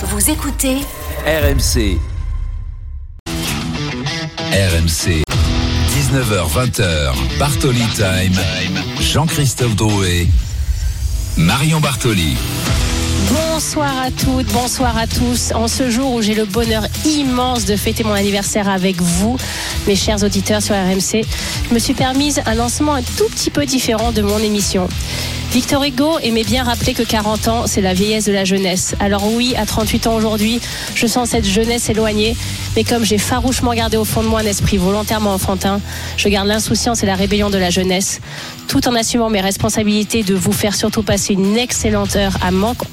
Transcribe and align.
Vous 0.00 0.30
écoutez 0.30 0.76
RMC. 1.26 1.98
RMC. 4.52 5.24
19h20h. 5.90 7.14
Bartoli 7.40 7.82
Time. 7.96 8.40
Jean-Christophe 9.00 9.74
Drouet. 9.74 10.28
Marion 11.36 11.80
Bartoli. 11.80 12.36
Bonsoir 13.32 13.92
à 14.00 14.12
toutes, 14.12 14.46
bonsoir 14.52 14.96
à 14.96 15.08
tous. 15.08 15.50
En 15.52 15.66
ce 15.66 15.90
jour 15.90 16.14
où 16.14 16.22
j'ai 16.22 16.34
le 16.34 16.44
bonheur 16.44 16.84
immense 17.04 17.64
de 17.64 17.74
fêter 17.74 18.04
mon 18.04 18.12
anniversaire 18.12 18.68
avec 18.68 19.02
vous, 19.02 19.36
mes 19.88 19.96
chers 19.96 20.22
auditeurs 20.22 20.62
sur 20.62 20.76
RMC, 20.76 21.24
je 21.68 21.74
me 21.74 21.80
suis 21.80 21.94
permise 21.94 22.40
un 22.46 22.54
lancement 22.54 22.94
un 22.94 23.02
tout 23.02 23.26
petit 23.30 23.50
peu 23.50 23.66
différent 23.66 24.12
de 24.12 24.22
mon 24.22 24.38
émission. 24.38 24.88
Victor 25.50 25.82
Hugo 25.82 26.18
aimait 26.22 26.44
bien 26.44 26.62
rappeler 26.62 26.92
que 26.92 27.02
40 27.02 27.48
ans, 27.48 27.66
c'est 27.66 27.80
la 27.80 27.94
vieillesse 27.94 28.26
de 28.26 28.32
la 28.32 28.44
jeunesse. 28.44 28.94
Alors 29.00 29.26
oui, 29.32 29.54
à 29.56 29.64
38 29.64 30.06
ans 30.06 30.14
aujourd'hui, 30.14 30.60
je 30.94 31.06
sens 31.06 31.30
cette 31.30 31.46
jeunesse 31.46 31.88
éloignée, 31.88 32.36
mais 32.76 32.84
comme 32.84 33.02
j'ai 33.02 33.16
farouchement 33.16 33.72
gardé 33.72 33.96
au 33.96 34.04
fond 34.04 34.22
de 34.22 34.28
moi 34.28 34.40
un 34.40 34.46
esprit 34.46 34.76
volontairement 34.76 35.32
enfantin, 35.32 35.80
je 36.18 36.28
garde 36.28 36.48
l'insouciance 36.48 37.02
et 37.02 37.06
la 37.06 37.14
rébellion 37.14 37.48
de 37.48 37.56
la 37.56 37.70
jeunesse, 37.70 38.20
tout 38.68 38.86
en 38.86 38.94
assumant 38.94 39.30
mes 39.30 39.40
responsabilités 39.40 40.22
de 40.22 40.34
vous 40.34 40.52
faire 40.52 40.74
surtout 40.74 41.02
passer 41.02 41.32
une 41.32 41.56
excellente 41.56 42.14
heure 42.14 42.36
à 42.42 42.50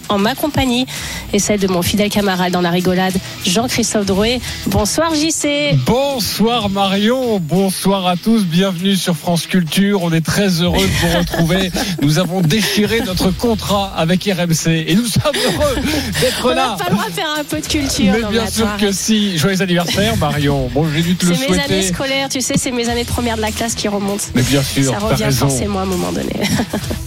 en 0.10 0.18
ma 0.18 0.36
compagnie 0.36 0.86
et 1.34 1.40
celle 1.40 1.60
de 1.60 1.68
mon 1.68 1.82
fidèle 1.82 2.10
camarade 2.10 2.52
dans 2.52 2.62
la 2.62 2.70
rigolade, 2.70 3.14
Jean-Christophe 3.46 4.06
Drouet. 4.06 4.40
Bonsoir 4.68 5.14
JC. 5.14 5.76
Bonsoir 5.86 6.70
Marion, 6.70 7.40
bonsoir 7.40 8.08
à 8.08 8.16
tous, 8.16 8.46
bienvenue 8.46 8.96
sur 8.96 9.16
France 9.16 9.48
Culture. 9.48 10.04
On 10.04 10.12
est 10.12 10.26
très 10.26 10.62
heureux 10.62 10.86
de 10.86 11.08
vous 11.08 11.18
retrouver. 11.18 11.72
Nous 12.02 12.20
avons 12.20 12.42
déchiré 12.42 13.02
notre 13.02 13.32
contrat 13.32 13.94
avec 13.98 14.24
RMC 14.24 14.68
et 14.88 14.96
nous 14.96 15.06
sommes 15.06 15.34
heureux 15.34 15.76
d'être 16.22 16.54
là. 16.54 16.74
On 16.74 16.78
va 16.78 16.86
falloir 16.86 17.08
faire 17.10 17.30
un 17.38 17.44
peu 17.44 17.60
de 17.60 17.66
culture. 17.66 18.14
Mais 18.14 18.30
bien 18.30 18.48
sûr 18.48 18.68
que 18.80 18.92
si. 18.92 19.38
Joyeux 19.38 19.62
anniversaire 19.62 20.16
Marion. 20.18 20.70
Bon, 20.74 20.86
j'ai 20.94 21.02
dû 21.02 21.16
te 21.16 21.26
le 21.26 21.36
souhaiter. 21.36 21.54
C'est 21.54 21.58
mes 21.58 21.64
années 21.64 21.82
scolaires, 21.82 22.30
tu 22.30 22.42
sais, 22.42 22.54
c'est 22.58 22.72
mes 22.72 22.88
années 22.90 23.04
de 23.04 23.10
première 23.10 23.36
de 23.36 23.42
la 23.42 23.52
classe 23.52 23.76
qui 23.76 23.88
remontent. 23.88 24.26
Mais 24.36 24.44
bien 24.44 24.62
sûr, 24.62 24.92
ça 24.92 25.00
revient 25.00 25.32
forcément 25.32 25.65
à 25.74 25.82
un 25.82 25.86
moment 25.86 26.12
donné. 26.12 26.34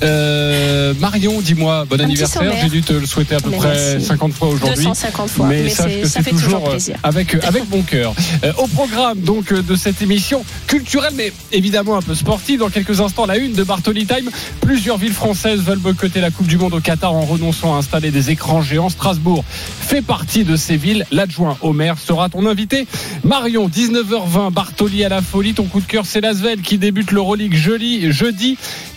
Euh, 0.00 0.94
Marion, 1.00 1.40
dis-moi, 1.40 1.84
bon 1.84 2.00
anniversaire. 2.00 2.52
J'ai 2.62 2.68
dû 2.68 2.82
te 2.82 2.92
le 2.92 3.04
souhaiter 3.04 3.34
à 3.34 3.40
peu 3.40 3.50
près 3.50 3.98
50 3.98 4.32
fois 4.32 4.48
aujourd'hui. 4.48 4.84
250 4.84 5.28
fois. 5.28 5.46
Mais, 5.48 5.68
sache 5.70 6.02
que 6.02 6.06
c'est 6.06 6.22
toujours, 6.22 6.68
euh, 6.68 6.70
plaisir. 6.70 6.96
avec, 7.02 7.34
avec 7.44 7.68
bon 7.68 7.82
cœur. 7.82 8.14
Euh, 8.44 8.52
au 8.58 8.68
programme 8.68 9.18
donc 9.18 9.52
de 9.52 9.74
cette 9.74 10.00
émission 10.00 10.44
culturelle, 10.68 11.14
mais 11.16 11.32
évidemment 11.50 11.96
un 11.96 12.02
peu 12.02 12.14
sportive. 12.14 12.60
Dans 12.60 12.68
quelques 12.68 13.00
instants, 13.00 13.26
la 13.26 13.38
une 13.38 13.54
de 13.54 13.64
Bartoli 13.64 14.06
Time. 14.06 14.30
Plusieurs 14.60 14.98
villes 14.98 15.12
françaises 15.12 15.62
veulent 15.62 15.78
boycotter 15.78 16.20
la 16.20 16.30
Coupe 16.30 16.46
du 16.46 16.58
Monde 16.58 16.74
au 16.74 16.80
Qatar 16.80 17.12
en 17.12 17.22
renonçant 17.22 17.74
à 17.74 17.78
installer 17.78 18.12
des 18.12 18.30
écrans 18.30 18.62
géants. 18.62 18.90
Strasbourg 18.90 19.44
fait 19.48 20.02
partie 20.02 20.44
de 20.44 20.54
ces 20.54 20.76
villes. 20.76 21.06
L'adjoint 21.10 21.56
au 21.60 21.72
maire 21.72 21.96
sera 21.98 22.28
ton 22.28 22.46
invité. 22.46 22.86
Marion, 23.24 23.68
19h20, 23.68 24.52
Bartoli 24.52 25.04
à 25.04 25.08
la 25.08 25.22
folie. 25.22 25.54
Ton 25.54 25.64
coup 25.64 25.80
de 25.80 25.86
cœur, 25.86 26.06
c'est 26.06 26.20
Lasvel 26.20 26.60
qui 26.60 26.78
débute 26.78 27.10
l'Euroleague 27.10 27.54
jeudi. 27.54 28.12
jeudi. 28.12 28.47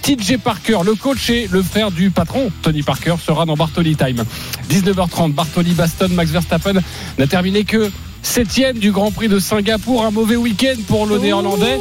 TJ 0.01 0.37
Parker, 0.37 0.79
le 0.85 0.95
coach 0.95 1.29
et 1.29 1.47
le 1.51 1.61
frère 1.61 1.91
du 1.91 2.11
patron, 2.11 2.51
Tony 2.61 2.83
Parker, 2.83 3.15
sera 3.23 3.45
dans 3.45 3.55
Bartoli 3.55 3.95
Time. 3.95 4.23
19h30, 4.69 5.33
Bartoli 5.33 5.73
Baston, 5.73 6.09
Max 6.11 6.31
Verstappen 6.31 6.79
n'a 7.17 7.27
terminé 7.27 7.63
que 7.63 7.91
septième 8.21 8.77
du 8.77 8.91
Grand 8.91 9.11
Prix 9.11 9.27
de 9.27 9.39
Singapour. 9.39 10.05
Un 10.05 10.11
mauvais 10.11 10.35
week-end 10.35 10.75
pour 10.87 11.05
le 11.05 11.17
Néerlandais 11.17 11.77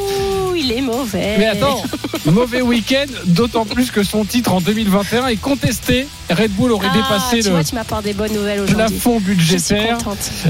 il 0.61 0.72
est 0.72 0.80
mauvais. 0.80 1.36
Mais 1.39 1.47
attends, 1.47 1.83
mauvais 2.27 2.62
week-end, 2.62 3.06
d'autant 3.27 3.64
plus 3.64 3.91
que 3.91 4.03
son 4.03 4.25
titre 4.25 4.53
en 4.53 4.61
2021 4.61 5.27
est 5.28 5.36
contesté. 5.36 6.06
Red 6.30 6.53
Bull 6.53 6.72
aurait 6.72 6.89
ah, 6.91 6.97
dépassé 6.97 7.41
tu 7.41 7.48
le 7.48 7.55
vois, 7.55 7.64
tu 7.64 7.75
m'apportes 7.75 8.05
des 8.05 8.12
bonnes 8.12 8.33
nouvelles 8.33 8.61
aujourd'hui. 8.61 8.77
plafond 8.77 9.20
budgétaire. 9.20 9.98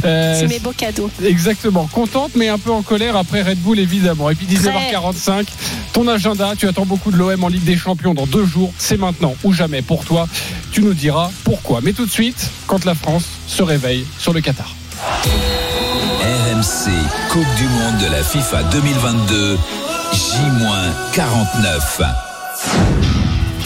Euh, 0.04 0.36
C'est 0.38 0.46
mes 0.48 0.58
beaux 0.58 0.72
cadeaux. 0.72 1.10
Exactement, 1.24 1.88
contente 1.92 2.32
mais 2.34 2.48
un 2.48 2.58
peu 2.58 2.70
en 2.70 2.82
colère 2.82 3.16
après 3.16 3.42
Red 3.42 3.58
Bull 3.58 3.78
évidemment. 3.78 4.30
Et 4.30 4.34
puis 4.34 4.46
19h45, 4.46 5.46
ton 5.92 6.06
agenda, 6.08 6.54
tu 6.56 6.68
attends 6.68 6.86
beaucoup 6.86 7.10
de 7.10 7.16
l'OM 7.16 7.42
en 7.44 7.48
Ligue 7.48 7.64
des 7.64 7.76
Champions 7.76 8.14
dans 8.14 8.26
deux 8.26 8.44
jours. 8.44 8.72
C'est 8.78 8.98
maintenant 8.98 9.34
ou 9.44 9.52
jamais 9.52 9.82
pour 9.82 10.04
toi. 10.04 10.28
Tu 10.72 10.82
nous 10.82 10.94
diras 10.94 11.30
pourquoi. 11.44 11.80
Mais 11.82 11.92
tout 11.92 12.06
de 12.06 12.10
suite, 12.10 12.50
quand 12.66 12.84
la 12.84 12.94
France 12.94 13.24
se 13.46 13.62
réveille 13.62 14.04
sur 14.18 14.32
le 14.32 14.40
Qatar. 14.40 14.74
RMC, 16.22 16.90
Coupe 17.30 17.54
du 17.56 17.64
Monde 17.64 17.98
de 18.02 18.12
la 18.12 18.22
FIFA 18.22 18.62
2022. 18.64 19.58
J-49. 20.20 22.04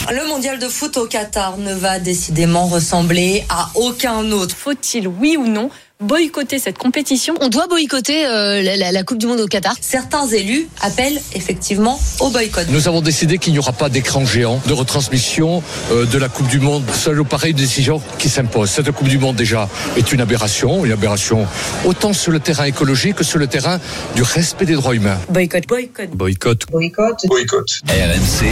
Le 0.09 0.27
mondial 0.29 0.57
de 0.57 0.69
foot 0.69 0.95
au 0.95 1.05
Qatar 1.05 1.57
ne 1.57 1.73
va 1.73 1.99
décidément 1.99 2.67
ressembler 2.67 3.43
à 3.49 3.71
aucun 3.75 4.31
autre. 4.31 4.55
Faut-il, 4.55 5.09
oui 5.09 5.35
ou 5.37 5.47
non, 5.47 5.69
boycotter 6.01 6.59
cette 6.59 6.77
compétition. 6.77 7.35
On 7.41 7.49
doit 7.49 7.67
boycotter 7.67 8.25
euh, 8.25 8.61
la, 8.61 8.91
la, 8.91 9.03
Coupe 9.03 9.17
du 9.17 9.27
Monde 9.27 9.39
au 9.39 9.47
Qatar. 9.47 9.75
Certains 9.79 10.27
élus 10.27 10.67
appellent 10.81 11.21
effectivement 11.33 11.99
au 12.19 12.29
boycott. 12.29 12.65
Nous 12.69 12.87
avons 12.87 13.01
décidé 13.01 13.37
qu'il 13.37 13.53
n'y 13.53 13.59
aura 13.59 13.71
pas 13.71 13.89
d'écran 13.89 14.25
géant 14.25 14.61
de 14.67 14.73
retransmission 14.73 15.63
euh, 15.91 16.05
de 16.05 16.17
la 16.17 16.29
Coupe 16.29 16.47
du 16.47 16.59
Monde. 16.59 16.83
Seule 16.93 17.23
pareil 17.23 17.51
une 17.51 17.57
décision 17.57 18.01
qui 18.19 18.29
s'impose. 18.29 18.69
Cette 18.69 18.91
Coupe 18.91 19.07
du 19.07 19.17
Monde 19.17 19.35
déjà 19.35 19.69
est 19.95 20.11
une 20.11 20.21
aberration, 20.21 20.85
une 20.85 20.91
aberration 20.91 21.47
autant 21.85 22.13
sur 22.13 22.31
le 22.31 22.39
terrain 22.39 22.65
écologique 22.65 23.15
que 23.15 23.23
sur 23.23 23.39
le 23.39 23.47
terrain 23.47 23.79
du 24.15 24.23
respect 24.23 24.65
des 24.65 24.75
droits 24.75 24.95
humains. 24.95 25.19
Boycott, 25.29 25.67
boycott. 25.67 26.09
Boycott. 26.11 26.65
Boycott. 26.71 27.25
Boycott. 27.27 27.69
RMC. 27.87 28.47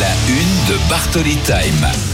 La 0.00 0.10
une 0.28 0.74
de 0.74 0.88
Bartoli 0.88 1.36
Time. 1.46 2.13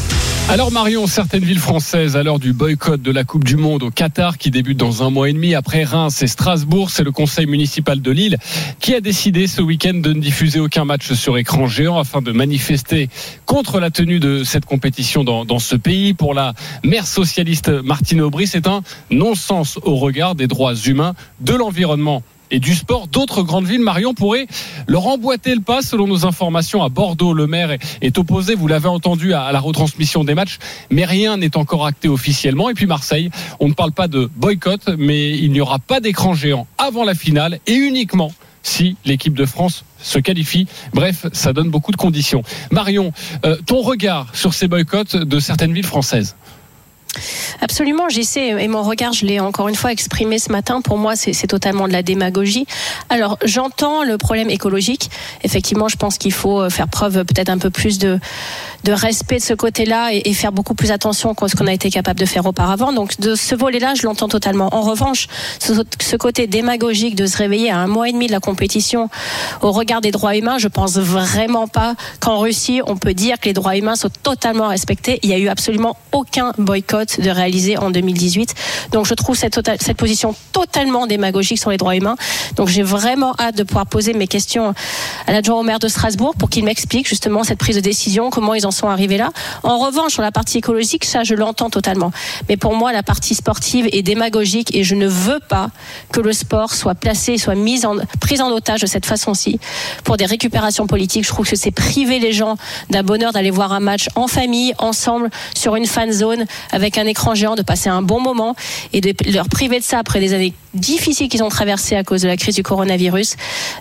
Alors 0.50 0.72
Marion, 0.72 1.06
certaines 1.06 1.44
villes 1.44 1.61
françaises 1.61 2.16
à 2.16 2.25
l'heure 2.25 2.41
du 2.41 2.53
boycott 2.53 3.00
de 3.00 3.12
la 3.12 3.22
Coupe 3.22 3.44
du 3.44 3.55
Monde 3.55 3.84
au 3.84 3.93
Qatar 3.93 4.37
qui 4.37 4.50
débute 4.50 4.77
dans 4.77 5.05
un 5.05 5.09
mois 5.09 5.31
et 5.31 5.33
demi 5.33 5.55
après 5.55 5.84
Reims 5.84 6.22
et 6.22 6.27
Strasbourg, 6.27 6.91
c'est 6.91 7.05
le 7.05 7.12
conseil 7.12 7.47
municipal 7.47 8.03
de 8.03 8.11
Lille 8.11 8.37
qui 8.81 8.93
a 8.93 9.00
décidé 9.00 9.47
ce 9.47 9.62
week-end 9.62 9.94
de 9.94 10.12
ne 10.12 10.21
diffuser 10.21 10.59
aucun 10.59 10.84
match 10.84 11.12
sur 11.12 11.38
écran 11.38 11.69
géant 11.69 12.00
afin 12.00 12.21
de 12.21 12.33
manifester 12.33 13.09
contre 13.47 13.78
la 13.78 13.93
tenue 13.93 14.19
de 14.19 14.43
cette 14.43 14.65
compétition 14.65 15.22
dans, 15.22 15.44
dans 15.44 15.61
ce 15.61 15.77
pays. 15.77 16.15
Pour 16.15 16.34
la 16.34 16.55
maire 16.82 17.06
socialiste 17.06 17.69
Martine 17.69 18.21
Aubry, 18.21 18.49
c'est 18.49 18.67
un 18.67 18.82
non-sens 19.12 19.78
au 19.84 19.94
regard 19.94 20.34
des 20.34 20.49
droits 20.49 20.75
humains, 20.75 21.15
de 21.38 21.55
l'environnement 21.55 22.25
et 22.50 22.61
du 22.61 22.75
sport. 22.75 23.06
D'autres 23.06 23.43
grandes 23.43 23.66
villes, 23.66 23.81
Marion, 23.81 24.15
pourraient 24.15 24.47
leur 24.87 25.06
emboîter 25.06 25.55
le 25.55 25.61
pas. 25.61 25.83
Selon 25.83 26.06
nos 26.06 26.27
informations, 26.27 26.83
à 26.83 26.88
Bordeaux, 26.88 27.33
le 27.33 27.47
maire 27.47 27.77
est 28.00 28.19
opposé, 28.19 28.55
vous 28.55 28.69
l'avez 28.69 28.88
entendu, 28.88 29.34
à 29.34 29.53
la 29.53 29.61
retransmission 29.61 30.25
des 30.25 30.34
matchs, 30.34 30.59
mais 30.91 31.05
rien 31.05 31.37
n'est 31.37 31.56
encore 31.56 31.87
acté 31.87 32.09
officiellement. 32.09 32.71
Et 32.71 32.75
puis 32.75 32.87
Marseille, 32.87 33.31
on 33.61 33.69
ne 33.69 33.75
parle 33.75 33.93
pas 33.93 34.09
de 34.09 34.31
boycott, 34.37 34.88
mais 34.99 35.31
il 35.31 35.53
n'y 35.53 35.61
aura 35.61 35.78
pas 35.78 36.00
d'écran 36.00 36.34
géant 36.34 36.66
avant 36.78 37.05
la 37.05 37.15
finale 37.15 37.61
et 37.66 37.75
uniquement 37.75 38.33
si 38.62 38.97
l'équipe 39.05 39.34
de 39.34 39.47
France 39.47 39.84
se 40.03 40.19
qualifie. 40.19 40.67
Bref, 40.93 41.27
ça 41.32 41.53
donne 41.53 41.71
beaucoup 41.71 41.93
de 41.93 41.97
conditions. 41.97 42.43
Marion, 42.71 43.12
euh, 43.44 43.56
ton 43.67 43.81
regard 43.81 44.28
sur 44.34 44.55
ces 44.55 44.69
boycotts 44.69 45.17
de 45.17 45.41
certaines 45.41 45.72
villes 45.72 45.87
françaises? 45.87 46.37
Absolument, 47.60 48.09
j'y 48.09 48.25
sais, 48.25 48.48
et 48.48 48.69
mon 48.69 48.82
regard, 48.82 49.12
je 49.12 49.26
l'ai 49.26 49.41
encore 49.41 49.69
une 49.69 49.75
fois 49.75 49.93
exprimé 49.93 50.38
ce 50.38 50.50
matin. 50.53 50.81
Pour 50.81 50.98
moi, 50.98 51.16
c'est 51.16 51.47
totalement 51.47 51.88
de 51.88 51.93
la 51.93 52.03
démagogie. 52.03 52.66
Alors, 53.09 53.38
j'entends 53.44 54.04
le 54.04 54.16
problème 54.19 54.50
écologique. 54.50 55.10
Effectivement, 55.43 55.88
je 55.88 55.97
pense 55.97 56.19
qu'il 56.19 56.32
faut 56.32 56.60
euh, 56.60 56.70
faire 56.70 56.88
preuve 56.88 57.25
peut-être 57.25 57.49
un 57.49 57.59
peu 57.59 57.70
plus 57.70 57.99
de, 57.99 58.19
respect 58.88 59.38
de 59.38 59.43
ce 59.43 59.54
côté-là 59.54 60.10
et, 60.12 60.32
faire 60.32 60.53
beaucoup 60.53 60.75
plus 60.75 60.91
attention 60.91 61.32
à 61.32 61.49
ce 61.49 61.56
qu'on 61.56 61.66
a 61.66 61.72
été 61.72 61.91
capable 61.91 62.19
de 62.20 62.26
faire 62.26 62.47
auparavant. 62.47 62.93
Donc, 62.93 63.20
de 63.20 63.34
ce 63.34 63.54
volet-là, 63.54 63.94
je 63.94 64.06
l'entends 64.06 64.28
totalement. 64.28 64.75
En 64.75 64.82
revanche, 64.82 65.26
ce, 65.59 66.16
côté 66.16 66.47
démagogique 66.47 67.15
de 67.15 67.26
se 67.26 67.37
réveiller 67.37 67.70
à 67.70 67.78
un 67.78 67.87
mois 67.87 68.09
et 68.09 68.12
demi 68.12 68.26
de 68.26 68.32
la 68.32 68.41
compétition 68.41 69.09
au 69.62 69.72
regard 69.72 70.00
des 70.00 70.10
droits 70.10 70.37
humains, 70.37 70.59
je 70.59 70.69
pense 70.69 70.99
vraiment 70.99 71.66
pas 71.66 71.94
qu'en 72.20 72.38
Russie, 72.38 72.81
on 72.87 72.97
peut 72.97 73.15
dire 73.15 73.38
que 73.38 73.47
les 73.47 73.53
droits 73.53 73.76
humains 73.76 73.97
sont 73.97 74.10
totalement 74.22 74.69
respectés. 74.69 75.19
Il 75.22 75.31
y 75.31 75.34
a 75.34 75.38
eu 75.38 75.49
absolument 75.49 75.97
aucun 76.12 76.53
boycott 76.59 77.00
de 77.05 77.31
réaliser 77.31 77.77
en 77.77 77.91
2018. 77.91 78.55
Donc 78.93 79.06
je 79.06 79.14
trouve 79.14 79.37
cette, 79.37 79.55
tota-, 79.55 79.76
cette 79.81 79.97
position 79.97 80.35
totalement 80.52 81.06
démagogique 81.06 81.58
sur 81.58 81.70
les 81.70 81.76
droits 81.76 81.97
humains. 81.97 82.17
Donc 82.56 82.69
j'ai 82.69 82.82
vraiment 82.82 83.35
hâte 83.38 83.56
de 83.56 83.62
pouvoir 83.62 83.87
poser 83.87 84.12
mes 84.12 84.26
questions 84.26 84.75
à 85.26 85.32
l'adjoint 85.32 85.56
au 85.56 85.62
maire 85.62 85.79
de 85.79 85.88
Strasbourg 85.88 86.35
pour 86.38 86.50
qu'il 86.50 86.64
m'explique 86.64 87.08
justement 87.08 87.44
cette 87.44 87.58
prise 87.58 87.76
de 87.76 87.81
décision, 87.81 88.31
comment 88.31 88.55
ils 88.55 88.67
en 88.67 88.70
sont 88.70 88.88
arrivés 88.88 89.17
là. 89.17 89.31
En 89.62 89.79
revanche, 89.79 90.12
sur 90.12 90.23
la 90.23 90.32
partie 90.32 90.58
écologique, 90.58 91.05
ça 91.05 91.23
je 91.25 91.35
l'entends 91.35 91.70
totalement. 91.70 92.12
Mais 92.49 92.56
pour 92.56 92.75
moi, 92.75 92.93
la 92.93 93.02
partie 93.02 93.35
sportive 93.35 93.88
est 93.93 94.02
démagogique 94.02 94.75
et 94.75 94.85
je 94.85 94.94
ne 94.94 95.06
veux 95.06 95.41
pas 95.49 95.70
que 96.12 96.20
le 96.20 96.32
sport 96.32 96.75
soit 96.75 96.94
placé, 96.94 97.38
soit 97.38 97.55
mis 97.55 97.85
en, 97.87 97.97
pris 98.20 98.41
en 98.41 98.50
otage 98.50 98.81
de 98.81 98.87
cette 98.87 99.06
façon-ci 99.06 99.58
pour 100.05 100.17
des 100.17 100.26
récupérations 100.26 100.87
politiques. 100.87 101.25
Je 101.25 101.29
trouve 101.29 101.49
que 101.49 101.56
c'est 101.56 101.70
priver 101.70 102.19
les 102.19 102.32
gens 102.32 102.56
d'un 102.91 103.02
bonheur 103.02 103.32
d'aller 103.32 103.50
voir 103.50 103.73
un 103.73 103.81
match 103.81 104.08
en 104.14 104.26
famille, 104.26 104.75
ensemble, 104.79 105.31
sur 105.55 105.76
une 105.76 105.87
fan 105.87 106.12
zone, 106.12 106.44
avec 106.73 106.89
un 106.98 107.06
écran 107.06 107.34
géant, 107.34 107.54
de 107.54 107.62
passer 107.62 107.88
un 107.88 108.02
bon 108.02 108.20
moment 108.20 108.54
et 108.92 109.00
de 109.00 109.14
leur 109.32 109.48
priver 109.48 109.78
de 109.78 109.84
ça 109.84 109.98
après 109.98 110.20
des 110.20 110.34
années 110.34 110.54
difficiles 110.75 111.28
qu'ils 111.28 111.42
ont 111.42 111.48
traversées 111.48 111.96
à 111.96 112.04
cause 112.04 112.22
de 112.22 112.28
la 112.28 112.37
crise 112.37 112.54
du 112.54 112.62
coronavirus. 112.62 113.37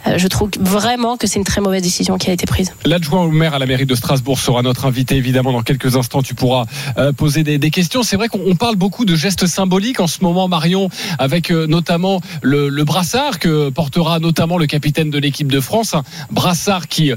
Euh, 0.08 0.18
je 0.18 0.28
trouve 0.28 0.50
vraiment 0.60 1.18
que 1.18 1.28
c'est 1.28 1.38
une 1.38 1.46
très 1.46 1.62
mauvaise 1.62 1.84
décision 1.84 2.18
qui 2.18 2.30
a 2.30 2.34
été 2.34 2.46
prise. 2.46 2.74
L'adjoint 2.86 3.24
au 3.24 3.32
maire 3.32 3.54
à 3.54 3.60
la 3.60 3.66
mairie 3.66 3.86
de 3.86 3.96
Strasbourg 3.96 4.40
sera 4.40 4.62
notre 4.62 4.86
invité 4.86 5.16
évidemment 5.16 5.52
dans 5.52 5.62
quelques 5.62 5.96
instants. 5.96 6.22
Tu 6.22 6.34
pourras 6.34 6.66
euh, 6.98 7.14
poser 7.14 7.44
des, 7.44 7.70
questions. 7.70 8.02
C'est 8.02 8.16
vrai 8.16 8.30
qu'on 8.30 8.56
parle 8.56 8.76
beaucoup 8.76 9.06
de 9.06 9.16
gestes 9.16 9.46
symboliques 9.46 10.00
en 10.00 10.08
ce 10.08 10.24
moment, 10.24 10.48
Marion, 10.48 10.90
avec 11.20 11.52
euh, 11.52 11.68
notamment 11.68 12.22
le, 12.42 12.70
brassard 12.84 13.38
que 13.38 13.70
portera 13.70 14.20
notamment 14.20 14.58
le 14.58 14.66
capitaine 14.66 15.12
de 15.12 15.20
l'équipe 15.20 15.52
de 15.52 15.60
France, 15.60 15.94
un 15.94 16.04
brassard 16.32 16.88
qui 16.88 17.12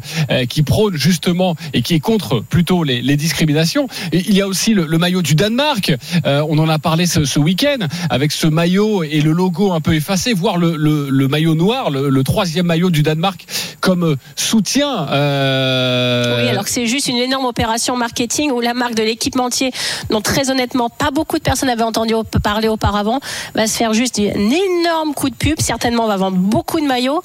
qui 0.49 0.63
prône 0.63 0.97
justement 0.97 1.57
et 1.73 1.83
qui 1.83 1.95
est 1.95 2.01
contre 2.01 2.41
plutôt 2.41 2.85
les, 2.85 3.17
discriminations. 3.17 3.87
Il 4.13 4.35
y 4.35 4.43
a 4.43 4.47
aussi 4.47 4.75
le 4.75 4.99
maillot 4.99 5.23
du 5.23 5.35
Danemark. 5.35 5.82
Euh, 6.27 6.45
on 6.49 6.59
en 6.59 6.69
a 6.69 6.79
parlé 6.79 7.07
ce, 7.07 7.25
ce 7.25 7.39
week-end 7.39 7.87
avec 8.11 8.33
ce 8.33 8.47
maillot 8.47 9.03
et 9.03 9.21
le 9.21 9.33
logo 9.33 9.73
un 9.73 9.81
peu 9.81 9.95
effacé, 9.95 10.33
voire 10.33 10.59
le, 10.59 10.77
le, 10.77 11.09
le 11.11 11.29
maillot 11.29 11.55
noir, 11.55 11.91
le, 11.91 12.09
le 12.09 12.25
troisième 12.25 12.67
maillot 12.67 12.91
du 12.91 13.03
Danemark 13.03 13.47
comme 13.81 14.05
euh, 14.05 14.17
soutien. 14.37 15.09
Euh... 15.11 16.43
Oui, 16.43 16.49
alors 16.49 16.65
que 16.65 16.71
c'est 16.71 16.87
juste 16.87 17.09
une 17.09 17.17
énorme 17.17 17.45
opération 17.45 17.97
marketing 17.97 18.51
où 18.53 18.61
la 18.61 18.75
marque 18.75 18.95
de 18.95 19.03
l'équipementier, 19.03 19.73
dont 20.11 20.21
très 20.21 20.51
honnêtement 20.51 20.89
pas 20.89 21.11
beaucoup 21.11 21.37
de 21.39 21.43
personnes 21.43 21.69
avaient 21.69 21.83
entendu 21.83 22.15
parler 22.43 22.69
auparavant, 22.69 23.21
va 23.55 23.67
se 23.67 23.77
faire 23.77 23.93
juste 23.93 24.19
un 24.19 24.51
énorme 24.51 25.15
coup 25.15 25.31
de 25.31 25.35
pub. 25.35 25.61
Certainement, 25.61 26.05
on 26.05 26.09
va 26.09 26.17
vendre 26.17 26.37
beaucoup 26.37 26.81
de 26.81 26.87
maillots. 26.87 27.23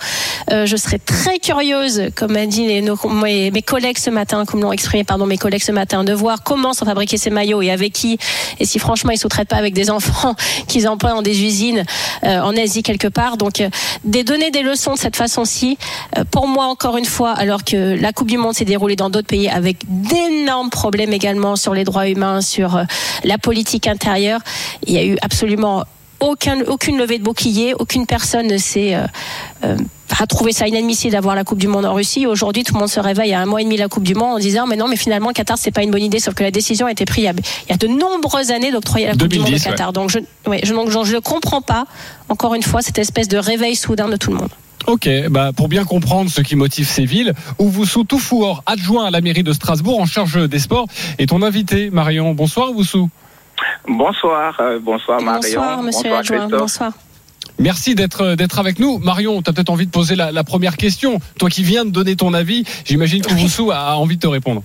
Euh, 0.52 0.66
je 0.66 0.76
serais 0.78 1.00
très 1.00 1.40
curieuse, 1.40 2.04
comme 2.16 2.36
a 2.36 2.46
dit 2.46 2.66
les, 2.68 2.82
nos, 2.82 2.98
mes, 3.10 3.52
mes, 3.52 3.62
collègues 3.62 3.98
ce 3.98 4.10
matin, 4.10 4.46
comme 4.46 4.62
l'ont 4.62 4.72
exprimé 4.72 5.04
pardon 5.04 5.26
mes 5.26 5.38
collègues 5.38 5.64
ce 5.64 5.72
matin, 5.72 6.04
de 6.04 6.14
voir 6.14 6.44
comment 6.44 6.74
sont 6.74 6.86
fabriqués 6.86 7.18
ces 7.18 7.30
maillots 7.30 7.62
et 7.62 7.72
avec 7.72 7.94
qui, 7.94 8.18
et 8.60 8.66
si 8.66 8.80
franchement 8.80 9.12
ils 9.12 9.16
ne 9.16 9.20
sous-traitent 9.20 9.48
pas 9.48 9.58
avec 9.58 9.74
des 9.74 9.90
enfants 9.90 10.36
qu'ils 10.68 10.88
emploient 10.88 11.12
dans 11.12 11.22
des 11.22 11.44
usines 11.44 11.84
euh, 12.24 12.40
en 12.40 12.56
Asie 12.56 12.84
quelque 12.84 13.08
part. 13.08 13.38
Donc, 13.38 13.62
euh, 13.62 13.70
des 14.04 14.24
donner 14.24 14.52
des 14.52 14.62
leçons 14.62 14.94
de 14.94 15.00
cette 15.00 15.16
façon-ci, 15.16 15.78
euh, 16.18 16.24
pour 16.30 16.48
moi 16.48 16.66
encore 16.66 16.98
une 16.98 17.06
fois, 17.06 17.32
alors 17.32 17.64
que 17.64 18.00
la 18.00 18.14
Coupe 18.14 18.30
du 18.30 18.38
Monde 18.38 18.54
s'est 18.54 18.66
déroulée 18.66 18.96
dans 18.96 19.10
d'autres 19.10 19.28
pays 19.28 19.50
avec 19.50 19.78
d'énormes 19.88 20.70
problèmes 20.70 21.14
également 21.14 21.56
sur 21.56 21.74
les 21.74 21.84
droits 21.84 22.08
humains, 22.08 22.42
sur 22.42 22.82
la 23.24 23.38
politique 23.38 23.88
intérieure, 23.88 24.42
il 24.86 24.94
y 24.94 24.98
a 24.98 25.06
eu 25.06 25.18
absolument 25.22 25.84
aucun, 26.20 26.62
aucune 26.68 26.98
levée 26.98 27.20
de 27.20 27.24
bouclier, 27.24 27.74
aucune 27.78 28.06
personne 28.06 28.48
ne 28.48 28.58
s'est 28.58 28.96
euh, 28.96 29.06
euh, 29.64 29.78
a 30.20 30.26
trouvé 30.26 30.52
ça 30.52 30.68
inadmissible 30.68 31.12
d'avoir 31.12 31.36
la 31.36 31.44
Coupe 31.44 31.60
du 31.60 31.68
Monde 31.68 31.86
en 31.86 31.94
Russie. 31.94 32.26
Aujourd'hui, 32.26 32.64
tout 32.64 32.74
le 32.74 32.80
monde 32.80 32.90
se 32.90 33.00
réveille 33.00 33.34
à 33.34 33.42
un 33.42 33.46
mois 33.46 33.62
et 33.62 33.64
demi 33.64 33.76
de 33.76 33.82
la 33.82 33.88
Coupe 33.88 34.04
du 34.04 34.16
Monde 34.16 34.36
en 34.36 34.40
disant 34.40 34.66
mais 34.66 34.76
non, 34.76 34.88
mais 34.88 34.96
finalement, 34.96 35.32
Qatar 35.32 35.58
c'est 35.58 35.72
pas 35.72 35.84
une 35.84 35.92
bonne 35.92 36.02
idée. 36.02 36.20
Sauf 36.20 36.34
que 36.34 36.44
la 36.44 36.52
décision 36.52 36.88
a 36.88 36.92
été 36.92 37.06
prise 37.06 37.26
il 37.26 37.70
y 37.70 37.74
a 37.74 37.78
de 37.78 37.88
nombreuses 37.88 38.52
années 38.52 38.72
d'octroyer 38.72 39.08
la 39.08 39.12
Coupe 39.14 39.28
2010, 39.28 39.38
du 39.38 39.52
Monde 39.52 39.60
au 39.60 39.64
Qatar. 39.64 39.88
ouais. 39.88 39.94
Donc 39.94 40.10
je, 40.10 40.20
ouais, 40.50 40.62
je, 40.64 40.74
donc 40.74 40.90
je 40.90 41.16
ne 41.16 41.20
comprends 41.20 41.62
pas 41.62 41.86
encore 42.30 42.56
une 42.56 42.64
fois 42.64 42.82
cette 42.82 42.98
espèce 42.98 43.28
de 43.28 43.38
réveil 43.38 43.76
soudain 43.76 44.10
de 44.10 44.16
tout 44.16 44.32
le 44.32 44.38
monde. 44.38 44.50
Ok, 44.88 45.10
bah 45.30 45.52
pour 45.56 45.68
bien 45.68 45.84
comprendre 45.84 46.32
ce 46.32 46.42
qui 46.42 46.56
motive 46.56 46.88
ces 46.88 47.06
villes, 47.06 47.34
Ouvoussou 47.60 48.06
Toufouor, 48.06 48.64
adjoint 48.66 49.06
à 49.06 49.12
la 49.12 49.20
mairie 49.20 49.44
de 49.44 49.52
Strasbourg 49.52 50.00
en 50.00 50.06
charge 50.06 50.48
des 50.48 50.60
sports, 50.60 50.88
est 51.20 51.28
ton 51.28 51.42
invité, 51.42 51.90
Marion. 51.90 52.34
Bonsoir 52.34 52.72
Ouvoussou. 52.72 53.10
Bonsoir, 53.88 54.60
euh, 54.60 54.80
bonsoir 54.80 55.22
Marion. 55.22 55.42
Bonsoir, 55.42 55.84
monsieur 55.84 56.10
l'adjoint. 56.10 56.48
Bonsoir. 56.48 56.92
Merci 57.60 57.96
d'être 57.96 58.36
d'être 58.36 58.60
avec 58.60 58.78
nous. 58.80 59.00
Marion, 59.00 59.42
tu 59.42 59.50
as 59.50 59.54
peut-être 59.54 59.72
envie 59.72 59.88
de 59.88 59.92
poser 59.92 60.16
la, 60.16 60.32
la, 60.32 60.44
première 60.44 60.78
question. 60.78 61.20
Toi 61.40 61.50
qui 61.50 61.64
viens 61.64 61.86
de 61.86 61.90
donner 61.90 62.16
ton 62.16 62.34
avis, 62.34 62.66
j'imagine 62.86 63.24
que 63.24 63.34
Ouvoussou 63.34 63.72
a 63.72 63.98
envie 63.98 64.18
de 64.18 64.22
te 64.22 64.28
répondre. 64.28 64.62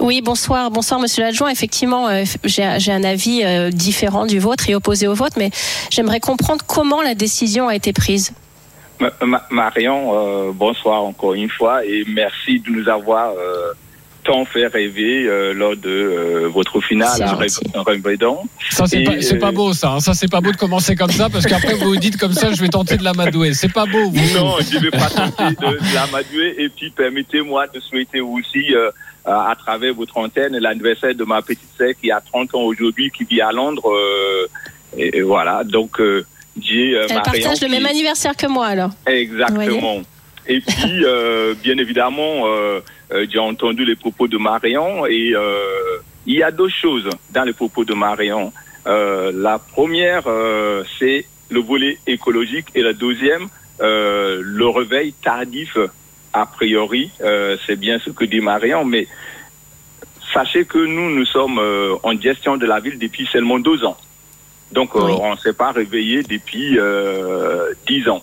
Oui, 0.00 0.22
bonsoir, 0.22 0.70
bonsoir 0.70 0.98
Monsieur 0.98 1.22
l'adjoint. 1.22 1.50
Effectivement, 1.50 2.08
euh, 2.08 2.24
j'ai 2.44 2.92
un 2.92 3.04
avis 3.04 3.44
euh, 3.44 3.70
différent 3.70 4.24
du 4.24 4.38
vôtre 4.38 4.68
et 4.70 4.74
opposé 4.74 5.06
au 5.06 5.14
vôtre, 5.14 5.36
mais 5.38 5.50
j'aimerais 5.90 6.20
comprendre 6.20 6.64
comment 6.66 7.02
la 7.02 7.14
décision 7.14 7.68
a 7.68 7.74
été 7.74 7.92
prise. 7.92 8.32
Ma 9.22 9.42
Marion, 9.50 10.12
euh, 10.14 10.52
bonsoir 10.52 11.02
encore 11.02 11.34
une 11.34 11.50
fois 11.50 11.84
et 11.84 12.04
merci 12.08 12.60
de 12.60 12.70
nous 12.70 12.88
avoir 12.88 13.32
euh, 13.32 13.72
tant 14.30 14.44
fait 14.44 14.68
rêver 14.68 15.26
euh, 15.26 15.52
lors 15.52 15.76
de 15.76 15.88
euh, 15.88 16.48
votre 16.48 16.80
finale 16.80 17.20
à 17.22 17.36
Wimbledon. 17.84 18.38
Ça 18.70 18.86
c'est 18.86 19.02
pas, 19.02 19.46
pas 19.46 19.50
beau 19.50 19.72
ça. 19.72 19.94
Hein. 19.94 20.00
Ça 20.00 20.14
c'est 20.14 20.30
pas 20.30 20.40
beau 20.40 20.52
de 20.52 20.56
commencer 20.56 20.94
comme 20.94 21.10
ça 21.10 21.28
parce 21.28 21.46
qu'après 21.46 21.74
vous 21.74 21.88
vous 21.90 21.96
dites 21.96 22.16
comme 22.16 22.32
ça, 22.32 22.52
je 22.52 22.60
vais 22.60 22.68
tenter 22.68 22.96
de 22.96 23.02
l'amadouer. 23.02 23.54
C'est 23.54 23.72
pas 23.72 23.86
beau. 23.86 24.08
Vous. 24.10 24.38
Non, 24.38 24.56
je 24.60 24.76
ne 24.76 24.82
vais 24.82 24.90
pas 24.90 25.08
tenter 25.08 25.56
de, 25.56 25.78
de 25.78 25.94
l'amadouer 25.94 26.54
et 26.58 26.68
puis 26.68 26.90
permettez-moi 26.90 27.66
de 27.66 27.80
souhaiter 27.80 28.20
aussi. 28.20 28.66
à 29.24 29.54
travers 29.58 29.94
votre 29.94 30.16
antenne 30.16 30.56
l'anniversaire 30.58 31.14
de 31.14 31.24
ma 31.24 31.42
petite 31.42 31.72
sœur 31.76 31.92
qui 32.00 32.10
a 32.10 32.20
30 32.20 32.54
ans 32.54 32.62
aujourd'hui, 32.62 33.10
qui 33.10 33.24
vit 33.24 33.40
à 33.40 33.52
Londres. 33.52 33.92
Et, 34.96 35.18
et, 35.18 35.22
voilà, 35.22 35.62
donc 35.64 36.00
Dieu, 36.56 37.00
Elle 37.02 37.22
partage 37.22 37.60
le 37.60 37.68
même 37.68 37.86
anniversaire 37.86 38.36
que 38.36 38.46
moi 38.46 38.66
alors. 38.66 38.90
Exactement. 39.06 40.02
Et 40.50 40.60
puis, 40.60 41.04
euh, 41.04 41.54
bien 41.62 41.78
évidemment, 41.78 42.46
euh, 42.46 42.80
euh, 43.12 43.24
j'ai 43.30 43.38
entendu 43.38 43.84
les 43.84 43.94
propos 43.94 44.26
de 44.26 44.36
Marion 44.36 45.06
et 45.06 45.32
il 46.26 46.34
y 46.34 46.42
a 46.42 46.50
deux 46.50 46.68
choses 46.68 47.08
dans 47.30 47.44
les 47.44 47.52
propos 47.52 47.84
de 47.84 47.94
Marion. 47.94 48.52
la 48.84 49.58
première, 49.58 50.24
c'est 50.98 51.24
le 51.50 51.60
volet 51.60 51.98
écologique 52.06 52.66
et 52.74 52.82
la 52.82 52.92
deuxième, 52.92 53.46
le 53.80 54.66
réveil 54.66 55.12
tardif. 55.12 55.78
A 56.32 56.46
priori, 56.46 57.10
c'est 57.66 57.76
bien 57.76 57.98
ce 57.98 58.10
que 58.10 58.24
dit 58.24 58.40
Marion, 58.40 58.84
mais 58.84 59.06
sachez 60.34 60.64
que 60.64 60.78
nous, 60.78 61.10
nous 61.10 61.26
sommes 61.26 61.60
en 62.02 62.20
gestion 62.20 62.56
de 62.56 62.66
la 62.66 62.80
ville 62.80 62.98
depuis 62.98 63.26
seulement 63.26 63.60
deux 63.60 63.84
ans. 63.84 63.96
Donc, 64.72 64.94
oui. 64.94 65.02
euh, 65.02 65.16
on 65.20 65.32
ne 65.32 65.38
s'est 65.38 65.52
pas 65.52 65.72
réveillé 65.72 66.22
depuis 66.22 66.78
euh, 66.78 67.72
10 67.88 68.08
ans. 68.08 68.22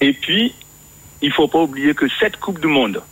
Et 0.00 0.12
puis, 0.12 0.54
il 1.22 1.28
ne 1.28 1.34
faut 1.34 1.48
pas 1.48 1.60
oublier 1.60 1.94
que 1.94 2.06
cette 2.20 2.38
Coupe 2.38 2.60
du 2.60 2.66
Monde, 2.66 3.02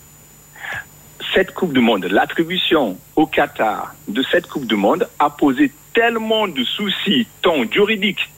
cette 1.34 1.54
Coupe 1.54 1.72
du 1.72 1.80
Monde, 1.80 2.06
l'attribution 2.06 2.98
au 3.16 3.26
Qatar 3.26 3.94
de 4.08 4.22
cette 4.30 4.48
Coupe 4.48 4.66
du 4.66 4.76
Monde 4.76 5.08
a 5.18 5.30
posé 5.30 5.70
tellement 5.94 6.48
de 6.48 6.64
soucis, 6.64 7.26
tant 7.42 7.62
juridiques, 7.70 8.28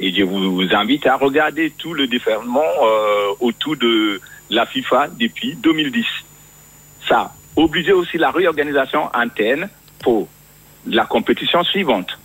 et 0.00 0.12
je 0.12 0.22
vous 0.22 0.62
invite 0.72 1.06
à 1.06 1.16
regarder 1.16 1.70
tout 1.70 1.94
le 1.94 2.06
déferlement 2.06 2.60
euh, 2.60 3.32
autour 3.40 3.76
de 3.76 4.20
la 4.50 4.66
FIFA 4.66 5.08
depuis 5.18 5.54
2010. 5.54 6.04
Ça 7.08 7.18
a 7.18 7.32
obligé 7.56 7.92
aussi 7.92 8.18
la 8.18 8.30
réorganisation 8.30 9.14
interne 9.14 9.68
pour 10.00 10.28
la 10.86 11.04
compétition 11.04 11.62
suivante 11.64 12.18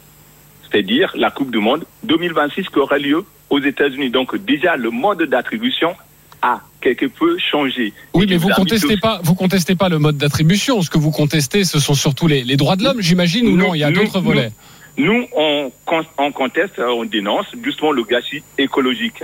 c'est-à-dire 0.69 1.11
la 1.15 1.31
Coupe 1.31 1.51
du 1.51 1.59
Monde 1.59 1.85
2026 2.03 2.69
qui 2.69 2.79
aura 2.79 2.97
lieu 2.97 3.23
aux 3.49 3.59
États-Unis. 3.59 4.09
Donc 4.09 4.35
déjà 4.35 4.75
le 4.75 4.89
mode 4.89 5.23
d'attribution 5.23 5.95
a 6.41 6.61
quelque 6.81 7.05
peu 7.05 7.37
changé. 7.39 7.93
Oui, 8.13 8.25
mais 8.29 8.37
vous 8.37 8.49
contestez 8.49 8.97
pas, 8.97 9.19
vous 9.23 9.35
contestez 9.35 9.75
pas 9.75 9.89
le 9.89 9.99
mode 9.99 10.17
d'attribution. 10.17 10.81
Ce 10.81 10.89
que 10.89 10.97
vous 10.97 11.11
contestez, 11.11 11.63
ce 11.63 11.79
sont 11.79 11.95
surtout 11.95 12.27
les, 12.27 12.43
les 12.43 12.57
droits 12.57 12.75
de 12.75 12.83
l'homme, 12.83 13.01
j'imagine, 13.01 13.47
ou 13.47 13.57
non? 13.57 13.73
Il 13.73 13.79
y 13.79 13.83
a 13.83 13.91
d'autres 13.91 14.19
volets. 14.19 14.51
Nous, 14.97 15.27
on, 15.35 15.71
on 16.17 16.31
conteste, 16.31 16.79
on 16.79 17.05
dénonce 17.05 17.45
justement 17.63 17.91
le 17.91 18.03
gâchis 18.03 18.41
écologique. 18.57 19.23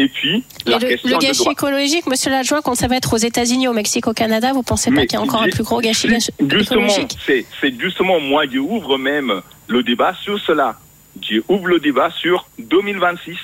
Et 0.00 0.08
puis, 0.08 0.44
la 0.64 0.78
le, 0.78 0.86
question 0.86 1.08
le 1.08 1.18
gâchis 1.18 1.44
de 1.44 1.50
écologique, 1.50 2.06
monsieur 2.06 2.30
l'adjoint, 2.30 2.62
quand 2.62 2.76
ça 2.76 2.86
va 2.86 2.96
être 2.96 3.12
aux 3.12 3.18
États-Unis, 3.18 3.66
au 3.66 3.72
Mexique, 3.72 4.06
au 4.06 4.12
Canada, 4.12 4.52
vous 4.52 4.62
pensez 4.62 4.92
pas 4.92 5.00
qu'il 5.02 5.14
y 5.14 5.16
a 5.16 5.20
encore 5.20 5.42
un 5.42 5.48
plus 5.48 5.64
gros 5.64 5.80
gâchis 5.80 6.08
justement, 6.08 6.86
écologique? 6.86 7.16
C'est 7.26 7.80
justement 7.80 8.20
moi 8.20 8.46
qui 8.46 8.58
ouvre 8.58 8.96
même 8.96 9.42
le 9.66 9.82
débat 9.82 10.14
sur 10.22 10.38
cela. 10.38 10.78
Je 11.20 11.40
ouvre 11.48 11.66
le 11.66 11.80
débat 11.80 12.10
sur 12.10 12.46
2026 12.60 13.36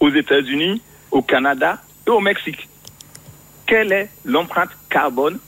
aux 0.00 0.10
États-Unis, 0.10 0.82
au 1.10 1.22
Canada 1.22 1.80
et 2.06 2.10
au 2.10 2.20
Mexique. 2.20 2.68
Quelle 3.66 3.92
est 3.92 4.10
l'empreinte 4.24 4.70
carbone? 4.90 5.38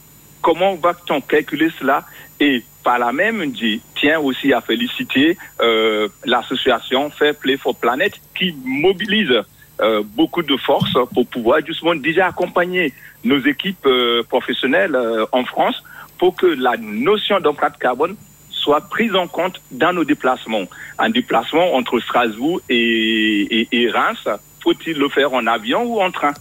Comment 0.40 0.74
va-t-on 0.76 1.20
calculer 1.20 1.70
cela? 1.78 2.04
Et 2.40 2.62
par 2.82 2.98
la 2.98 3.12
même, 3.12 3.52
je 3.56 3.78
tiens 3.94 4.20
aussi 4.20 4.52
à 4.52 4.60
féliciter 4.60 5.36
euh, 5.60 6.08
l'association 6.24 7.10
Fair 7.10 7.34
Play 7.34 7.56
for 7.56 7.74
Planet 7.74 8.12
qui 8.34 8.54
mobilise 8.64 9.42
euh, 9.80 10.02
beaucoup 10.04 10.42
de 10.42 10.56
forces 10.56 10.96
pour 11.12 11.26
pouvoir 11.26 11.58
justement 11.66 11.94
déjà 11.94 12.26
accompagner 12.28 12.94
nos 13.24 13.40
équipes 13.40 13.86
euh, 13.86 14.22
professionnelles 14.22 14.96
en 15.32 15.44
France 15.44 15.82
pour 16.18 16.36
que 16.36 16.46
la 16.46 16.76
notion 16.76 17.40
d'empreinte 17.40 17.76
carbone 17.78 18.16
soit 18.50 18.82
prise 18.88 19.14
en 19.14 19.26
compte 19.26 19.60
dans 19.70 19.92
nos 19.92 20.04
déplacements. 20.04 20.64
Un 20.98 21.10
déplacement 21.10 21.74
entre 21.74 22.00
Strasbourg 22.00 22.60
et 22.68 23.90
Reims, 23.92 24.28
faut-il 24.62 24.98
le 24.98 25.08
faire 25.08 25.32
en 25.32 25.46
avion 25.46 25.82
ou 25.82 26.00
en 26.00 26.10
train? 26.10 26.32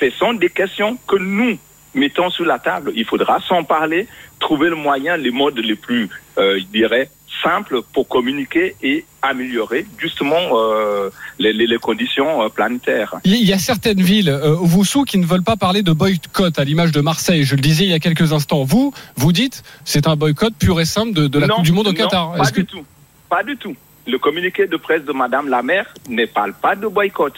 Ce 0.00 0.10
sont 0.10 0.32
des 0.34 0.50
questions 0.50 0.98
que 1.06 1.16
nous 1.16 1.58
mettons 1.94 2.30
sur 2.30 2.44
la 2.44 2.58
table. 2.58 2.92
Il 2.94 3.04
faudra 3.04 3.40
s'en 3.40 3.64
parler, 3.64 4.06
trouver 4.38 4.68
le 4.68 4.76
moyen, 4.76 5.16
les 5.16 5.30
modes 5.30 5.58
les 5.58 5.74
plus, 5.74 6.08
euh, 6.38 6.58
je 6.60 6.64
dirais, 6.66 7.10
simple 7.42 7.82
pour 7.92 8.08
communiquer 8.08 8.76
et 8.82 9.04
améliorer 9.22 9.86
justement 9.98 10.36
euh, 10.52 11.10
les, 11.38 11.52
les, 11.52 11.66
les 11.66 11.78
conditions 11.78 12.42
euh, 12.42 12.48
planétaires. 12.48 13.14
Il 13.24 13.42
y 13.44 13.52
a 13.52 13.58
certaines 13.58 14.00
villes, 14.00 14.28
euh, 14.28 14.54
vous 14.60 14.84
sous, 14.84 15.04
qui 15.04 15.18
ne 15.18 15.26
veulent 15.26 15.42
pas 15.42 15.56
parler 15.56 15.82
de 15.82 15.92
boycott, 15.92 16.58
à 16.58 16.64
l'image 16.64 16.92
de 16.92 17.00
Marseille. 17.00 17.44
Je 17.44 17.54
le 17.56 17.60
disais 17.60 17.84
il 17.84 17.90
y 17.90 17.94
a 17.94 17.98
quelques 18.00 18.32
instants. 18.32 18.64
Vous, 18.64 18.92
vous 19.16 19.32
dites, 19.32 19.62
c'est 19.84 20.06
un 20.06 20.16
boycott 20.16 20.54
pur 20.58 20.80
et 20.80 20.84
simple 20.84 21.12
de, 21.12 21.26
de 21.26 21.38
la 21.38 21.46
Non, 21.46 21.56
Coupe 21.56 21.64
du 21.64 21.72
Monde 21.72 21.88
au 21.88 21.92
non, 21.92 21.96
Qatar. 21.96 22.32
Pas 22.32 22.42
Est-ce 22.42 22.52
que- 22.52 22.60
du 22.60 22.66
tout. 22.66 22.84
Pas 23.28 23.42
du 23.42 23.56
tout. 23.56 23.74
Le 24.06 24.18
communiqué 24.18 24.66
de 24.66 24.76
presse 24.76 25.04
de 25.04 25.12
Madame 25.12 25.48
la 25.48 25.62
maire 25.62 25.86
ne 26.08 26.24
parle 26.26 26.54
pas 26.54 26.74
de 26.74 26.86
boycott. 26.86 27.34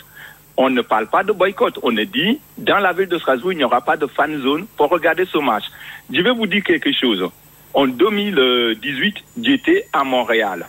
On 0.62 0.68
ne 0.68 0.82
parle 0.82 1.06
pas 1.06 1.24
de 1.24 1.32
boycott. 1.32 1.78
On 1.82 1.96
a 1.96 2.04
dit, 2.04 2.38
dans 2.58 2.80
la 2.80 2.92
ville 2.92 3.08
de 3.08 3.16
Strasbourg, 3.18 3.52
il 3.54 3.56
n'y 3.56 3.64
aura 3.64 3.80
pas 3.80 3.96
de 3.96 4.06
fan 4.06 4.42
zone 4.42 4.66
pour 4.76 4.90
regarder 4.90 5.24
ce 5.24 5.38
match. 5.38 5.64
Je 6.12 6.20
vais 6.20 6.32
vous 6.32 6.46
dire 6.46 6.62
quelque 6.62 6.92
chose. 6.92 7.22
En 7.72 7.86
2018, 7.86 9.16
j'étais 9.42 9.86
à 9.90 10.04
Montréal. 10.04 10.66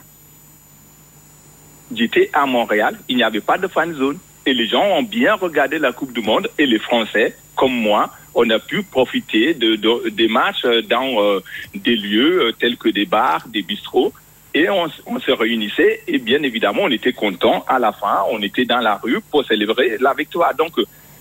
J'étais 1.93 2.29
à 2.31 2.45
Montréal, 2.45 2.97
il 3.09 3.17
n'y 3.17 3.23
avait 3.23 3.41
pas 3.41 3.57
de 3.57 3.67
fan 3.67 3.93
zone. 3.93 4.17
Et 4.45 4.53
les 4.53 4.65
gens 4.65 4.83
ont 4.97 5.03
bien 5.03 5.33
regardé 5.35 5.77
la 5.77 5.91
Coupe 5.91 6.13
du 6.13 6.21
Monde. 6.21 6.47
Et 6.57 6.65
les 6.65 6.79
Français, 6.79 7.35
comme 7.57 7.73
moi, 7.73 8.11
on 8.33 8.49
a 8.49 8.59
pu 8.59 8.83
profiter 8.83 9.53
de, 9.53 9.75
de- 9.75 10.07
des 10.09 10.29
matchs 10.29 10.63
dans 10.89 11.21
euh, 11.21 11.41
des 11.75 11.97
lieux 11.97 12.43
euh, 12.45 12.51
tels 12.53 12.77
que 12.77 12.87
des 12.87 13.05
bars, 13.05 13.45
des 13.49 13.61
bistrots. 13.61 14.13
Et 14.53 14.69
on, 14.69 14.87
on 15.05 15.19
se 15.19 15.31
réunissait 15.31 16.01
et 16.07 16.17
bien 16.19 16.41
évidemment, 16.43 16.81
on 16.83 16.89
était 16.91 17.13
content 17.13 17.63
à 17.67 17.79
la 17.79 17.91
fin. 17.93 18.23
On 18.31 18.41
était 18.41 18.65
dans 18.65 18.79
la 18.79 18.95
rue 18.95 19.21
pour 19.31 19.45
célébrer 19.45 19.97
la 19.99 20.13
victoire. 20.13 20.53
Donc, 20.55 20.73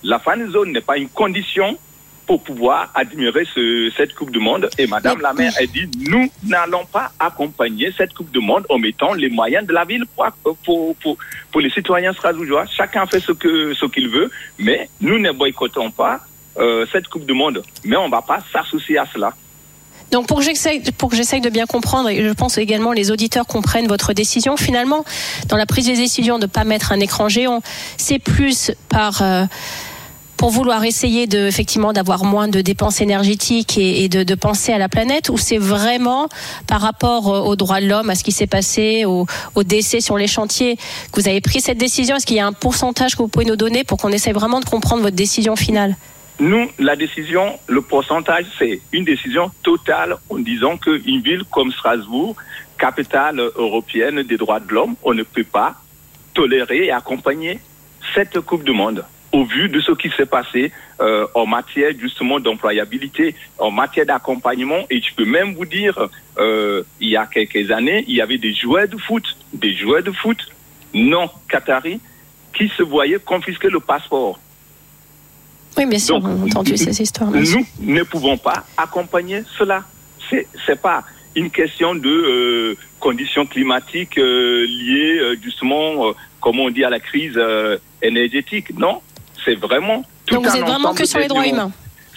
la 0.03 0.19
fan 0.19 0.49
zone 0.51 0.71
n'est 0.73 0.81
pas 0.81 0.97
une 0.97 1.09
condition 1.09 1.77
pour 2.27 2.43
pouvoir 2.43 2.91
admirer 2.93 3.45
ce- 3.55 3.91
cette 3.97 4.13
Coupe 4.13 4.31
du 4.31 4.39
Monde. 4.39 4.69
Et 4.77 4.85
Madame 4.87 5.19
la 5.21 5.33
maire 5.33 5.53
a 5.57 5.65
dit, 5.65 5.89
nous 6.09 6.29
n'allons 6.43 6.85
pas 6.85 7.11
accompagner 7.19 7.91
cette 7.97 8.13
Coupe 8.13 8.31
du 8.31 8.39
Monde 8.39 8.65
en 8.69 8.77
mettant 8.79 9.13
les 9.13 9.29
moyens 9.29 9.65
de 9.65 9.73
la 9.73 9.85
ville 9.85 10.05
pour, 10.15 10.25
pour, 10.63 10.95
pour, 10.97 11.17
pour 11.51 11.61
les 11.61 11.69
citoyens 11.69 12.13
strasbourgeois. 12.13 12.65
Chacun 12.67 13.05
fait 13.05 13.19
ce 13.19 13.31
que 13.31 13.73
ce 13.73 13.85
qu'il 13.85 14.07
veut, 14.09 14.29
mais 14.59 14.89
nous 15.01 15.19
ne 15.19 15.31
boycottons 15.31 15.89
pas 15.91 16.19
euh, 16.57 16.85
cette 16.91 17.07
Coupe 17.07 17.25
du 17.25 17.33
Monde. 17.33 17.63
Mais 17.85 17.95
on 17.95 18.05
ne 18.07 18.11
va 18.11 18.21
pas 18.21 18.39
s'associer 18.51 18.97
à 18.97 19.05
cela. 19.13 19.33
Donc 20.11 20.27
pour 20.27 20.39
que 20.39 20.43
j'essaye 20.43 20.81
pour 20.97 21.09
que 21.09 21.15
j'essaye 21.15 21.41
de 21.41 21.49
bien 21.49 21.65
comprendre 21.65 22.09
et 22.09 22.21
je 22.23 22.33
pense 22.33 22.57
également 22.57 22.91
les 22.91 23.11
auditeurs 23.11 23.47
comprennent 23.47 23.87
votre 23.87 24.13
décision 24.13 24.57
finalement 24.57 25.05
dans 25.47 25.57
la 25.57 25.65
prise 25.65 25.87
de 25.87 25.95
décision 25.95 26.37
de 26.37 26.45
pas 26.45 26.65
mettre 26.65 26.91
un 26.91 26.99
écran 26.99 27.29
géant, 27.29 27.61
c'est 27.97 28.19
plus 28.19 28.71
par 28.89 29.21
euh, 29.21 29.45
pour 30.41 30.49
vouloir 30.49 30.83
essayer 30.83 31.27
de 31.27 31.45
effectivement 31.45 31.93
d'avoir 31.93 32.25
moins 32.25 32.47
de 32.47 32.61
dépenses 32.61 32.99
énergétiques 32.99 33.77
et, 33.77 34.09
de, 34.09 34.23
de 34.23 34.33
penser 34.33 34.73
à 34.73 34.79
la 34.79 34.89
planète 34.89 35.29
ou 35.29 35.37
c'est 35.37 35.59
vraiment 35.59 36.29
par 36.65 36.81
rapport 36.81 37.31
euh, 37.31 37.41
aux 37.41 37.55
droits 37.55 37.79
de 37.79 37.85
l'homme, 37.85 38.09
à 38.09 38.15
ce 38.15 38.23
qui 38.23 38.31
s'est 38.31 38.47
passé, 38.47 39.05
aux, 39.05 39.27
aux 39.53 39.63
décès 39.63 40.01
sur 40.01 40.17
les 40.17 40.25
chantiers 40.25 40.77
que 41.11 41.21
vous 41.21 41.27
avez 41.27 41.41
pris 41.41 41.61
cette 41.61 41.77
décision? 41.77 42.15
Est-ce 42.15 42.25
qu'il 42.25 42.37
y 42.37 42.39
a 42.39 42.47
un 42.47 42.53
pourcentage 42.53 43.15
que 43.15 43.21
vous 43.21 43.27
pouvez 43.27 43.45
nous 43.45 43.55
donner 43.55 43.83
pour 43.83 43.99
qu'on 43.99 44.09
essaye 44.09 44.33
vraiment 44.33 44.59
de 44.59 44.65
comprendre 44.65 45.03
votre 45.03 45.15
décision 45.15 45.55
finale? 45.55 45.95
Nous, 46.39 46.69
la 46.79 46.95
décision, 46.95 47.59
le 47.67 47.81
pourcentage, 47.81 48.45
c'est 48.57 48.81
une 48.91 49.05
décision 49.05 49.51
totale 49.63 50.17
en 50.29 50.39
disant 50.39 50.77
qu'une 50.77 51.21
ville 51.21 51.43
comme 51.51 51.71
Strasbourg, 51.71 52.35
capitale 52.79 53.39
européenne 53.55 54.23
des 54.23 54.37
droits 54.37 54.59
de 54.59 54.73
l'homme, 54.73 54.95
on 55.03 55.13
ne 55.13 55.23
peut 55.23 55.43
pas 55.43 55.75
tolérer 56.33 56.85
et 56.85 56.91
accompagner 56.91 57.59
cette 58.15 58.39
Coupe 58.41 58.63
du 58.63 58.71
Monde 58.71 59.05
au 59.31 59.45
vu 59.45 59.69
de 59.69 59.79
ce 59.79 59.91
qui 59.93 60.09
s'est 60.09 60.25
passé 60.25 60.71
euh, 60.99 61.25
en 61.33 61.45
matière 61.45 61.91
justement 61.97 62.39
d'employabilité, 62.39 63.35
en 63.57 63.71
matière 63.71 64.05
d'accompagnement. 64.05 64.85
Et 64.89 65.01
je 65.01 65.13
peux 65.15 65.25
même 65.25 65.53
vous 65.55 65.65
dire, 65.65 66.09
euh, 66.37 66.83
il 66.99 67.09
y 67.09 67.17
a 67.17 67.25
quelques 67.25 67.71
années, 67.71 68.03
il 68.07 68.15
y 68.15 68.21
avait 68.21 68.37
des 68.37 68.53
joueurs 68.53 68.87
de 68.87 68.97
foot, 68.97 69.23
des 69.53 69.73
joueurs 69.73 70.03
de 70.03 70.11
foot 70.11 70.37
non 70.93 71.29
qataris 71.47 72.01
qui 72.53 72.67
se 72.69 72.83
voyaient 72.83 73.19
confisquer 73.19 73.69
le 73.69 73.79
passeport. 73.79 74.39
Oui, 75.77 75.85
bien 75.85 75.99
sûr, 75.99 76.17
on 76.21 76.25
a 76.25 76.45
entendu 76.45 76.75
ces 76.77 77.01
histoires. 77.01 77.31
Nous 77.31 77.65
ne 77.95 78.03
pouvons 78.03 78.37
pas 78.37 78.65
accompagner 78.77 79.43
cela. 79.57 79.83
C'est 80.29 80.47
c'est 80.65 80.79
pas 80.81 81.03
une 81.35 81.49
question 81.49 81.95
de 81.95 82.09
euh, 82.09 82.77
conditions 82.99 83.45
climatiques 83.45 84.17
euh, 84.17 84.65
liées 84.67 85.17
euh, 85.19 85.35
justement, 85.41 86.07
euh, 86.09 86.11
comme 86.41 86.59
on 86.59 86.69
dit, 86.69 86.83
à 86.83 86.89
la 86.89 86.99
crise 86.99 87.33
euh, 87.37 87.77
énergétique. 88.01 88.77
Non, 88.77 89.01
c'est 89.45 89.55
vraiment 89.55 90.03
tout 90.25 90.35
Donc 90.35 90.45
vous 90.45 90.51
un 90.51 90.55
êtes 90.55 90.61
vraiment 90.65 90.93
que 90.93 91.05
sur 91.05 91.19
les 91.19 91.27
droits 91.27 91.47
humains. 91.47 91.71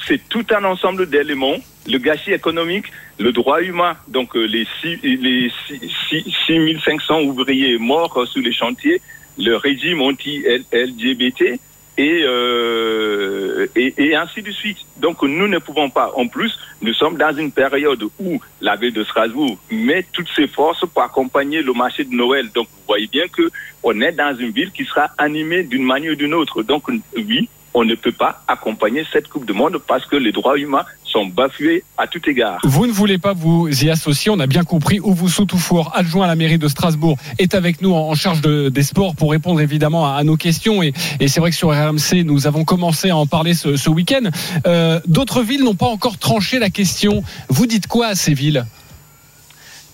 C'est 0.06 0.20
tout 0.28 0.44
un 0.50 0.64
ensemble 0.64 1.08
d'éléments. 1.08 1.56
Le 1.86 1.98
gâchis 1.98 2.32
économique, 2.32 2.86
le 3.18 3.30
droit 3.32 3.60
humain, 3.62 3.96
donc 4.08 4.36
euh, 4.36 4.44
les, 4.44 4.66
six, 4.80 4.96
les 5.02 5.50
six- 5.68 5.80
six- 6.08 6.34
6500 6.46 7.20
ouvriers 7.22 7.78
morts 7.78 8.26
sur 8.30 8.42
les 8.42 8.52
chantiers, 8.52 9.00
le 9.38 9.54
régime 9.56 10.00
anti-LGBT 10.02 11.58
et, 11.96 12.24
euh, 12.24 13.66
et, 13.76 13.94
et 13.96 14.16
ainsi 14.16 14.42
de 14.42 14.50
suite. 14.50 14.78
Donc 14.96 15.22
nous 15.22 15.48
ne 15.48 15.58
pouvons 15.58 15.90
pas. 15.90 16.12
En 16.16 16.26
plus, 16.26 16.58
nous 16.82 16.94
sommes 16.94 17.16
dans 17.16 17.36
une 17.36 17.52
période 17.52 18.02
où 18.18 18.40
la 18.60 18.76
ville 18.76 18.92
de 18.92 19.04
Strasbourg 19.04 19.56
met 19.70 20.04
toutes 20.12 20.28
ses 20.34 20.48
forces 20.48 20.84
pour 20.86 21.02
accompagner 21.02 21.62
le 21.62 21.72
marché 21.72 22.04
de 22.04 22.14
Noël. 22.14 22.50
Donc 22.54 22.66
vous 22.66 22.82
voyez 22.86 23.06
bien 23.06 23.28
que 23.28 23.50
on 23.82 24.00
est 24.00 24.12
dans 24.12 24.36
une 24.36 24.50
ville 24.50 24.72
qui 24.72 24.84
sera 24.84 25.10
animée 25.18 25.62
d'une 25.62 25.84
manière 25.84 26.12
ou 26.12 26.16
d'une 26.16 26.34
autre. 26.34 26.62
Donc 26.62 26.84
oui, 27.16 27.48
on 27.74 27.84
ne 27.84 27.94
peut 27.96 28.12
pas 28.12 28.42
accompagner 28.48 29.04
cette 29.12 29.28
Coupe 29.28 29.46
du 29.46 29.52
Monde 29.52 29.78
parce 29.86 30.06
que 30.06 30.16
les 30.16 30.30
droits 30.32 30.56
humains 30.58 30.84
sont 31.04 31.26
bafoués 31.26 31.84
à 31.98 32.06
tout 32.06 32.20
égard. 32.28 32.58
Vous 32.64 32.86
ne 32.86 32.92
voulez 32.92 33.18
pas 33.18 33.32
vous 33.34 33.68
y 33.84 33.90
associer, 33.90 34.30
on 34.30 34.40
a 34.40 34.46
bien 34.46 34.62
compris. 34.64 35.00
Ouvou 35.00 35.28
Toufour, 35.44 35.92
adjoint 35.94 36.24
à 36.24 36.28
la 36.28 36.36
mairie 36.36 36.58
de 36.58 36.68
Strasbourg, 36.68 37.16
est 37.38 37.54
avec 37.54 37.82
nous 37.82 37.92
en 37.92 38.04
en 38.10 38.14
charge 38.14 38.40
de- 38.40 38.68
des 38.68 38.82
sports 38.82 39.14
pour 39.16 39.30
répondre 39.32 39.60
évidemment 39.60 40.06
à, 40.06 40.14
à 40.16 40.24
nos 40.24 40.36
questions. 40.36 40.82
Et, 40.82 40.92
et 41.20 41.28
c'est 41.28 41.40
vrai 41.40 41.50
que 41.50 41.56
sur 41.56 41.70
RMC, 41.70 42.22
nous 42.24 42.46
avons 42.46 42.64
commencé 42.64 43.10
à 43.10 43.16
en 43.16 43.26
parler 43.26 43.54
ce, 43.54 43.76
ce 43.76 43.90
week-end. 43.90 44.30
Euh, 44.66 45.00
D'autres 45.06 45.42
villes 45.42 45.64
n'ont 45.64 45.74
pas 45.74 45.86
encore 45.86 46.18
tranché 46.18 46.58
la 46.58 46.70
question. 46.70 47.22
Vous 47.48 47.66
dites 47.66 47.86
quoi 47.86 48.06
à 48.08 48.14
ces 48.14 48.34
villes? 48.34 48.64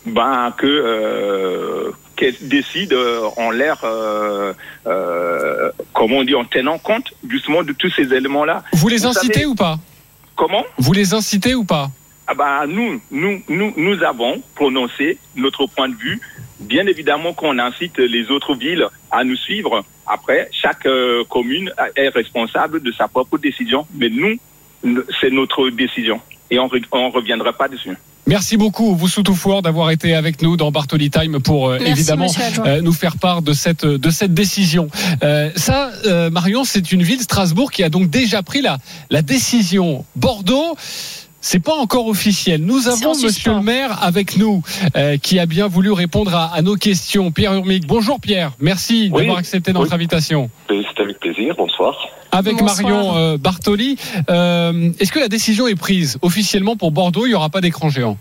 Ben 0.06 0.52
que 0.56 0.66
euh, 0.66 1.90
décident 2.42 2.96
euh, 2.96 3.28
en 3.36 3.50
l'air, 3.50 3.78
euh, 3.84 4.52
euh, 4.86 5.70
comment 5.92 6.18
on 6.18 6.24
dit, 6.24 6.34
en 6.34 6.44
tenant 6.44 6.78
compte 6.78 7.12
justement 7.28 7.62
de 7.62 7.72
tous 7.72 7.90
ces 7.90 8.12
éléments-là. 8.14 8.62
Vous 8.74 8.88
les 8.88 8.98
Vous 8.98 9.06
incitez 9.06 9.34
savez- 9.40 9.46
ou 9.46 9.54
pas? 9.54 9.78
Comment? 10.36 10.64
Vous 10.78 10.92
les 10.92 11.12
incitez 11.14 11.54
ou 11.54 11.64
pas? 11.64 11.90
Ah 12.26 12.34
ben, 12.34 12.66
nous, 12.68 13.00
nous, 13.10 13.42
nous, 13.48 13.72
nous 13.76 14.02
avons 14.04 14.40
prononcé 14.54 15.18
notre 15.36 15.66
point 15.66 15.88
de 15.88 15.96
vue. 15.96 16.20
Bien 16.60 16.86
évidemment 16.86 17.32
qu'on 17.32 17.58
incite 17.58 17.98
les 17.98 18.30
autres 18.30 18.54
villes 18.54 18.86
à 19.10 19.24
nous 19.24 19.36
suivre. 19.36 19.82
Après, 20.06 20.48
chaque 20.52 20.86
commune 21.28 21.72
est 21.96 22.08
responsable 22.08 22.82
de 22.82 22.92
sa 22.92 23.08
propre 23.08 23.38
décision. 23.38 23.86
Mais 23.94 24.08
nous, 24.10 24.36
c'est 25.20 25.30
notre 25.30 25.70
décision. 25.70 26.20
Et 26.50 26.58
on 26.58 26.66
ne 26.68 27.10
reviendra 27.12 27.52
pas 27.52 27.68
dessus. 27.68 27.96
Merci 28.26 28.56
beaucoup, 28.56 28.94
vous 28.94 29.08
Toufour, 29.22 29.62
d'avoir 29.62 29.90
été 29.90 30.14
avec 30.14 30.40
nous 30.42 30.56
dans 30.56 30.70
Bartoli 30.70 31.10
Time 31.10 31.40
pour 31.40 31.68
euh, 31.68 31.78
Merci, 31.80 31.92
évidemment 31.92 32.26
euh, 32.64 32.80
nous 32.80 32.92
faire 32.92 33.16
part 33.16 33.42
de 33.42 33.52
cette 33.52 33.84
de 33.84 34.10
cette 34.10 34.34
décision. 34.34 34.88
Euh, 35.22 35.50
ça, 35.56 35.90
euh, 36.06 36.30
Marion, 36.30 36.64
c'est 36.64 36.92
une 36.92 37.02
ville 37.02 37.20
Strasbourg 37.20 37.70
qui 37.72 37.82
a 37.82 37.88
donc 37.88 38.08
déjà 38.08 38.42
pris 38.42 38.60
la 38.62 38.78
la 39.10 39.22
décision. 39.22 40.04
Bordeaux. 40.16 40.76
C'est 41.42 41.58
pas 41.60 41.74
encore 41.74 42.06
officiel. 42.06 42.62
Nous 42.62 42.86
avons 42.86 43.12
Monsieur 43.14 43.30
suspens. 43.30 43.56
le 43.56 43.62
maire 43.62 44.02
avec 44.04 44.36
nous, 44.36 44.62
euh, 44.94 45.16
qui 45.16 45.38
a 45.38 45.46
bien 45.46 45.68
voulu 45.68 45.90
répondre 45.90 46.34
à, 46.34 46.54
à 46.54 46.60
nos 46.60 46.76
questions. 46.76 47.30
Pierre 47.32 47.54
Urmic. 47.54 47.86
Bonjour 47.86 48.20
Pierre. 48.20 48.52
Merci 48.60 49.08
Oui. 49.10 49.20
d'avoir 49.22 49.38
accepté 49.38 49.72
notre 49.72 49.86
Oui. 49.88 49.94
invitation. 49.94 50.50
C'est 50.68 51.00
avec 51.02 51.18
plaisir, 51.18 51.54
bonsoir. 51.56 51.96
Avec 52.32 52.56
Bonsoir. 52.56 52.82
Marion 52.82 53.16
euh, 53.16 53.36
Bartoli, 53.38 53.96
euh, 54.30 54.90
est-ce 55.00 55.10
que 55.12 55.18
la 55.18 55.28
décision 55.28 55.66
est 55.66 55.74
prise 55.74 56.18
officiellement 56.22 56.76
pour 56.76 56.90
Bordeaux 56.92 57.26
Il 57.26 57.30
y 57.30 57.34
aura 57.34 57.48
pas 57.50 57.60
d'écran 57.60 57.88
géant? 57.90 58.16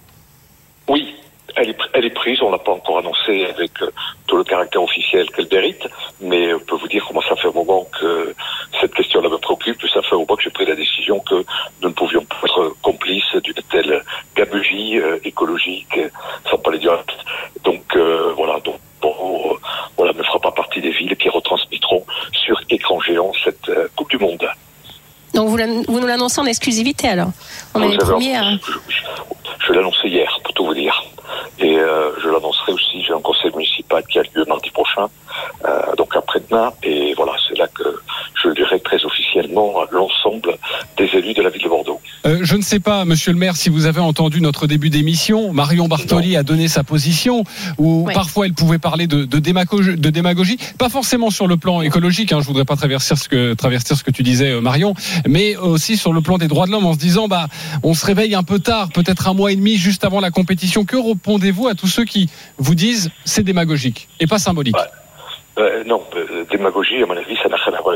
Oui, 0.88 1.14
elle 1.56 1.70
est, 1.70 1.78
pr- 1.80 1.90
elle 1.94 2.06
est 2.06 2.10
prise, 2.14 2.42
on 2.42 2.50
l'a 2.50 2.58
pas 2.58 2.72
encore 2.72 2.98
annoncé 3.00 3.46
avec 3.46 3.72
euh, 3.82 3.92
tout 4.28 4.38
le 4.38 4.44
caractère 4.44 4.82
officiel 4.82 5.30
qu'elle 5.30 5.48
mérite, 5.52 5.88
mais 6.22 6.54
on 6.54 6.60
peut 6.60 6.76
vous 6.76 6.88
dire 6.88 7.06
comment 7.08 7.22
ça 7.22 7.36
fait 7.36 7.50
un 7.50 7.52
moment 7.52 7.86
que 8.00 8.34
cette 8.82 8.94
question-là 8.96 9.30
me 9.30 9.38
préoccupe, 9.38 9.80
ça 9.94 10.02
fait 10.02 10.16
un 10.16 10.20
moment 10.20 10.36
que 10.36 10.44
j'ai 10.44 10.50
pris 10.50 10.66
la 10.66 10.76
décision 10.76 11.20
que 11.20 11.36
nous 11.82 11.90
ne 11.90 11.94
pouvions 11.94 12.26
pas 12.26 12.38
être 12.46 12.76
complices 12.82 13.36
d'une 13.44 13.62
telle 13.72 14.04
gabegie 14.36 14.98
euh, 15.00 15.18
écologique, 15.24 16.00
sans 16.50 16.58
parler 16.58 16.80
du 16.80 16.90
reste. 16.90 17.12
Donc 17.64 17.84
euh, 17.96 18.34
voilà, 18.36 18.60
donc 18.62 18.80
Euh, 19.10 19.58
voilà, 19.98 20.14
ne 20.14 20.24
fera 20.24 20.40
pas 20.40 20.52
partie 20.52 20.82
des 20.82 20.92
villes 20.92 21.16
qui 21.18 21.30
retransmettront 21.30 22.06
sur 22.32 22.60
écran 22.70 23.00
géant 23.02 23.32
cette 23.44 23.68
euh, 23.70 23.88
Coupe 23.96 24.10
du 24.10 24.18
Monde. 24.18 24.48
Donc 25.34 25.50
vous, 25.50 25.58
nous 25.58 26.08
l'annoncez 26.08 26.40
en 26.42 26.46
exclusivité 26.46 27.08
alors 27.10 27.30
On 27.76 27.82
est 27.84 27.90
les 27.90 27.98
premiers 27.98 28.36
à... 28.38 28.44
Je, 28.52 28.58
je- 28.88 29.02
je 29.68 29.74
l'ai 29.74 29.80
annoncé 29.80 30.08
hier, 30.08 30.40
pour 30.44 30.54
tout 30.54 30.66
vous 30.66 30.74
dire. 30.74 31.04
Et 31.60 31.78
euh, 31.78 32.12
je 32.24 32.30
l'annoncerai 32.30 32.72
aussi, 32.72 33.04
j'ai 33.04 33.14
un 33.14 33.20
conseil 33.22 33.52
municipal 33.54 34.04
qui 34.08 34.18
a 34.18 34.24
lieu 34.34 34.46
mardi 34.48 34.70
prochain, 34.72 35.08
euh, 35.66 35.96
donc 35.96 36.16
après-demain. 36.16 36.72
Et 36.82 37.14
voilà, 37.16 37.34
c'est 37.48 37.58
là 37.58 37.68
que 37.68 37.84
je 38.42 38.50
dirai 38.50 38.80
très 38.80 39.04
officiellement 39.06 39.82
à 39.82 39.86
l'ensemble 39.92 40.58
des 40.98 41.06
élus 41.14 41.34
de 41.34 41.42
la 41.44 41.50
ville 41.50 41.62
de 41.64 41.70
Bordeaux. 41.70 42.00
Euh, 42.26 42.40
je 42.42 42.56
ne 42.56 42.62
sais 42.62 42.80
pas, 42.80 43.06
monsieur 43.06 43.32
le 43.32 43.38
maire, 43.38 43.56
si 43.56 43.70
vous 43.70 43.86
avez 43.86 44.02
entendu 44.02 44.42
notre 44.42 44.68
début 44.68 44.90
d'émission. 44.90 45.54
Marion 45.54 45.88
Bartoli 45.88 46.36
a 46.36 46.44
donné 46.44 46.68
sa 46.68 46.84
position, 46.84 47.44
où 47.78 48.06
Ouais. 48.06 48.14
parfois 48.14 48.46
elle 48.46 48.54
pouvait 48.54 48.78
parler 48.80 49.08
de, 49.08 49.24
de, 49.26 49.40
démagogie, 49.40 49.96
de 49.96 50.10
démagogie, 50.10 50.58
pas 50.78 50.90
forcément 50.90 51.30
sur 51.30 51.48
le 51.48 51.58
plan 51.58 51.82
écologique, 51.82 52.34
hein, 52.34 52.40
je 52.42 52.46
voudrais 52.48 52.66
pas 52.66 52.76
traverser 52.76 53.16
ce 53.16 53.30
que, 53.30 53.54
traverser 53.54 53.96
ce 53.96 54.04
que 54.04 54.12
tu 54.12 54.24
disais, 54.24 54.52
euh, 54.52 54.62
Marion, 54.62 54.94
mais 55.28 55.56
aussi 55.56 55.96
sur 55.98 56.12
le 56.14 56.22
plan 56.22 56.38
des 56.38 56.48
droits 56.48 56.66
de 56.66 56.72
l'homme, 56.72 56.86
en 56.86 56.94
se 56.94 57.00
disant, 57.00 57.28
bah, 57.28 57.48
on 57.84 57.94
se 57.94 58.06
réveille 58.06 58.36
un 58.36 58.44
peu 58.44 58.60
tard, 58.60 58.90
peut-être 58.94 59.28
un 59.28 59.34
mois 59.34 59.52
et 59.52 59.56
demi 59.56 59.78
juste 59.78 60.04
avant 60.04 60.20
la 60.20 60.32
compétition. 60.32 60.84
Que 60.86 60.98
répondez-vous 60.98 61.68
à 61.68 61.76
tous 61.76 61.88
ceux 61.88 62.06
qui 62.06 62.30
vous 62.58 62.76
disent 62.76 63.12
c'est 63.26 63.44
démagogique 63.44 64.10
et 64.20 64.28
pas 64.28 64.40
symbolique? 64.40 64.76
Ouais. 64.76 64.84
Euh, 65.58 65.84
non, 65.86 66.02
euh, 66.16 66.46
démagogie, 66.50 67.02
à 67.04 67.06
mon 67.06 67.18
avis, 67.18 67.36
ça 67.42 67.50
n'a 67.50 67.58
rien 67.58 67.78
à 67.78 67.82
voir. 67.82 67.96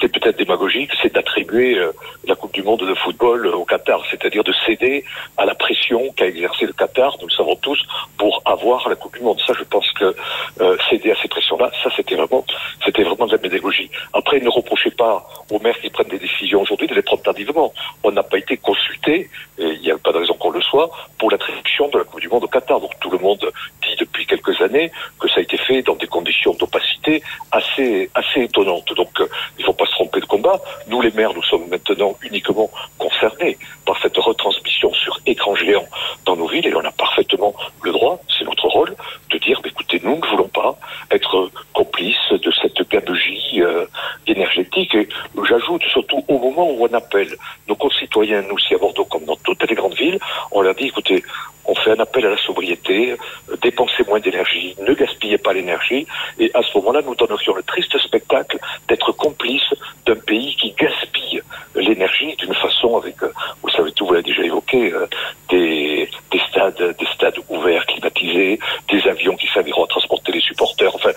Ce 0.00 0.06
qui 0.06 0.16
est 0.16 0.20
peut-être 0.20 0.38
démagogique, 0.38 0.92
c'est 1.02 1.12
d'attribuer 1.12 1.76
euh, 1.76 1.92
la 2.26 2.34
Coupe 2.34 2.54
du 2.54 2.62
Monde 2.62 2.80
de 2.80 2.94
football 2.94 3.46
au 3.48 3.66
Qatar, 3.66 4.02
c'est-à-dire 4.10 4.42
de 4.42 4.54
céder 4.64 5.04
à 5.36 5.44
la 5.44 5.54
pression 5.54 6.10
qu'a 6.16 6.26
exercé 6.26 6.64
le 6.64 6.72
Qatar, 6.72 7.18
nous 7.20 7.26
le 7.26 7.32
savons 7.34 7.54
tous, 7.56 7.78
pour 8.16 8.40
avoir 8.46 8.88
la 8.88 8.94
Coupe 8.94 9.18
du 9.18 9.22
Monde. 9.22 9.38
Ça, 9.46 9.52
je 9.58 9.62
pense 9.64 9.90
que 9.92 10.16
euh, 10.62 10.76
céder 10.88 11.10
à 11.10 11.16
ces 11.20 11.28
pressions-là, 11.28 11.70
ça, 11.82 11.90
c'était 11.94 12.14
vraiment, 12.14 12.46
c'était 12.82 13.02
vraiment 13.02 13.26
de 13.26 13.32
la 13.32 13.38
pédagogie. 13.38 13.90
Après, 14.14 14.40
ne 14.40 14.48
reprochez 14.48 14.90
pas 14.90 15.28
aux 15.50 15.58
maires 15.58 15.78
qui 15.78 15.90
prennent 15.90 16.08
des 16.08 16.18
décisions 16.18 16.62
aujourd'hui 16.62 16.86
de 16.86 16.94
les 16.94 17.02
prendre 17.02 17.22
tardivement. 17.22 17.74
On 18.02 18.10
n'a 18.10 18.22
pas 18.22 18.38
été 18.38 18.56
consulté, 18.56 19.28
et 19.58 19.64
il 19.64 19.80
n'y 19.82 19.90
a 19.90 19.98
pas 19.98 20.12
de 20.12 20.18
raison 20.18 20.32
qu'on 20.32 20.50
le 20.50 20.62
soit, 20.62 20.88
pour 21.18 21.30
l'attribution 21.30 21.88
de 21.88 21.98
la 21.98 22.04
Coupe 22.04 22.20
du 22.20 22.28
Monde 22.28 22.44
au 22.44 22.48
Qatar. 22.48 22.80
Donc 22.80 22.98
tout 23.00 23.10
le 23.10 23.18
monde 23.18 23.52
dit 23.82 23.96
depuis 23.98 24.24
quelques 24.24 24.62
années 24.62 24.90
que 25.18 25.28
ça 25.28 25.40
a 25.40 25.42
été 25.42 25.58
fait 25.58 25.82
dans 25.82 25.96
des 25.96 26.06
conditions 26.06 26.54
d'opacité 26.54 27.22
assez, 27.52 28.08
assez 28.14 28.44
étonnantes. 28.44 28.94
Donc 28.94 29.20
euh, 29.20 29.28
il 29.58 29.64
faut 29.66 29.74
pas 29.74 29.89
se 29.90 29.94
tromper 29.94 30.20
de 30.20 30.26
combat. 30.26 30.60
Nous, 30.86 31.00
les 31.00 31.10
maires, 31.10 31.34
nous 31.34 31.42
sommes 31.42 31.68
maintenant 31.68 32.16
uniquement 32.22 32.70
concernés 32.98 33.58
par 33.84 34.00
cette 34.00 34.16
retransmission 34.16 34.92
sur 34.94 35.18
écran 35.26 35.54
géant 35.54 35.86
dans 36.24 36.36
nos 36.36 36.48
villes 36.48 36.66
et 36.66 36.74
on 36.74 36.84
a 36.84 36.92
parfaitement 36.92 37.54
le 37.82 37.92
droit, 37.92 38.20
c'est 38.38 38.44
notre 38.44 38.68
rôle, 38.68 38.94
de 39.30 39.38
dire, 39.38 39.60
bah, 39.62 39.70
écoutez, 39.70 40.00
nous 40.02 40.16
ne 40.16 40.26
voulons 40.26 40.48
pas 40.48 40.78
être 41.10 41.50
complices 41.72 42.30
de 42.30 42.52
cette 42.62 42.88
gabegie 42.88 43.62
euh, 43.62 43.86
énergétique. 44.26 44.94
Et 44.94 45.08
j'ajoute 45.48 45.82
surtout 45.84 46.24
au 46.28 46.38
moment 46.38 46.70
où 46.70 46.86
on 46.88 46.94
appelle 46.94 47.34
nos 47.68 47.76
concitoyens, 47.76 48.42
nous 48.42 48.54
aussi 48.54 48.74
à 48.74 48.78
Bordeaux, 48.78 49.04
comme 49.04 49.24
dans 49.24 49.36
toutes 49.36 49.68
les 49.68 49.74
grandes 49.74 49.94
villes, 49.94 50.18
on 50.52 50.62
leur 50.62 50.74
dit, 50.74 50.86
écoutez, 50.86 51.22
on 51.70 51.74
fait 51.82 51.92
un 51.96 52.00
appel 52.06 52.26
à 52.26 52.30
la 52.30 52.36
sobriété, 52.48 53.12
euh, 53.12 53.56
dépensez 53.62 54.02
moins 54.08 54.18
d'énergie, 54.26 54.74
ne 54.86 54.92
gaspillez 54.92 55.38
pas 55.38 55.52
l'énergie, 55.52 56.04
et 56.38 56.50
à 56.54 56.62
ce 56.62 56.70
moment-là, 56.78 57.00
nous 57.06 57.14
donnerions 57.14 57.54
le 57.54 57.62
triste 57.62 57.96
spectacle 57.98 58.58
d'être 58.88 59.12
complices 59.12 59.72
d'un 60.06 60.16
pays 60.30 60.56
qui 60.60 60.72
gaspille 60.72 61.40
l'énergie 61.76 62.34
d'une 62.36 62.54
façon 62.54 62.96
avec, 62.96 63.22
euh, 63.22 63.32
vous 63.62 63.70
savez 63.70 63.92
tout, 63.92 64.04
vous 64.06 64.14
l'avez 64.14 64.24
déjà 64.32 64.42
évoqué, 64.42 64.92
euh, 64.92 65.06
des, 65.48 66.08
des 66.32 66.40
stades, 66.48 66.96
des 66.98 67.06
stades 67.14 67.38
ouverts, 67.48 67.86
climatisés, 67.86 68.58
des 68.92 69.02
avions 69.08 69.36
qui 69.36 69.46
serviront 69.48 69.84
à 69.84 69.88
transporter 69.88 70.32
les 70.32 70.40
supporters. 70.40 70.92
Enfin, 70.94 71.10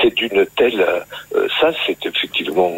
c'est 0.00 0.14
d'une 0.14 0.46
telle, 0.56 0.84
ça, 1.60 1.70
c'est 1.86 1.98
effectivement 2.06 2.72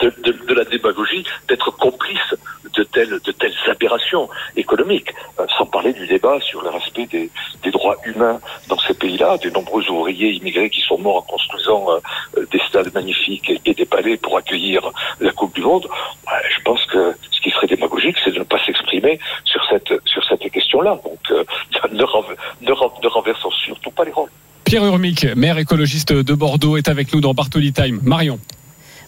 de- 0.00 0.44
de 0.48 0.54
la 0.54 0.64
démagogie 0.64 1.24
d'être 1.48 1.70
complice 1.72 2.34
de 2.82 2.88
telles, 2.88 3.20
de 3.24 3.32
telles 3.32 3.54
aberrations 3.70 4.28
économiques, 4.56 5.12
Euh, 5.40 5.46
sans 5.56 5.64
parler 5.64 5.92
du 5.94 6.06
débat 6.06 6.38
sur 6.40 6.60
le 6.62 6.68
respect 6.68 7.06
des, 7.06 7.30
des 7.62 7.70
droits 7.70 7.96
humains 8.04 8.38
dans 8.68 8.78
ces 8.78 8.92
pays-là, 8.92 9.38
des 9.38 9.50
nombreux 9.50 9.88
ouvriers 9.88 10.32
immigrés 10.32 10.68
qui 10.68 10.82
sont 10.82 10.98
morts 10.98 11.16
en 11.16 11.22
construisant 11.22 11.86
euh, 11.88 11.98
euh, 12.36 12.46
des 12.52 12.60
stades 12.68 12.92
magnifiques 12.92 13.50
et, 13.64 13.74
des 13.74 13.84
palais 13.86 14.18
pour 14.18 14.36
accueillir 14.36 14.90
la 15.20 15.32
Coupe 15.32 15.54
du 15.54 15.62
Monde. 15.62 15.88
Je 16.26 16.62
pense 16.64 16.84
que 16.86 17.14
ce 17.30 17.40
qui 17.40 17.50
serait 17.50 17.66
démagogique, 17.66 18.16
c'est 18.22 18.32
de 18.32 18.40
ne 18.40 18.44
pas 18.44 18.62
s'exprimer 18.64 19.18
sur 19.44 19.62
cette, 19.70 19.92
sur 20.06 20.22
cette 20.24 20.50
question-là. 20.50 21.00
Donc, 21.02 21.20
ne, 21.92 21.96
ne 21.96 23.08
renversons 23.08 23.50
surtout 23.50 23.90
pas 23.90 24.04
les 24.04 24.12
rôles. 24.12 24.30
Pierre 24.64 24.84
Urmic, 24.84 25.26
maire 25.34 25.58
écologiste 25.58 26.12
de 26.12 26.34
Bordeaux, 26.34 26.76
est 26.76 26.88
avec 26.88 27.12
nous 27.14 27.20
dans 27.20 27.32
Bartoli 27.32 27.72
Time. 27.72 28.00
Marion. 28.02 28.38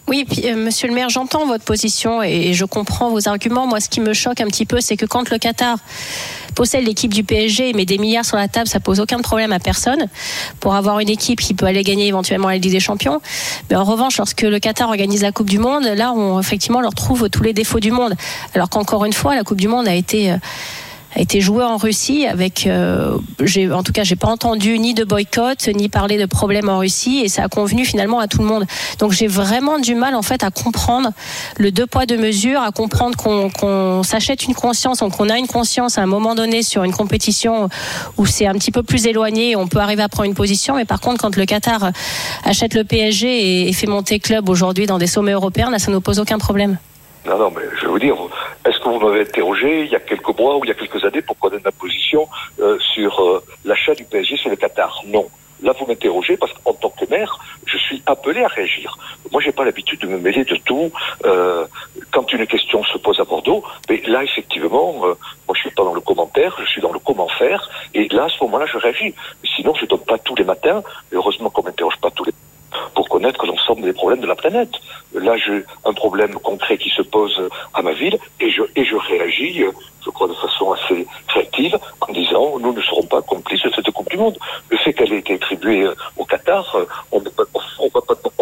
Oui, 0.07 0.27
euh, 0.43 0.55
monsieur 0.55 0.87
le 0.87 0.93
maire, 0.93 1.09
j'entends 1.09 1.47
votre 1.47 1.63
position 1.63 2.21
et, 2.21 2.49
et 2.49 2.53
je 2.53 2.63
comprends 2.63 3.09
vos 3.09 3.27
arguments. 3.27 3.65
Moi, 3.65 3.79
ce 3.79 3.89
qui 3.89 4.01
me 4.01 4.13
choque 4.13 4.39
un 4.39 4.45
petit 4.45 4.67
peu, 4.67 4.79
c'est 4.79 4.97
que 4.97 5.05
quand 5.07 5.31
le 5.31 5.39
Qatar 5.39 5.77
possède 6.53 6.85
l'équipe 6.85 7.13
du 7.13 7.23
PSG 7.23 7.69
et 7.69 7.73
met 7.73 7.85
des 7.85 7.97
milliards 7.97 8.23
sur 8.23 8.37
la 8.37 8.47
table, 8.47 8.67
ça 8.67 8.79
pose 8.79 8.99
aucun 8.99 9.19
problème 9.19 9.51
à 9.51 9.59
personne 9.59 10.07
pour 10.59 10.75
avoir 10.75 10.99
une 10.99 11.09
équipe 11.09 11.41
qui 11.41 11.55
peut 11.55 11.65
aller 11.65 11.83
gagner 11.83 12.07
éventuellement 12.07 12.49
la 12.49 12.57
Ligue 12.57 12.71
des 12.71 12.79
Champions. 12.79 13.19
Mais 13.69 13.75
en 13.75 13.83
revanche, 13.83 14.17
lorsque 14.17 14.43
le 14.43 14.59
Qatar 14.59 14.89
organise 14.89 15.23
la 15.23 15.31
Coupe 15.31 15.49
du 15.49 15.57
Monde, 15.57 15.83
là, 15.83 16.13
on 16.13 16.39
effectivement 16.39 16.81
leur 16.81 16.93
trouve 16.93 17.29
tous 17.29 17.43
les 17.43 17.53
défauts 17.53 17.79
du 17.79 17.91
monde. 17.91 18.13
Alors 18.53 18.69
qu'encore 18.69 19.05
une 19.05 19.13
fois, 19.13 19.35
la 19.35 19.43
Coupe 19.43 19.59
du 19.59 19.67
Monde 19.67 19.87
a 19.87 19.95
été 19.95 20.31
euh, 20.31 20.37
a 21.15 21.21
été 21.21 21.39
joué 21.39 21.63
en 21.63 21.77
Russie 21.77 22.27
avec, 22.27 22.67
euh, 22.67 23.17
en 23.73 23.83
tout 23.83 23.93
cas, 23.93 24.03
j'ai 24.03 24.17
pas 24.17 24.27
entendu 24.27 24.77
ni 24.79 24.93
de 24.93 25.05
boycott 25.05 25.69
ni 25.73 25.87
parler 25.87 26.17
de 26.17 26.25
problèmes 26.25 26.67
en 26.67 26.79
Russie 26.79 27.21
et 27.23 27.29
ça 27.29 27.43
a 27.43 27.47
convenu 27.47 27.85
finalement 27.85 28.19
à 28.19 28.27
tout 28.27 28.39
le 28.39 28.45
monde. 28.45 28.65
Donc 28.99 29.13
j'ai 29.13 29.27
vraiment 29.27 29.79
du 29.79 29.95
mal 29.95 30.13
en 30.13 30.21
fait 30.21 30.43
à 30.43 30.51
comprendre 30.51 31.11
le 31.57 31.71
deux 31.71 31.85
poids 31.85 32.05
deux 32.05 32.17
mesures, 32.17 32.61
à 32.61 32.71
comprendre 32.71 33.15
qu'on, 33.15 33.49
qu'on 33.49 34.03
s'achète 34.03 34.43
une 34.43 34.53
conscience, 34.53 34.99
qu'on 34.99 35.29
a 35.29 35.37
une 35.37 35.47
conscience 35.47 35.97
à 35.97 36.01
un 36.01 36.05
moment 36.05 36.35
donné 36.35 36.63
sur 36.63 36.83
une 36.83 36.93
compétition 36.93 37.69
où 38.17 38.25
c'est 38.25 38.47
un 38.47 38.53
petit 38.53 38.71
peu 38.71 38.83
plus 38.83 39.07
éloigné, 39.07 39.55
on 39.55 39.67
peut 39.67 39.79
arriver 39.79 40.03
à 40.03 40.09
prendre 40.09 40.27
une 40.27 40.35
position, 40.35 40.75
mais 40.75 40.85
par 40.85 40.99
contre 40.99 41.21
quand 41.21 41.35
le 41.37 41.45
Qatar 41.45 41.91
achète 42.43 42.73
le 42.73 42.83
PSG 42.83 43.27
et, 43.27 43.69
et 43.69 43.73
fait 43.73 43.87
monter 43.87 44.19
club 44.19 44.49
aujourd'hui 44.49 44.85
dans 44.85 44.97
des 44.97 45.07
sommets 45.07 45.31
européens, 45.31 45.69
là 45.69 45.79
ça 45.79 45.91
nous 45.91 46.01
pose 46.01 46.19
aucun 46.19 46.39
problème. 46.39 46.77
Non, 47.25 47.39
non, 47.39 47.51
mais 47.55 47.63
je 47.75 47.85
veux 47.85 47.91
vous 47.91 47.99
dire, 47.99 48.15
est-ce 48.67 48.79
que 48.79 48.87
vous 48.87 48.99
m'avez 48.99 49.21
interrogé 49.21 49.81
il 49.81 49.91
y 49.91 49.95
a 49.95 49.99
quelques 49.99 50.37
mois 50.37 50.57
ou 50.57 50.63
il 50.63 50.67
y 50.67 50.71
a 50.71 50.75
quelques 50.75 51.03
années 51.03 51.23
pour 51.23 51.37
connaître 51.39 51.63
ma 51.65 51.71
position 51.71 52.27
euh, 52.59 52.77
sur 52.93 53.19
euh, 53.19 53.43
l'achat 53.63 53.95
du 53.95 54.03
PSG 54.03 54.37
sur 54.37 54.49
le 54.51 54.55
Qatar? 54.55 55.01
Non. 55.07 55.25
Là, 55.63 55.73
vous 55.79 55.87
m'interrogez 55.87 56.37
parce 56.37 56.53
qu'en 56.53 56.73
tant 56.73 56.89
que 56.89 57.09
maire, 57.09 57.39
je 57.65 57.77
suis 57.77 58.03
appelé 58.05 58.43
à 58.43 58.47
réagir. 58.47 58.95
Moi, 59.31 59.41
j'ai 59.41 59.53
pas 59.53 59.65
l'habitude 59.65 60.01
de 60.01 60.07
me 60.07 60.19
mêler 60.19 60.43
de 60.43 60.55
tout. 60.57 60.91
Euh, 61.25 61.65
quand 62.11 62.31
une 62.31 62.45
question 62.45 62.83
se 62.83 62.97
pose 62.99 63.19
à 63.19 63.23
Bordeaux, 63.23 63.63
mais 63.89 64.03
là, 64.05 64.23
effectivement, 64.23 64.93
moi, 64.93 65.15
je 65.55 65.61
suis 65.61 65.71
pas 65.71 65.83
dans 65.83 65.95
le 65.95 66.01
commentaire, 66.01 66.55
je 66.59 66.65
suis 66.67 66.81
dans 66.81 66.91
le 66.91 66.99
comment 66.99 67.29
faire. 67.29 67.69
Et 67.95 68.07
là, 68.09 68.25
à 68.25 68.29
ce 68.29 68.43
moment-là, 68.43 68.67
je 68.71 68.77
réagis. 68.77 69.15
Sinon, 69.55 69.73
je 69.73 69.85
donne 69.85 70.05
pas 70.05 70.19
tous 70.19 70.35
les 70.35 70.43
matins. 70.43 70.83
Et 71.11 71.15
heureusement 71.15 71.49
qu'on 71.49 71.63
m'interroge 71.63 71.97
pas 72.01 72.11
tous 72.11 72.25
les 72.25 72.33
pour 72.93 73.09
connaître 73.09 73.45
l'ensemble 73.67 73.81
des 73.85 73.93
problèmes 73.93 74.21
de 74.21 74.27
la 74.27 74.35
planète. 74.35 74.69
Là, 75.13 75.37
j'ai 75.37 75.63
un 75.85 75.93
problème 75.93 76.33
concret 76.35 76.77
qui 76.77 76.89
se 76.89 77.01
pose 77.01 77.41
à 77.73 77.81
ma 77.81 77.93
ville 77.93 78.17
et 78.39 78.49
je, 78.51 78.61
et 78.75 78.85
je 78.85 78.95
réagis, 78.95 79.63
je 80.03 80.09
crois, 80.11 80.27
de 80.27 80.33
façon 80.33 80.73
assez 80.73 81.07
réactive 81.33 81.77
en 82.01 82.11
disant 82.13 82.59
nous 82.59 82.73
ne 82.73 82.81
serons 82.81 83.03
pas 83.03 83.21
complices 83.21 83.63
de 83.63 83.71
cette 83.75 83.89
Coupe 83.91 84.09
du 84.09 84.17
Monde. 84.17 84.37
Le 84.69 84.77
fait 84.77 84.93
qu'elle 84.93 85.13
ait 85.13 85.19
été 85.19 85.33
attribuée 85.35 85.83
euh, 85.83 85.95
au 86.17 86.25
Qatar, 86.25 86.75
euh, 86.75 86.85
on 87.11 87.19
ne 87.19 87.25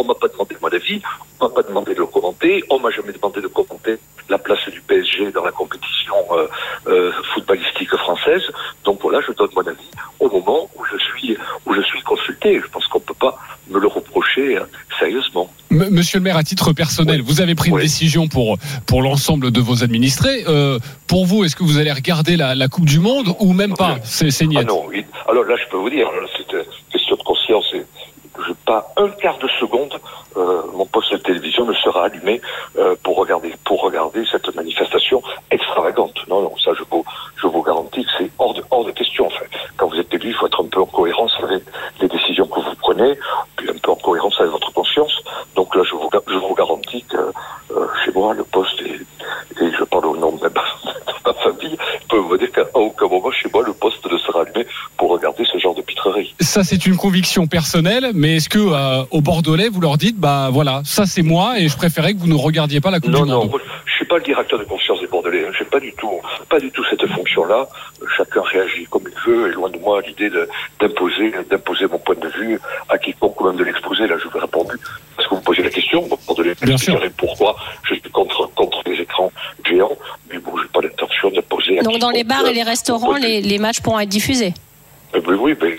m'a 0.07 0.13
pas 0.15 0.27
demandé 0.27 0.55
mon 0.61 0.67
avis, 0.69 1.01
on 1.39 1.45
m'a 1.47 1.53
pas 1.53 1.63
demandé 1.63 1.93
de 1.93 1.99
le 1.99 2.05
commenter, 2.07 2.63
on 2.69 2.79
m'a 2.79 2.89
jamais 2.91 3.13
demandé 3.13 3.39
de 3.41 3.47
commenter 3.47 3.97
la 4.29 4.37
place 4.37 4.67
du 4.69 4.81
PSG 4.81 5.31
dans 5.31 5.43
la 5.43 5.51
compétition 5.51 6.15
euh, 6.87 7.11
footballistique 7.33 7.95
française. 7.97 8.41
Donc 8.83 8.99
voilà, 9.01 9.21
je 9.21 9.31
donne 9.33 9.49
mon 9.55 9.65
avis 9.67 9.89
au 10.19 10.29
moment 10.29 10.69
où 10.75 10.83
je 10.85 10.97
suis 10.97 11.37
où 11.65 11.73
je 11.73 11.81
suis 11.81 12.01
consulté. 12.01 12.59
Je 12.59 12.67
pense 12.67 12.87
qu'on 12.87 12.99
peut 12.99 13.13
pas 13.13 13.37
me 13.69 13.79
le 13.79 13.87
reprocher 13.87 14.57
euh, 14.57 14.63
sérieusement. 14.99 15.49
M- 15.71 15.72
Monsieur 15.91 16.19
le 16.19 16.23
maire, 16.23 16.37
à 16.37 16.43
titre 16.43 16.73
personnel, 16.73 17.21
vous 17.21 17.41
avez 17.41 17.55
pris 17.55 17.69
une 17.69 17.77
décision 17.79 18.27
pour, 18.27 18.57
pour 18.85 19.01
l'ensemble 19.01 19.51
de 19.51 19.59
vos 19.61 19.83
administrés. 19.83 20.43
Euh, 20.47 20.79
pour 21.07 21.25
vous, 21.25 21.43
est-ce 21.43 21.55
que 21.55 21.63
vous 21.63 21.77
allez 21.77 21.91
regarder 21.91 22.35
la, 22.37 22.55
la 22.55 22.67
Coupe 22.67 22.85
du 22.85 22.99
Monde 22.99 23.35
ou 23.39 23.53
même 23.53 23.75
pas? 23.75 23.97
C'est 24.03 24.31
c'est 24.31 24.45
Ah 24.57 24.63
non, 24.63 24.83
oui. 24.87 25.05
alors 25.29 25.43
là 25.45 25.55
je 25.55 25.69
peux 25.69 25.77
vous 25.77 25.89
dire, 25.89 26.07
là, 26.11 26.27
c'est 26.37 26.55
une 26.57 26.63
question 26.91 27.15
de 27.15 27.23
conscience. 27.23 27.65
Et 27.73 27.83
je 28.47 28.51
pas 28.65 28.91
un 28.97 29.09
quart 29.09 29.37
de 29.37 29.47
seconde, 29.59 29.93
euh, 30.37 30.61
mon 30.73 30.87
poste 30.87 31.11
de 31.13 31.17
télévision 31.17 31.65
ne 31.65 31.73
sera 31.75 32.05
allumé 32.05 32.41
euh, 32.79 32.95
pour 33.03 33.15
regarder 33.17 33.53
pour 33.63 33.81
regarder 33.81 34.23
cette 34.31 34.53
manifestation 34.55 35.21
extravagante. 35.51 36.15
Non, 36.27 36.41
non, 36.41 36.53
ça 36.57 36.71
je 36.77 36.83
vous 36.89 37.05
je 37.41 37.45
vous 37.47 37.61
garantis 37.61 38.03
que 38.03 38.09
c'est 38.17 38.31
hors 38.39 38.53
de 38.55 38.63
hors 38.71 38.85
de 38.85 38.91
question. 38.91 39.27
Enfin, 39.27 39.45
quand 39.77 39.87
vous 39.87 39.97
êtes 39.99 40.11
élu, 40.13 40.29
il 40.29 40.33
faut 40.33 40.47
être 40.47 40.63
un 40.63 40.67
peu 40.67 40.81
en 40.81 40.85
cohérence 40.87 41.33
avec 41.43 41.63
les 42.01 42.07
décisions 42.07 42.47
que 42.47 42.59
vous 42.59 42.75
prenez, 42.79 43.13
puis 43.55 43.69
un 43.69 43.77
peu 43.81 43.91
en 43.91 43.95
cohérence 43.95 44.35
avec 44.39 44.51
votre 44.51 44.73
conscience. 44.73 45.13
Donc 45.55 45.75
là, 45.75 45.83
je 45.87 45.91
vous 45.95 46.09
ga- 46.09 46.21
je 46.27 46.33
vous 46.35 46.55
garantis 46.55 47.03
que 47.03 47.17
euh, 47.17 47.87
chez 48.03 48.11
moi, 48.13 48.33
le 48.33 48.43
poste 48.43 48.81
est, 48.81 49.63
et 49.63 49.71
je 49.77 49.83
parle 49.83 50.07
au 50.07 50.17
nom 50.17 50.31
de 50.31 50.41
ma, 50.41 50.49
de 50.49 50.53
ma 51.25 51.33
famille, 51.35 51.77
peut 52.09 52.17
vous 52.17 52.37
dire 52.37 52.51
qu'à 52.51 52.65
aucun 52.73 53.07
moment 53.07 53.31
chez 53.31 53.49
moi, 53.53 53.63
le 53.65 53.73
poste 53.73 54.11
ne 54.11 54.17
sera 54.17 54.41
allumé 54.41 54.65
pour 54.97 55.11
regarder 55.11 55.45
ce 55.51 55.57
genre 55.59 55.75
de 55.75 55.81
pitrerie. 55.81 56.33
Ça, 56.53 56.63
c'est 56.63 56.85
une 56.85 56.97
conviction 56.97 57.47
personnelle, 57.47 58.11
mais 58.13 58.35
est-ce 58.35 58.47
que 58.47 58.59
euh, 58.59 59.03
au 59.09 59.21
Bordelais, 59.21 59.69
vous 59.69 59.81
leur 59.81 59.97
dites, 59.97 60.19
bah 60.19 60.49
voilà, 60.51 60.83
ça 60.85 61.07
c'est 61.07 61.23
moi 61.23 61.57
et 61.59 61.67
je 61.67 61.75
préférais 61.75 62.13
que 62.13 62.19
vous 62.19 62.27
ne 62.27 62.35
regardiez 62.35 62.79
pas 62.79 62.91
la 62.91 62.99
Coupe 62.99 63.09
Non, 63.09 63.23
du 63.23 63.31
non, 63.31 63.45
Monde 63.45 63.59
je 63.87 63.93
suis 63.93 64.05
pas 64.05 64.17
le 64.19 64.23
directeur 64.23 64.59
de 64.59 64.63
conscience 64.65 64.99
des 65.01 65.07
Bordelais. 65.07 65.45
Hein. 65.47 65.51
J'ai 65.57 65.65
pas 65.65 65.79
du 65.79 65.91
tout, 65.93 66.11
pas 66.51 66.59
du 66.59 66.69
tout 66.69 66.83
cette 66.91 67.07
fonction-là. 67.07 67.67
Chacun 68.15 68.43
réagit 68.43 68.85
comme 68.91 69.01
il 69.07 69.31
veut. 69.31 69.49
Et 69.49 69.53
loin 69.53 69.71
de 69.71 69.79
moi 69.79 69.99
l'idée 70.01 70.29
d'imposer, 70.79 71.33
d'imposer 71.49 71.87
mon 71.87 71.97
point 71.97 72.13
de 72.21 72.27
vue 72.37 72.59
à 72.87 72.99
quiconque 72.99 73.41
ou 73.41 73.45
même 73.47 73.55
de 73.57 73.63
l'exposer. 73.63 74.05
Là, 74.05 74.17
je 74.21 74.27
vous 74.29 74.37
ai 74.37 74.41
répondu 74.41 74.75
parce 75.17 75.27
que 75.27 75.33
vous 75.33 75.41
posez 75.41 75.63
la 75.63 75.71
question. 75.71 76.07
Bordelais, 76.27 76.53
Bien 76.61 76.77
je 76.77 76.83
sûr. 76.83 77.01
pourquoi 77.17 77.55
je 77.89 77.95
suis 77.95 78.01
contre 78.11 78.47
contre 78.53 78.83
les 78.85 79.01
écrans 79.01 79.31
géants. 79.67 79.97
Mais 80.31 80.37
bon, 80.37 80.51
j'ai 80.61 80.67
pas 80.71 80.81
d'interférence 80.81 81.33
Donc 81.83 81.97
dans 81.97 82.11
les 82.11 82.23
bars 82.23 82.45
et 82.45 82.53
les 82.53 82.61
restaurants, 82.61 83.15
les, 83.15 83.41
les 83.41 83.57
matchs 83.57 83.81
pourront 83.81 83.99
être 83.99 84.09
diffusés. 84.09 84.53
Euh, 85.15 85.21
Oui, 85.27 85.35
oui, 85.39 85.55
mais 85.61 85.72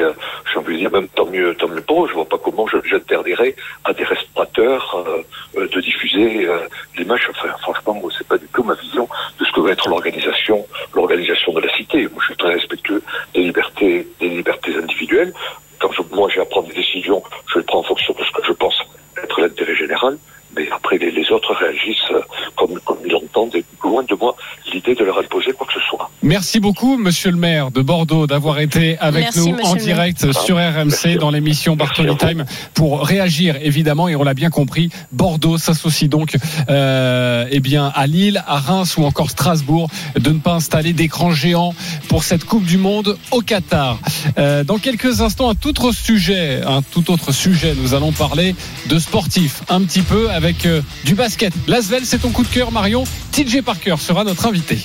c'était, 0.00 0.02
euh, 0.02 0.12
j'ai 0.52 0.58
envie 0.58 0.74
de 0.74 0.78
dire, 0.78 0.90
même 0.90 1.08
tant 1.08 1.26
mieux, 1.26 1.54
tant 1.54 1.68
mieux 1.68 1.80
pour 1.80 2.04
eux. 2.04 2.08
Je 2.08 2.14
vois 2.14 2.24
pas 2.28 2.38
comment 2.38 2.66
j'interdirais 2.66 3.54
à 3.84 3.92
des 3.92 4.04
restaurateurs 4.04 5.04
euh, 5.06 5.22
euh, 5.56 5.68
de 5.68 5.80
diffuser 5.80 6.46
euh, 6.46 6.58
les 6.96 7.04
matchs. 7.04 7.28
Enfin, 7.30 7.54
franchement, 7.60 8.00
c'est 8.16 8.26
pas 8.26 8.38
du 8.38 8.46
tout 8.48 8.62
ma 8.62 8.74
vision 8.74 9.08
de 9.38 9.44
ce 9.44 9.52
que 9.52 9.60
va 9.60 9.72
être 9.72 9.88
l'organisation, 9.88 10.66
l'organisation 10.94 11.52
de 11.52 11.60
la 11.60 11.72
cité. 11.76 12.02
Moi, 12.08 12.18
je 12.20 12.26
suis 12.26 12.36
très 12.36 12.54
respectueux 12.54 13.02
des 13.34 13.42
libertés, 13.42 14.06
des 14.20 14.28
libertés 14.28 14.74
individuelles. 14.76 15.32
Quand 15.78 15.92
je, 15.92 16.02
moi, 16.12 16.28
j'ai 16.32 16.40
à 16.40 16.44
prendre 16.44 16.68
des 16.68 16.74
décisions, 16.74 17.22
je 17.52 17.58
les 17.58 17.64
prends 17.64 17.78
en 17.78 17.84
fonction 17.84 18.14
de 18.18 18.24
ce 18.24 18.30
que 18.32 18.46
je 18.46 18.52
pense 18.52 18.78
être 19.22 19.40
l'intérêt 19.40 19.76
général. 19.76 20.18
Mais 20.56 20.68
après, 20.72 20.98
les, 20.98 21.12
les 21.12 21.30
autres 21.30 21.54
réagissent 21.54 22.10
euh, 22.10 22.20
comme, 22.56 22.78
comme 22.80 22.98
ils 23.04 23.12
l'entendent. 23.12 23.54
Et 23.54 23.64
loin 23.84 24.02
de 24.02 24.14
moi 24.16 24.34
l'idée 24.72 24.94
de 24.94 25.04
leur 25.04 25.18
imposer 25.18 25.52
quoi 25.52 25.66
que 25.66 25.74
ce 25.74 25.80
soit. 25.80 26.09
Merci 26.22 26.60
beaucoup, 26.60 26.98
monsieur 26.98 27.30
le 27.30 27.38
maire 27.38 27.70
de 27.70 27.80
Bordeaux, 27.80 28.26
d'avoir 28.26 28.60
été 28.60 28.98
avec 28.98 29.24
Merci, 29.24 29.38
nous 29.38 29.56
en 29.64 29.74
direct 29.74 30.32
sur 30.32 30.56
RMC 30.56 31.18
dans 31.18 31.30
l'émission 31.30 31.76
Bartoli 31.76 32.14
Time 32.18 32.44
pour 32.74 33.06
réagir, 33.06 33.56
évidemment, 33.62 34.06
et 34.06 34.16
on 34.16 34.22
l'a 34.22 34.34
bien 34.34 34.50
compris. 34.50 34.90
Bordeaux 35.12 35.56
s'associe 35.56 36.10
donc 36.10 36.36
euh, 36.68 37.46
eh 37.50 37.60
bien, 37.60 37.90
à 37.94 38.06
Lille, 38.06 38.44
à 38.46 38.58
Reims 38.58 38.98
ou 38.98 39.04
encore 39.04 39.30
Strasbourg 39.30 39.88
de 40.14 40.30
ne 40.30 40.38
pas 40.38 40.52
installer 40.52 40.92
d'écran 40.92 41.30
géant 41.32 41.74
pour 42.08 42.22
cette 42.22 42.44
Coupe 42.44 42.66
du 42.66 42.76
Monde 42.76 43.16
au 43.30 43.40
Qatar. 43.40 43.98
Euh, 44.36 44.62
dans 44.62 44.76
quelques 44.76 45.22
instants, 45.22 45.48
un 45.48 45.54
tout 45.54 45.70
autre 45.70 45.92
sujet, 45.92 46.60
un 46.66 46.82
tout 46.82 47.10
autre 47.10 47.32
sujet, 47.32 47.74
nous 47.74 47.94
allons 47.94 48.12
parler 48.12 48.54
de 48.90 48.98
sportifs 48.98 49.62
un 49.70 49.80
petit 49.82 50.02
peu 50.02 50.30
avec 50.30 50.66
euh, 50.66 50.82
du 51.04 51.14
basket. 51.14 51.54
L'Asvel, 51.66 52.04
c'est 52.04 52.18
ton 52.18 52.30
coup 52.30 52.42
de 52.42 52.48
cœur, 52.48 52.72
Marion. 52.72 53.04
TJ 53.32 53.62
Parker 53.62 53.96
sera 53.98 54.24
notre 54.24 54.46
invité. 54.46 54.84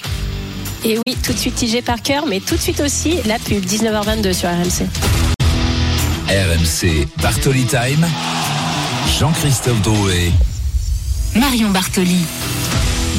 Et 0.88 1.00
oui, 1.08 1.17
tout 1.24 1.34
de 1.34 1.38
suite 1.39 1.56
TJ 1.56 1.82
Parker, 1.84 2.19
mais 2.28 2.39
tout 2.39 2.56
de 2.56 2.62
suite 2.62 2.80
aussi 2.80 3.17
la 3.26 3.39
pub, 3.39 3.65
19h22 3.65 4.34
sur 4.34 4.50
RMC. 4.50 4.86
RMC 6.30 7.08
Bartoli 7.24 7.65
Time. 7.65 8.06
Jean-Christophe 9.19 9.82
Drouet. 9.82 10.32
Marion 11.36 11.71
Bartoli. 11.71 12.19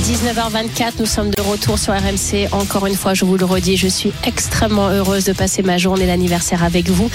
19h24, 0.05 0.93
nous 1.01 1.07
sommes 1.07 1.31
de 1.31 1.41
retour 1.41 1.79
sur 1.79 1.93
RMC. 1.95 2.49
Encore 2.53 2.87
une 2.87 2.95
fois, 2.95 3.15
je 3.15 3.25
vous 3.25 3.37
le 3.37 3.45
redis, 3.45 3.77
je 3.77 3.89
suis 3.89 4.13
extrêmement 4.25 4.89
heureuse 4.89 5.25
de 5.25 5.33
passer 5.33 5.63
ma 5.63 5.79
journée 5.79 6.07
d'anniversaire 6.07 6.63
avec 6.63 6.89
vous. 6.91 7.11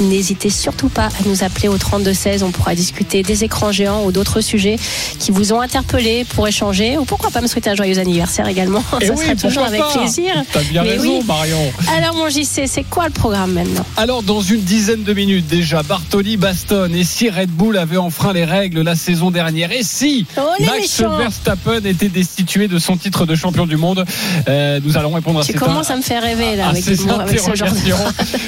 N'hésitez 0.00 0.50
surtout 0.50 0.88
pas 0.88 1.06
à 1.06 1.28
nous 1.28 1.44
appeler 1.44 1.68
au 1.68 1.78
3216. 1.78 2.42
On 2.42 2.50
pourra 2.50 2.74
discuter 2.74 3.22
des 3.22 3.44
écrans 3.44 3.72
géants 3.72 4.04
ou 4.04 4.12
d'autres 4.12 4.40
sujets 4.40 4.76
qui 5.18 5.30
vous 5.30 5.52
ont 5.52 5.60
interpellé 5.60 6.24
pour 6.24 6.46
échanger 6.48 6.98
ou 6.98 7.04
pourquoi 7.04 7.30
pas 7.30 7.40
me 7.40 7.46
souhaiter 7.46 7.70
un 7.70 7.76
joyeux 7.76 7.98
anniversaire 7.98 8.48
également. 8.48 8.82
Eh 9.00 9.06
Ça 9.06 9.12
oui, 9.14 9.18
serait 9.24 9.36
toujours 9.36 9.64
avec 9.64 9.80
pas 9.80 9.92
plaisir. 9.92 10.34
T'as 10.52 10.62
bien 10.62 10.82
Mais 10.82 10.90
raison, 10.90 11.18
oui. 11.20 11.24
Marion. 11.26 11.72
Alors, 11.96 12.14
mon 12.14 12.28
JC, 12.28 12.66
c'est 12.66 12.84
quoi 12.90 13.06
le 13.06 13.12
programme 13.12 13.52
maintenant? 13.52 13.86
Alors, 13.96 14.22
dans 14.22 14.42
une 14.42 14.60
dizaine 14.62 15.04
de 15.04 15.14
minutes 15.14 15.46
déjà, 15.46 15.82
Bartoli 15.82 16.36
bastonne. 16.36 16.94
Et 16.94 17.04
si 17.04 17.30
Red 17.30 17.50
Bull 17.50 17.78
avait 17.78 17.96
enfreint 17.96 18.32
les 18.32 18.44
règles 18.44 18.82
la 18.82 18.96
saison 18.96 19.30
dernière 19.30 19.70
Et 19.72 19.82
si 19.84 20.26
Oh, 20.36 20.40
Max 20.60 20.72
méchants 20.72 21.16
Verstappen 21.16 21.84
était 21.84 22.08
destitué 22.24 22.68
de 22.68 22.78
son 22.78 22.96
titre 22.96 23.26
de 23.26 23.34
champion 23.34 23.66
du 23.66 23.76
monde 23.76 24.04
Euh, 24.48 24.80
Nous 24.82 24.96
allons 24.96 25.12
répondre 25.12 25.40
à 25.40 25.42
Tu 25.44 25.52
ces 25.52 25.58
commences 25.58 25.90
à 25.90 25.96
me 25.96 26.02
faire 26.02 26.22
rêver 26.22 26.56
là 26.56 26.68
avec, 26.68 26.82
ces 26.82 26.90
avec 27.08 27.38
ce 27.38 27.54
genre 27.54 27.70
de 27.70 27.78
interrogations. 27.78 27.96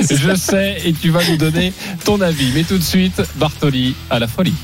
Je 0.10 0.34
sais, 0.34 0.76
et 0.84 0.92
tu 0.92 1.10
vas 1.10 1.22
nous 1.28 1.36
donner 1.36 1.72
ton 2.04 2.20
avis. 2.20 2.50
Mais 2.54 2.64
tout 2.64 2.78
de 2.78 2.82
suite, 2.82 3.20
Bartoli 3.36 3.94
à 4.10 4.18
la 4.18 4.26
folie. 4.26 4.54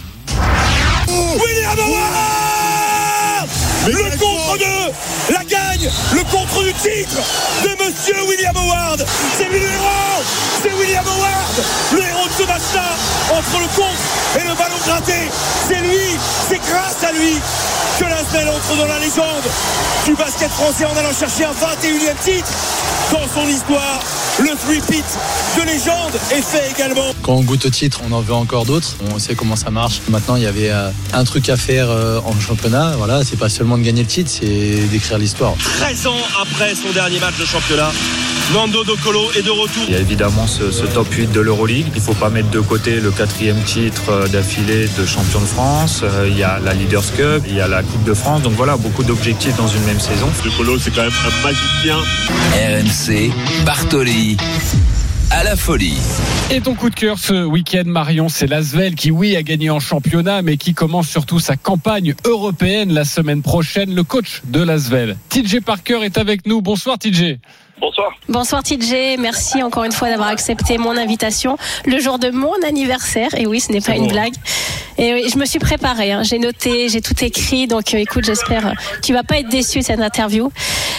William 1.09 1.79
Howard 1.79 3.48
Le 3.87 4.16
contre 4.18 4.59
de 4.59 5.33
la 5.35 5.44
gagne, 5.44 5.88
le 6.14 6.22
contre 6.31 6.62
du 6.64 6.72
titre 6.75 7.20
de 7.64 7.85
Monsieur 7.85 8.16
William 8.29 8.57
Howard. 8.57 9.05
C'est 9.37 9.48
lui 9.51 9.61
le 9.61 9.66
héros, 9.66 10.22
c'est 10.62 10.72
William 10.72 11.05
Howard, 11.05 11.57
le 11.92 12.01
héros 12.01 12.27
de 12.29 12.42
ce 12.42 12.46
match-là, 12.48 12.88
entre 13.37 13.59
le 13.61 13.68
contre 13.77 14.03
et 14.37 14.48
le 14.48 14.55
ballon 14.55 14.81
gratté. 14.87 15.29
C'est 15.68 15.81
lui, 15.81 16.16
c'est 16.48 16.61
grâce 16.70 17.03
à 17.05 17.12
lui 17.12 17.35
que 17.98 18.05
l'Asvel 18.05 18.48
entre 18.48 18.76
dans 18.76 18.87
la 18.87 18.98
légende 18.98 19.44
du 20.07 20.14
basket 20.14 20.50
français 20.50 20.85
en 20.85 20.96
allant 20.96 21.12
chercher 21.12 21.44
un 21.44 21.52
21e 21.52 22.16
titre 22.24 22.48
dans 23.12 23.28
son 23.28 23.46
histoire. 23.46 24.00
Le 24.38 24.57
three-peat 24.57 25.05
de 25.59 25.66
légende 25.66 26.14
est 26.31 26.42
fait 26.42 26.70
également. 26.70 27.12
Quand 27.22 27.35
on 27.35 27.42
goûte 27.42 27.66
au 27.66 27.70
titre, 27.70 28.00
on 28.09 28.12
en 28.12 28.20
veut 28.20 28.35
encore 28.35 28.64
d'autres. 28.64 28.96
On 29.14 29.18
sait 29.18 29.35
comment 29.35 29.57
ça 29.57 29.70
marche. 29.70 30.00
Maintenant, 30.09 30.37
il 30.37 30.42
y 30.42 30.46
avait 30.46 30.70
euh, 30.70 30.90
un 31.12 31.24
truc 31.24 31.48
à 31.48 31.57
faire 31.57 31.90
euh, 31.90 32.20
en 32.24 32.38
championnat. 32.40 32.94
Voilà, 32.96 33.24
c'est 33.24 33.38
pas 33.38 33.48
seulement 33.48 33.76
de 33.76 33.83
gagner 33.83 34.02
le 34.02 34.09
titre, 34.09 34.31
c'est 34.31 34.87
d'écrire 34.90 35.18
l'histoire. 35.18 35.55
13 35.81 36.07
ans 36.07 36.16
après 36.40 36.74
son 36.74 36.90
dernier 36.92 37.18
match 37.18 37.37
de 37.38 37.44
championnat, 37.44 37.90
Nando 38.50 38.85
Docolo 38.85 39.31
est 39.35 39.42
de 39.42 39.50
retour. 39.50 39.83
Il 39.88 39.94
y 39.94 39.96
a 39.96 40.00
évidemment 40.00 40.46
ce, 40.46 40.70
ce 40.70 40.85
top 40.85 41.11
8 41.11 41.33
de 41.33 41.40
l'Euroleague. 41.40 41.87
Il 41.94 41.94
ne 41.94 42.00
faut 42.00 42.12
pas 42.12 42.28
mettre 42.28 42.50
de 42.50 42.61
côté 42.61 43.00
le 43.00 43.11
quatrième 43.11 43.62
titre 43.62 44.11
euh, 44.11 44.28
d'affilée 44.28 44.88
de 44.98 45.07
champion 45.07 45.40
de 45.40 45.46
France. 45.46 46.02
Euh, 46.02 46.26
Il 46.28 46.37
y 46.37 46.42
a 46.42 46.59
la 46.59 46.74
Leaders 46.74 47.14
Cup, 47.16 47.44
il 47.48 47.55
y 47.55 47.61
a 47.62 47.68
la 47.68 47.83
Coupe 47.83 48.05
de 48.05 48.12
France. 48.12 48.42
Donc 48.42 48.52
voilà, 48.52 48.76
beaucoup 48.76 49.05
d'objectifs 49.05 49.57
dans 49.57 49.68
une 49.68 49.83
même 49.85 50.00
saison. 50.00 50.28
Docolo, 50.44 50.78
c'est 50.78 50.90
quand 50.90 51.02
même 51.02 51.12
un 51.26 51.42
magicien. 51.46 51.96
RMC 52.52 53.33
Bartoli 53.64 54.37
à 55.31 55.44
la 55.44 55.57
folie. 55.57 55.96
Et 56.50 56.61
ton 56.61 56.74
coup 56.74 56.90
de 56.90 56.94
cœur 56.94 57.18
ce 57.18 57.44
week-end, 57.46 57.85
Marion, 57.87 58.28
c'est 58.28 58.46
l'Asvel 58.46 58.94
qui, 58.96 59.11
oui, 59.11 59.35
a 59.35 59.42
gagné 59.42 59.70
en 59.70 59.81
championnat, 59.81 60.42
mais 60.42 60.59
qui 60.59 60.74
commence 60.74 61.09
surtout 61.09 61.40
sa 61.40 61.57
campagne 61.57 62.14
européenne 62.26 62.92
la 62.92 63.07
semaine 63.07 63.40
prochaine. 63.40 63.94
Le 63.94 64.02
coach 64.02 64.42
de 64.44 64.62
l'Asvel, 64.62 65.16
TJ 65.31 65.61
Parker, 65.64 66.00
est 66.02 66.18
avec 66.18 66.46
nous. 66.46 66.61
Bonsoir, 66.61 66.98
TJ. 66.98 67.38
Bonsoir. 67.82 68.12
Bonsoir 68.28 68.62
TJ, 68.62 69.18
merci 69.18 69.60
encore 69.60 69.82
une 69.82 69.90
fois 69.90 70.08
d'avoir 70.08 70.28
accepté 70.28 70.78
mon 70.78 70.96
invitation 70.96 71.56
le 71.84 71.98
jour 71.98 72.20
de 72.20 72.30
mon 72.30 72.54
anniversaire. 72.64 73.30
Et 73.36 73.44
oui, 73.48 73.58
ce 73.58 73.72
n'est 73.72 73.80
pas 73.80 73.96
une 73.96 74.06
blague. 74.06 74.34
Et 74.98 75.14
oui, 75.14 75.28
je 75.28 75.36
me 75.36 75.44
suis 75.44 75.58
préparée, 75.58 76.12
hein. 76.12 76.22
j'ai 76.22 76.38
noté, 76.38 76.88
j'ai 76.88 77.00
tout 77.00 77.24
écrit. 77.24 77.66
Donc 77.66 77.92
euh, 77.92 77.98
écoute, 77.98 78.22
j'espère 78.24 78.68
euh, 78.68 78.70
que 78.70 79.00
tu 79.00 79.12
vas 79.12 79.24
pas 79.24 79.40
être 79.40 79.48
déçu 79.48 79.80
de 79.80 79.84
cette 79.84 79.98
interview. 79.98 80.52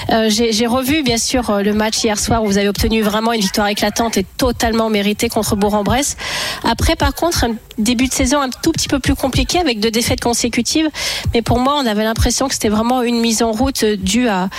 Euh, 0.10 0.30
j'ai 0.30 0.68
revu 0.68 1.04
bien 1.04 1.18
sûr 1.18 1.50
euh, 1.50 1.62
le 1.62 1.74
match 1.74 2.04
hier 2.04 2.20
soir 2.20 2.44
où 2.44 2.48
vous 2.48 2.58
avez 2.58 2.68
obtenu 2.68 3.02
vraiment 3.02 3.32
une 3.34 3.42
victoire 3.42 3.68
éclatante 3.68 4.18
et 4.18 4.26
totalement 4.38 4.90
méritée 4.90 5.30
contre 5.30 5.56
Bourg-en-Bresse. 5.56 6.18
Après, 6.64 6.96
par 6.96 7.14
contre, 7.14 7.46
un 7.46 7.56
début 7.78 8.08
de 8.08 8.14
saison 8.14 8.42
un 8.42 8.50
tout 8.50 8.72
petit 8.72 8.88
peu 8.88 9.00
plus 9.00 9.16
compliqué 9.16 9.60
avec 9.60 9.80
deux 9.80 9.92
défaites 9.92 10.22
consécutives. 10.22 10.90
Mais 11.34 11.42
pour 11.42 11.60
moi, 11.60 11.76
on 11.82 11.86
avait 11.86 12.04
l'impression 12.04 12.48
que 12.48 12.54
c'était 12.54 12.70
vraiment 12.70 13.02
une 13.02 13.20
mise 13.20 13.44
en 13.44 13.52
route 13.52 13.84
euh, 13.84 13.96
due 13.96 14.28
à 14.28 14.50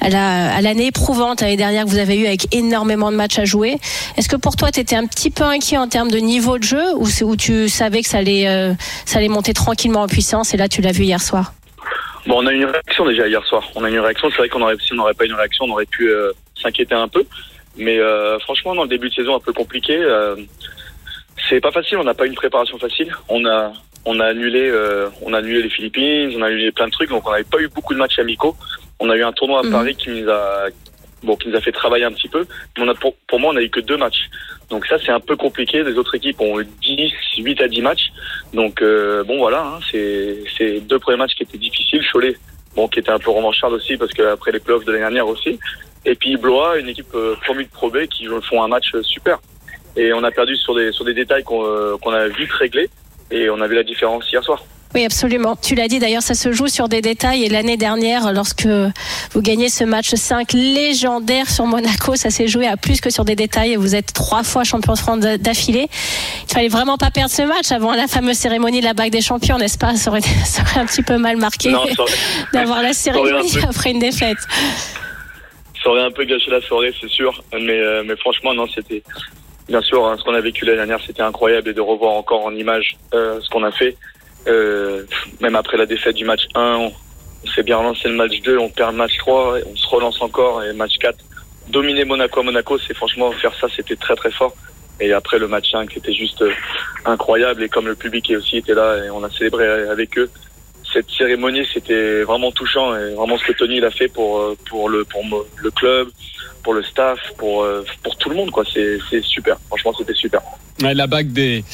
à 0.00 0.08
la- 0.08 0.54
à 0.54 0.60
l'année 0.60 0.86
éprouvante 0.86 1.40
l'année 1.40 1.56
dernière 1.56 1.84
que 1.84 1.90
vous 1.90 1.98
avez 1.98 2.16
eue 2.16 2.26
avec 2.26 2.54
énormément 2.54 3.10
de 3.10 3.16
matchs 3.16 3.38
à 3.38 3.44
jouer. 3.44 3.78
Est-ce 4.16 4.28
que 4.28 4.36
pour 4.36 4.56
toi, 4.56 4.70
tu 4.70 4.80
étais 4.80 4.96
un 4.96 5.06
petit 5.06 5.30
peu 5.30 5.44
inquiet 5.44 5.76
en 5.78 5.88
termes 5.88 6.10
de 6.10 6.18
niveau 6.18 6.58
de 6.58 6.62
jeu 6.64 6.84
ou 6.96 7.06
c'est 7.06 7.24
où 7.24 7.36
tu 7.36 7.68
savais 7.68 8.02
que 8.02 8.08
ça 8.08 8.18
allait, 8.18 8.48
euh, 8.48 8.72
ça 9.04 9.18
allait 9.18 9.28
monter 9.28 9.52
tranquillement 9.52 10.02
en 10.02 10.08
puissance 10.08 10.54
et 10.54 10.56
là, 10.56 10.68
tu 10.68 10.80
l'as 10.82 10.92
vu 10.92 11.04
hier 11.04 11.20
soir? 11.20 11.52
Bon, 12.26 12.42
on 12.42 12.46
a 12.46 12.52
eu 12.52 12.56
une 12.56 12.64
réaction 12.66 13.06
déjà 13.06 13.26
hier 13.26 13.44
soir. 13.46 13.62
On 13.74 13.84
a 13.84 13.88
eu 13.90 13.94
une 13.94 14.00
réaction. 14.00 14.28
C'est 14.30 14.36
vrai 14.38 14.48
qu'on 14.48 14.60
aurait, 14.62 14.76
si 14.84 14.92
on 14.92 14.96
n'aurait 14.96 15.14
pas 15.14 15.24
eu 15.24 15.28
une 15.28 15.34
réaction, 15.34 15.64
on 15.64 15.70
aurait 15.72 15.86
pu 15.86 16.08
euh, 16.10 16.32
s'inquiéter 16.60 16.94
un 16.94 17.08
peu. 17.08 17.24
Mais 17.76 17.98
euh, 17.98 18.38
franchement, 18.40 18.74
dans 18.74 18.82
le 18.82 18.88
début 18.88 19.08
de 19.08 19.14
saison 19.14 19.36
un 19.36 19.40
peu 19.40 19.52
compliqué, 19.52 19.96
euh, 19.96 20.36
c'est 21.48 21.60
pas 21.60 21.70
facile. 21.70 21.96
On 21.98 22.04
n'a 22.04 22.14
pas 22.14 22.26
une 22.26 22.34
préparation 22.34 22.76
facile. 22.78 23.14
On 23.28 23.44
a, 23.46 23.72
on 24.04 24.20
a 24.20 24.26
annulé, 24.26 24.68
euh, 24.70 25.08
on 25.22 25.32
a 25.34 25.38
annulé 25.38 25.62
les 25.62 25.70
Philippines, 25.70 26.32
on 26.36 26.42
a 26.42 26.46
annulé 26.46 26.72
plein 26.72 26.86
de 26.86 26.92
trucs. 26.92 27.10
Donc 27.10 27.26
on 27.26 27.32
n'avait 27.32 27.44
pas 27.44 27.60
eu 27.60 27.68
beaucoup 27.68 27.94
de 27.94 27.98
matchs 27.98 28.18
amicaux. 28.18 28.56
On 29.00 29.10
a 29.10 29.16
eu 29.16 29.22
un 29.22 29.32
tournoi 29.32 29.60
à 29.60 29.62
Mhm. 29.62 29.70
Paris 29.72 29.96
qui 29.96 30.10
nous 30.10 30.28
a, 30.30 30.66
bon, 31.22 31.36
qui 31.36 31.48
nous 31.48 31.56
a 31.56 31.60
fait 31.60 31.72
travailler 31.72 32.04
un 32.04 32.12
petit 32.12 32.28
peu. 32.28 32.46
Mais 32.76 32.84
on 32.84 32.88
a, 32.88 32.94
pour, 32.94 33.14
pour 33.28 33.38
moi, 33.40 33.52
on 33.52 33.56
a 33.56 33.62
eu 33.62 33.70
que 33.70 33.80
deux 33.80 33.96
matchs. 33.96 34.28
Donc 34.70 34.86
ça, 34.86 34.96
c'est 34.98 35.12
un 35.12 35.20
peu 35.20 35.36
compliqué. 35.36 35.82
Les 35.82 35.96
autres 35.98 36.14
équipes 36.14 36.40
ont 36.40 36.60
eu 36.60 36.66
10, 36.82 37.12
8 37.38 37.60
à 37.60 37.68
10 37.68 37.82
matchs. 37.82 38.10
Donc 38.52 38.82
euh, 38.82 39.24
bon, 39.24 39.38
voilà, 39.38 39.62
hein, 39.62 39.78
c'est, 39.90 40.42
c'est 40.56 40.80
deux 40.80 40.98
premiers 40.98 41.18
matchs 41.18 41.34
qui 41.34 41.42
étaient 41.42 41.58
difficiles. 41.58 42.02
Cholet, 42.12 42.36
bon, 42.74 42.88
qui 42.88 42.98
était 43.00 43.10
un 43.10 43.18
peu 43.18 43.30
revancharde 43.30 43.74
aussi 43.74 43.96
parce 43.96 44.12
qu'après 44.12 44.52
les 44.52 44.60
playoffs 44.60 44.84
de 44.84 44.92
l'année 44.92 45.04
dernière 45.04 45.28
aussi. 45.28 45.58
Et 46.04 46.14
puis 46.14 46.36
Blois, 46.36 46.78
une 46.78 46.88
équipe 46.88 47.14
euh, 47.14 47.34
promue 47.44 47.64
de 47.64 47.70
Pro 47.70 47.90
B 47.90 48.06
qui 48.06 48.26
font 48.42 48.62
un 48.62 48.68
match 48.68 48.94
super. 49.02 49.38
Et 49.96 50.12
on 50.12 50.22
a 50.22 50.30
perdu 50.30 50.54
sur 50.56 50.74
des 50.74 50.92
sur 50.92 51.04
des 51.04 51.14
détails 51.14 51.42
qu'on 51.42 51.64
euh, 51.66 51.96
qu'on 51.98 52.12
a 52.12 52.28
vite 52.28 52.52
réglés. 52.52 52.88
Et 53.30 53.50
on 53.50 53.60
a 53.60 53.66
vu 53.66 53.74
la 53.74 53.84
différence 53.84 54.30
hier 54.30 54.42
soir. 54.42 54.62
Oui, 54.94 55.04
absolument. 55.04 55.54
Tu 55.54 55.74
l'as 55.74 55.86
dit 55.86 55.98
d'ailleurs, 55.98 56.22
ça 56.22 56.34
se 56.34 56.50
joue 56.50 56.68
sur 56.68 56.88
des 56.88 57.02
détails. 57.02 57.44
Et 57.44 57.48
l'année 57.48 57.76
dernière, 57.76 58.32
lorsque 58.32 58.66
vous 58.66 59.42
gagnez 59.42 59.68
ce 59.68 59.84
match 59.84 60.14
5 60.14 60.52
légendaire 60.54 61.50
sur 61.50 61.66
Monaco, 61.66 62.16
ça 62.16 62.30
s'est 62.30 62.48
joué 62.48 62.66
à 62.66 62.76
plus 62.76 63.00
que 63.00 63.10
sur 63.10 63.24
des 63.24 63.36
détails. 63.36 63.72
Et 63.72 63.76
vous 63.76 63.94
êtes 63.94 64.12
trois 64.14 64.42
fois 64.42 64.64
champion 64.64 64.94
de 64.94 64.98
France 64.98 65.20
d'affilée. 65.20 65.88
Il 66.48 66.52
fallait 66.52 66.68
vraiment 66.68 66.96
pas 66.96 67.10
perdre 67.10 67.30
ce 67.30 67.42
match 67.42 67.70
avant 67.70 67.92
la 67.92 68.06
fameuse 68.06 68.36
cérémonie 68.38 68.80
de 68.80 68.86
la 68.86 68.94
bague 68.94 69.12
des 69.12 69.20
champions, 69.20 69.58
n'est-ce 69.58 69.78
pas? 69.78 69.94
Ça 69.96 70.10
aurait, 70.10 70.20
ça 70.44 70.62
aurait 70.62 70.80
un 70.80 70.86
petit 70.86 71.02
peu 71.02 71.18
mal 71.18 71.36
marqué 71.36 71.70
d'avoir 72.52 72.82
la 72.82 72.88
un 72.88 72.92
cérémonie 72.94 73.58
après 73.68 73.90
une 73.90 73.98
défaite. 73.98 74.38
Ça 75.82 75.90
aurait 75.90 76.02
un 76.02 76.10
peu 76.10 76.24
gâché 76.24 76.50
la 76.50 76.62
soirée, 76.62 76.94
c'est 76.98 77.10
sûr. 77.10 77.42
Mais, 77.52 77.78
euh, 77.78 78.02
mais 78.06 78.16
franchement, 78.16 78.54
non, 78.54 78.66
c'était. 78.74 79.02
Bien 79.68 79.82
sûr, 79.82 80.06
hein, 80.06 80.16
ce 80.18 80.24
qu'on 80.24 80.34
a 80.34 80.40
vécu 80.40 80.64
l'année 80.64 80.78
dernière, 80.78 81.00
c'était 81.06 81.22
incroyable. 81.22 81.68
Et 81.68 81.74
de 81.74 81.80
revoir 81.80 82.14
encore 82.14 82.44
en 82.46 82.54
image 82.54 82.96
euh, 83.14 83.38
ce 83.40 83.48
qu'on 83.50 83.64
a 83.64 83.70
fait. 83.70 83.96
Euh, 84.46 85.04
même 85.40 85.56
après 85.56 85.76
la 85.76 85.84
défaite 85.84 86.16
du 86.16 86.24
match 86.24 86.46
1, 86.54 86.90
On 87.44 87.46
s'est 87.54 87.62
bien 87.62 87.76
relancé 87.76 88.08
le 88.08 88.14
match 88.14 88.40
2, 88.40 88.58
on 88.58 88.68
perd 88.68 88.92
le 88.92 88.96
match 88.96 89.16
3, 89.18 89.60
et 89.60 89.62
on 89.70 89.76
se 89.76 89.86
relance 89.86 90.20
encore 90.22 90.64
et 90.64 90.72
match 90.72 90.96
4. 90.98 91.16
Dominer 91.68 92.04
Monaco 92.04 92.40
à 92.40 92.42
Monaco, 92.42 92.78
c'est 92.78 92.94
franchement 92.94 93.30
faire 93.32 93.54
ça, 93.60 93.68
c'était 93.74 93.94
très 93.96 94.16
très 94.16 94.30
fort. 94.30 94.54
Et 95.00 95.12
après 95.12 95.38
le 95.38 95.46
match 95.46 95.70
5, 95.70 95.90
c'était 95.92 96.14
juste 96.14 96.42
euh, 96.42 96.50
incroyable. 97.04 97.62
Et 97.62 97.68
comme 97.68 97.86
le 97.86 97.94
public 97.94 98.32
aussi 98.36 98.56
était 98.56 98.74
là 98.74 99.04
et 99.04 99.10
on 99.10 99.22
a 99.22 99.30
célébré 99.30 99.66
avec 99.66 100.18
eux, 100.18 100.30
cette 100.92 101.10
cérémonie, 101.10 101.66
c'était 101.72 102.22
vraiment 102.22 102.50
touchant 102.50 102.96
et 102.96 103.14
vraiment 103.14 103.36
ce 103.38 103.44
que 103.44 103.52
Tony 103.52 103.76
il 103.76 103.84
a 103.84 103.90
fait 103.90 104.08
pour 104.08 104.38
euh, 104.38 104.56
pour 104.68 104.88
le 104.88 105.04
pour 105.04 105.22
le 105.56 105.70
club, 105.70 106.08
pour 106.62 106.74
le 106.74 106.82
staff, 106.82 107.18
pour 107.36 107.62
euh, 107.62 107.84
pour 108.02 108.16
tout 108.16 108.30
le 108.30 108.36
monde 108.36 108.50
quoi. 108.50 108.64
C'est 108.72 109.22
super. 109.22 109.56
Franchement, 109.68 109.92
c'était 109.96 110.14
super. 110.14 110.40
La 110.80 111.08
bague 111.08 111.32
des, 111.32 111.64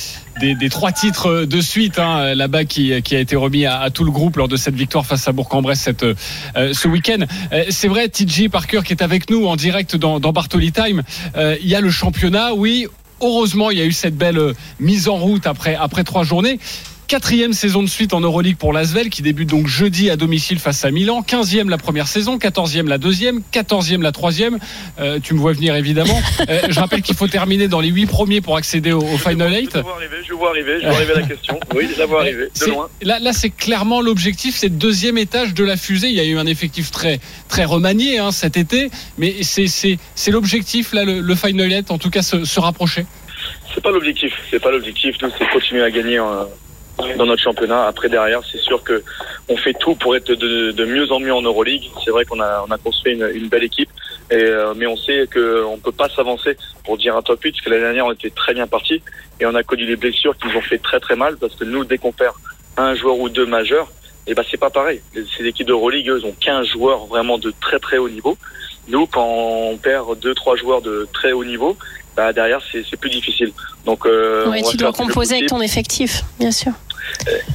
des, 0.40 0.54
des 0.54 0.70
trois 0.70 0.90
titres 0.90 1.44
de 1.44 1.60
suite, 1.60 1.98
hein, 1.98 2.34
la 2.34 2.48
bague 2.48 2.66
qui, 2.66 3.02
qui 3.02 3.14
a 3.14 3.20
été 3.20 3.36
remis 3.36 3.66
à, 3.66 3.90
tout 3.90 4.02
le 4.02 4.10
groupe 4.10 4.36
lors 4.36 4.48
de 4.48 4.56
cette 4.56 4.74
victoire 4.74 5.04
face 5.04 5.28
à 5.28 5.32
Bourg-en-Bresse 5.32 5.90
euh, 6.02 6.72
ce 6.72 6.88
week-end. 6.88 7.26
C'est 7.68 7.88
vrai, 7.88 8.08
TJ 8.08 8.48
Parker 8.48 8.80
qui 8.82 8.94
est 8.94 9.02
avec 9.02 9.28
nous 9.28 9.46
en 9.46 9.56
direct 9.56 9.94
dans, 9.96 10.20
dans 10.20 10.32
Bartoli 10.32 10.72
Time. 10.72 11.02
Il 11.36 11.68
y 11.68 11.74
a 11.74 11.82
le 11.82 11.90
championnat, 11.90 12.54
oui. 12.54 12.86
Heureusement, 13.20 13.70
il 13.70 13.78
y 13.78 13.82
a 13.82 13.84
eu 13.84 13.92
cette 13.92 14.16
belle 14.16 14.54
mise 14.80 15.08
en 15.08 15.16
route 15.16 15.46
après, 15.46 15.74
après 15.74 16.02
trois 16.02 16.24
journées. 16.24 16.58
Quatrième 17.06 17.52
saison 17.52 17.82
de 17.82 17.88
suite 17.88 18.14
en 18.14 18.20
Euroleague 18.20 18.56
pour 18.56 18.72
l'Asvel 18.72 19.10
qui 19.10 19.20
débute 19.20 19.50
donc 19.50 19.66
jeudi 19.66 20.08
à 20.08 20.16
domicile 20.16 20.58
face 20.58 20.84
à 20.86 20.90
Milan. 20.90 21.22
Quinzième 21.22 21.68
la 21.68 21.76
première 21.76 22.08
saison, 22.08 22.38
quatorzième 22.38 22.88
la 22.88 22.96
deuxième, 22.96 23.42
quatorzième 23.50 24.00
la 24.00 24.10
troisième. 24.10 24.58
Euh, 24.98 25.18
tu 25.22 25.34
me 25.34 25.38
vois 25.38 25.52
venir 25.52 25.74
évidemment. 25.76 26.20
Euh, 26.48 26.60
je 26.68 26.78
rappelle 26.78 27.00
qu'il 27.00 27.14
faut 27.14 27.28
terminer 27.28 27.68
dans 27.68 27.80
les 27.80 27.88
huit 27.88 28.06
premiers 28.06 28.42
pour 28.42 28.56
accéder 28.56 28.92
au, 28.92 29.00
au 29.00 29.16
Final 29.16 29.54
Eight. 29.54 29.70
Je 29.74 29.80
vois 29.80 29.94
arriver, 29.94 30.16
je 30.26 30.34
vois 30.34 30.50
arriver, 30.50 30.78
je 30.82 30.86
vois 30.86 30.96
arriver 30.96 31.12
la 31.14 31.22
question. 31.34 31.60
Oui, 31.74 31.88
je 31.90 31.98
la 31.98 32.06
vois 32.06 32.20
arriver 32.20 32.48
de 32.60 32.66
loin. 32.66 32.88
Là, 33.00 33.18
là 33.18 33.32
c'est 33.32 33.48
clairement 33.50 34.02
l'objectif, 34.02 34.54
c'est 34.56 34.68
le 34.68 34.74
deuxième 34.74 35.16
étage 35.16 35.54
de 35.54 35.64
la 35.64 35.76
fusée. 35.76 36.08
Il 36.08 36.14
y 36.14 36.20
a 36.20 36.24
eu 36.24 36.36
un 36.36 36.46
effectif 36.46 36.90
très, 36.90 37.18
très 37.48 37.64
remanié 37.64 38.18
hein, 38.18 38.30
cet 38.30 38.56
été, 38.58 38.90
mais 39.16 39.42
c'est, 39.42 39.68
c'est, 39.68 39.98
c'est 40.14 40.30
l'objectif, 40.30 40.92
là, 40.92 41.04
le, 41.04 41.20
le 41.20 41.34
Final 41.34 41.72
Eight, 41.72 41.90
en 41.90 41.98
tout 41.98 42.10
cas, 42.10 42.22
se, 42.22 42.44
se 42.44 42.60
rapprocher. 42.60 43.06
C'est 43.74 43.82
pas 43.82 43.90
l'objectif. 43.90 44.32
C'est 44.50 44.60
pas 44.60 44.70
l'objectif. 44.70 45.16
Nous, 45.22 45.30
c'est 45.38 45.48
continuer 45.50 45.82
à 45.82 45.90
gagner 45.90 46.18
euh, 46.18 46.44
dans 47.16 47.26
notre 47.26 47.42
championnat. 47.42 47.86
Après, 47.86 48.08
derrière, 48.08 48.40
c'est 48.50 48.58
sûr 48.58 48.82
que 48.82 49.02
on 49.48 49.56
fait 49.56 49.74
tout 49.74 49.94
pour 49.94 50.16
être 50.16 50.32
de, 50.32 50.70
de 50.70 50.84
mieux 50.84 51.10
en 51.12 51.20
mieux 51.20 51.34
en 51.34 51.42
Euroleague. 51.42 51.90
C'est 52.04 52.10
vrai 52.10 52.24
qu'on 52.24 52.40
a, 52.40 52.64
on 52.66 52.70
a 52.70 52.78
construit 52.78 53.14
une, 53.14 53.30
une 53.34 53.48
belle 53.48 53.64
équipe, 53.64 53.90
et, 54.30 54.36
euh, 54.36 54.74
mais 54.76 54.86
on 54.86 54.96
sait 54.96 55.28
qu'on 55.32 55.78
peut 55.78 55.92
pas 55.92 56.08
s'avancer 56.08 56.56
pour 56.84 56.96
dire 56.96 57.16
un 57.16 57.22
top 57.22 57.42
8, 57.42 57.52
parce 57.52 57.64
que 57.64 57.70
l'année 57.70 57.82
dernière, 57.82 58.06
on 58.06 58.12
était 58.12 58.30
très 58.30 58.54
bien 58.54 58.66
parti, 58.66 59.02
et 59.40 59.46
on 59.46 59.54
a 59.54 59.62
connu 59.62 59.86
des 59.86 59.96
blessures 59.96 60.36
qui 60.36 60.48
nous 60.48 60.56
ont 60.56 60.62
fait 60.62 60.78
très 60.78 61.00
très 61.00 61.16
mal, 61.16 61.36
parce 61.36 61.54
que 61.56 61.64
nous, 61.64 61.84
dès 61.84 61.98
qu'on 61.98 62.12
perd 62.12 62.34
un 62.76 62.94
joueur 62.94 63.18
ou 63.18 63.28
deux 63.28 63.46
majeurs, 63.46 63.90
et 64.26 64.34
ben 64.34 64.42
c'est 64.50 64.56
pas 64.56 64.70
pareil. 64.70 65.02
Ces 65.36 65.44
équipes 65.44 65.66
d'Euroleague, 65.66 66.08
eux, 66.08 66.24
ont 66.24 66.34
15 66.40 66.66
joueurs 66.66 67.06
vraiment 67.06 67.36
de 67.36 67.52
très 67.60 67.78
très 67.78 67.98
haut 67.98 68.08
niveau. 68.08 68.38
Nous, 68.88 69.06
quand 69.06 69.26
on 69.26 69.76
perd 69.76 70.18
deux 70.18 70.34
trois 70.34 70.56
joueurs 70.56 70.80
de 70.80 71.06
très 71.12 71.32
haut 71.32 71.44
niveau, 71.44 71.76
bah 72.16 72.32
derrière 72.32 72.60
c'est 72.70 72.84
c'est 72.88 72.96
plus 72.96 73.10
difficile. 73.10 73.52
Donc 73.84 74.06
euh, 74.06 74.48
Ouais, 74.48 74.62
tu 74.62 74.76
dois 74.76 74.92
composer 74.92 75.36
avec 75.36 75.48
ton 75.48 75.60
effectif, 75.60 76.22
bien 76.38 76.52
sûr. 76.52 76.72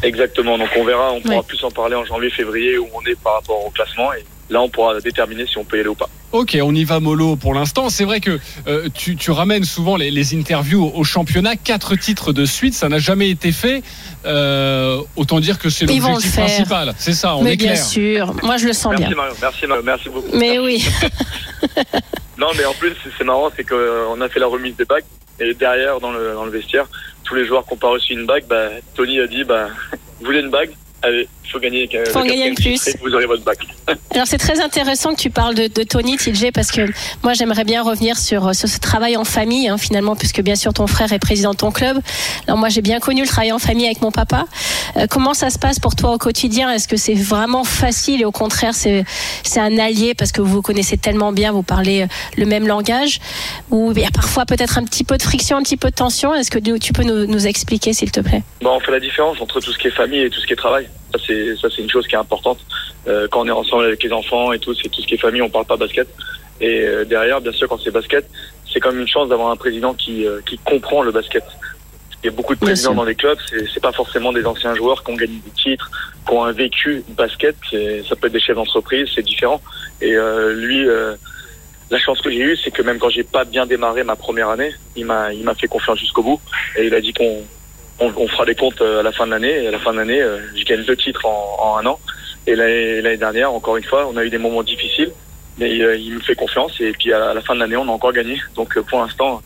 Exactement. 0.04 0.58
Donc 0.58 0.70
on 0.78 0.84
verra, 0.84 1.12
on 1.14 1.22
pourra 1.22 1.44
plus 1.44 1.64
en 1.64 1.72
parler 1.72 1.96
en 1.96 2.06
janvier, 2.06 2.30
février 2.30 2.78
où 2.78 2.88
on 2.94 3.02
est 3.06 3.20
par 3.20 3.36
rapport 3.36 3.66
au 3.66 3.70
classement 3.70 4.14
et 4.14 4.24
là 4.50 4.62
on 4.62 4.70
pourra 4.70 5.00
déterminer 5.00 5.46
si 5.48 5.58
on 5.58 5.64
peut 5.64 5.78
y 5.78 5.80
aller 5.82 5.90
ou 5.90 5.96
pas. 5.96 6.10
Ok, 6.32 6.56
on 6.62 6.76
y 6.76 6.84
va 6.84 7.00
mollo 7.00 7.36
pour 7.36 7.56
l'instant. 7.56 7.90
C'est 7.90 8.04
vrai 8.06 8.20
que 8.20 8.40
euh, 8.68 8.88
tu, 8.94 9.16
tu 9.16 9.32
ramènes 9.32 9.64
souvent 9.64 9.96
les, 9.98 10.12
les 10.12 10.36
interviews 10.36 10.84
au, 10.86 11.00
au 11.00 11.04
championnat, 11.04 11.56
quatre 11.56 11.96
titres 11.96 12.34
de 12.34 12.46
suite, 12.46 12.76
ça 12.76 12.88
n'a 12.88 13.00
jamais 13.00 13.30
été 13.32 13.52
fait. 13.52 13.82
Euh, 14.26 15.02
autant 15.16 15.40
dire 15.40 15.58
que 15.58 15.70
c'est 15.70 15.86
l'objectif 15.86 16.36
principal. 16.36 16.94
C'est 17.00 17.14
ça, 17.14 17.36
on 17.36 17.42
Mais 17.44 17.54
est 17.54 17.58
bien 17.58 17.72
clair. 17.74 17.84
sûr, 17.86 18.34
moi 18.44 18.58
je 18.58 18.68
le 18.68 18.74
sens 18.74 18.94
Merci 19.00 19.14
bien. 19.16 19.24
Merci 19.42 19.66
Marion, 19.68 19.84
merci 19.84 20.10
beaucoup. 20.10 20.28
Mais 20.38 20.60
oui. 20.60 20.86
Non 22.38 22.48
mais 22.58 22.64
en 22.66 22.74
plus 22.74 22.92
c'est- 23.04 23.10
c'est 23.18 23.24
marrant, 23.26 23.50
c'est 23.56 23.66
qu'on 23.66 24.22
a 24.22 24.30
fait 24.30 24.40
la 24.40 24.48
remise 24.48 24.76
des 24.78 24.86
bagues 24.86 25.04
et 25.42 25.54
derrière 25.54 26.00
dans 26.00 26.12
le, 26.12 26.34
dans 26.34 26.46
le 26.46 26.52
vestiaire, 26.52 26.86
tous 27.26 27.36
les 27.36 27.46
joueurs 27.46 27.66
qui 27.66 27.74
n'ont 27.74 27.78
pas 27.80 27.90
reçu 27.90 28.14
une 28.14 28.26
bague, 28.26 28.46
bah, 28.50 28.70
Tony 28.96 29.20
a 29.20 29.28
dit 29.28 29.44
bah 29.44 29.68
vous 30.20 30.26
voulez 30.26 30.40
une 30.40 30.50
bague? 30.50 30.72
Allez, 31.02 31.28
il 31.50 31.52
faut 31.52 31.60
gagner. 31.60 31.90
euh, 31.96 32.06
Faut 32.12 32.20
le 32.22 32.26
gagner 32.30 32.48
une 32.48 32.56
plus. 32.56 32.88
et 32.88 32.96
Vous 33.02 33.12
aurez 33.14 33.26
votre 33.26 33.44
bague. 33.44 33.58
Alors 34.14 34.28
c'est 34.28 34.38
très 34.38 34.60
intéressant 34.62 35.14
que 35.16 35.20
tu 35.20 35.30
parles 35.32 35.56
de, 35.56 35.68
de 35.68 35.84
Tony 35.84 36.16
TJ 36.18 36.52
parce 36.54 36.72
que 36.72 36.82
moi 37.24 37.34
j'aimerais 37.34 37.64
bien 37.64 37.82
revenir 37.82 38.18
sur, 38.18 38.54
sur 38.56 38.68
ce 38.70 38.80
travail 38.80 39.18
en 39.18 39.24
famille 39.24 39.68
hein, 39.68 39.78
finalement 39.78 40.16
puisque 40.16 40.42
bien 40.42 40.56
sûr 40.56 40.74
ton 40.74 40.86
frère 40.88 41.12
est 41.12 41.20
président 41.20 41.52
de 41.52 41.58
ton 41.58 41.72
club. 41.72 42.00
Alors 42.48 42.58
moi 42.60 42.70
j'ai 42.70 42.82
bien 42.82 43.00
connu 43.00 43.22
le 43.22 43.28
travail 43.28 43.52
en 43.52 43.60
famille 43.60 43.86
avec 43.86 44.02
mon 44.02 44.12
papa. 44.12 44.46
Euh, 44.98 45.08
comment 45.10 45.34
ça 45.34 45.50
se 45.50 45.58
passe 45.58 45.80
pour 45.80 45.96
toi 45.96 46.12
au 46.14 46.18
quotidien? 46.20 46.72
Est-ce 46.72 46.88
que 46.88 46.98
c'est 46.98 47.14
vraiment 47.16 47.64
facile 47.64 48.22
et 48.22 48.26
au 48.26 48.32
contraire 48.32 48.74
c'est 48.76 49.04
c'est 49.44 49.60
un 49.60 49.78
allié 49.80 50.14
parce 50.14 50.32
que 50.32 50.42
vous 50.42 50.52
vous 50.54 50.62
connaissez 50.62 50.98
tellement 50.98 51.32
bien, 51.32 51.52
vous 51.52 51.64
parlez 51.64 52.04
euh, 52.04 52.08
le 52.38 52.46
même 52.46 52.68
langage? 52.68 53.20
Ou 53.72 53.92
il 53.96 54.02
y 54.02 54.06
a 54.06 54.12
parfois 54.12 54.46
peut-être 54.46 54.78
un 54.78 54.84
petit 54.84 55.04
peu 55.04 55.18
de 55.18 55.24
friction, 55.24 55.58
un 55.58 55.64
petit 55.64 55.78
peu 55.78 55.90
de 55.90 55.96
tension? 55.96 56.36
Est-ce 56.36 56.52
que 56.52 56.60
tu 56.60 56.78
tu 56.80 56.94
peux 56.94 57.04
nous, 57.04 57.26
nous 57.26 57.48
expliquer 57.48 57.94
s'il 57.94 58.12
te 58.12 58.20
plaît? 58.20 58.44
Bon, 58.62 58.72
on 58.76 58.80
fait 58.80 58.92
la 58.92 59.00
différence 59.00 59.40
entre 59.42 59.60
tout 59.60 59.72
ce 59.72 59.78
qui 59.78 59.88
est 59.88 59.92
famille 59.92 60.22
et 60.22 60.30
tout 60.30 60.40
ce 60.40 60.46
qui 60.48 60.54
est 60.54 60.56
travail. 60.56 60.88
Ça, 61.12 61.20
c'est 61.26 61.56
ça, 61.56 61.68
c'est 61.74 61.82
une 61.82 61.90
chose 61.90 62.08
qui 62.08 62.16
est 62.16 62.20
importante. 62.20 62.60
Euh, 63.08 63.28
quand 63.30 63.42
on 63.42 63.48
est 63.48 63.52
ensemble 63.52 63.86
avec 63.86 64.04
les 64.04 64.12
enfants 64.12 64.52
et 64.54 64.60
tout, 64.60 64.74
c'est 64.76 64.90
tout 64.90 65.02
ce 65.02 65.08
qui 65.08 65.16
est 65.16 65.18
famille. 65.18 65.42
On 65.42 65.50
parle 65.50 65.66
pas 65.66 65.78
basket. 65.78 66.08
Et 66.62 66.82
euh, 66.82 67.06
derrière, 67.06 67.42
bien 67.42 67.52
sûr, 67.52 67.68
quand 67.68 67.80
c'est 67.84 67.92
basket, 67.92 68.30
c'est 68.72 68.80
comme 68.80 69.00
une 69.00 69.08
chance 69.08 69.30
d'avoir 69.30 69.50
un 69.50 69.56
président 69.56 69.94
qui 69.94 70.26
euh, 70.26 70.42
qui 70.46 70.58
comprend 70.60 71.02
le 71.02 71.12
basket. 71.12 71.44
Il 72.22 72.26
y 72.26 72.30
a 72.30 72.34
beaucoup 72.34 72.54
de 72.54 72.60
présidents 72.60 72.94
dans 72.94 73.06
les 73.06 73.16
clubs. 73.16 73.38
C'est 73.74 73.80
pas 73.82 73.94
forcément 73.94 74.34
des 74.34 74.46
anciens 74.46 74.76
joueurs 74.76 75.04
qui 75.06 75.12
ont 75.12 75.16
gagné 75.16 75.40
des 75.46 75.52
titres, 75.52 75.90
qui 76.28 76.34
ont 76.34 76.44
un 76.44 76.52
vécu 76.52 77.02
basket. 77.10 77.56
Ça 77.72 78.16
peut 78.18 78.28
être 78.28 78.34
des 78.34 78.42
chefs 78.42 78.58
d'entreprise, 78.58 79.08
c'est 79.16 79.24
différent. 79.24 79.62
Et 80.02 80.16
euh, 80.16 80.54
lui. 80.54 80.88
euh, 80.88 81.16
la 81.92 81.98
chance 81.98 82.22
que 82.22 82.30
j'ai 82.30 82.42
eue, 82.42 82.58
c'est 82.58 82.72
que 82.72 82.84
même 82.84 83.00
quand 83.00 83.10
j'ai 83.10 83.24
pas 83.24 83.46
bien 83.46 83.66
démarré 83.66 84.04
ma 84.04 84.16
première 84.16 84.50
année, 84.50 84.72
il 84.96 85.06
m'a, 85.06 85.34
il 85.34 85.44
m'a 85.44 85.56
fait 85.56 85.68
confiance 85.68 85.98
jusqu'au 85.98 86.22
bout 86.22 86.40
et 86.78 86.86
il 86.86 86.94
a 86.94 87.02
dit 87.02 87.14
qu'on, 87.14 87.42
on, 88.00 88.14
on 88.16 88.28
fera 88.28 88.46
les 88.46 88.56
comptes 88.56 88.82
euh, 88.82 89.00
à 89.00 89.04
la 89.04 89.12
fin 89.12 89.26
de 89.26 89.32
l'année. 89.32 89.68
À 89.68 89.72
la 89.72 89.80
fin 89.80 89.92
de 89.92 89.98
l'année, 89.98 90.22
euh, 90.22 90.40
je 90.56 90.64
gagne 90.64 90.84
deux 90.84 90.96
titres 90.96 91.26
en, 91.26 91.58
en 91.60 91.78
un 91.78 91.86
an. 91.86 92.00
Et 92.48 92.56
l'année, 92.56 93.18
dernière, 93.18 93.54
encore 93.54 93.78
une 93.78 93.84
fois, 93.84 94.08
on 94.12 94.18
a 94.18 94.24
eu 94.24 94.30
des 94.30 94.38
moments 94.38 94.64
difficiles, 94.64 95.12
mais 95.58 95.80
euh, 95.82 95.96
il 95.96 96.16
me 96.16 96.20
fait 96.20 96.36
confiance. 96.36 96.80
Et 96.80 96.92
puis 96.94 97.14
à 97.14 97.34
la 97.34 97.42
fin 97.42 97.54
de 97.54 97.60
l'année, 97.60 97.78
on 97.78 97.88
a 97.88 97.92
encore 97.92 98.14
gagné. 98.14 98.42
Donc 98.56 98.80
pour 98.80 99.00
l'instant, 99.00 99.42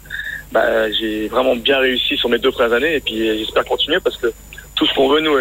bah, 0.51 0.89
j'ai 0.91 1.27
vraiment 1.27 1.55
bien 1.55 1.79
réussi 1.79 2.15
sur 2.17 2.29
mes 2.29 2.37
deux 2.37 2.51
premières 2.51 2.73
années. 2.73 2.95
Et 2.95 2.99
puis 3.01 3.39
j'espère 3.39 3.65
continuer 3.65 3.99
parce 3.99 4.17
que 4.17 4.27
tout 4.75 4.85
ce 4.85 4.93
qu'on 4.93 5.09
veut, 5.09 5.21
nous, 5.21 5.35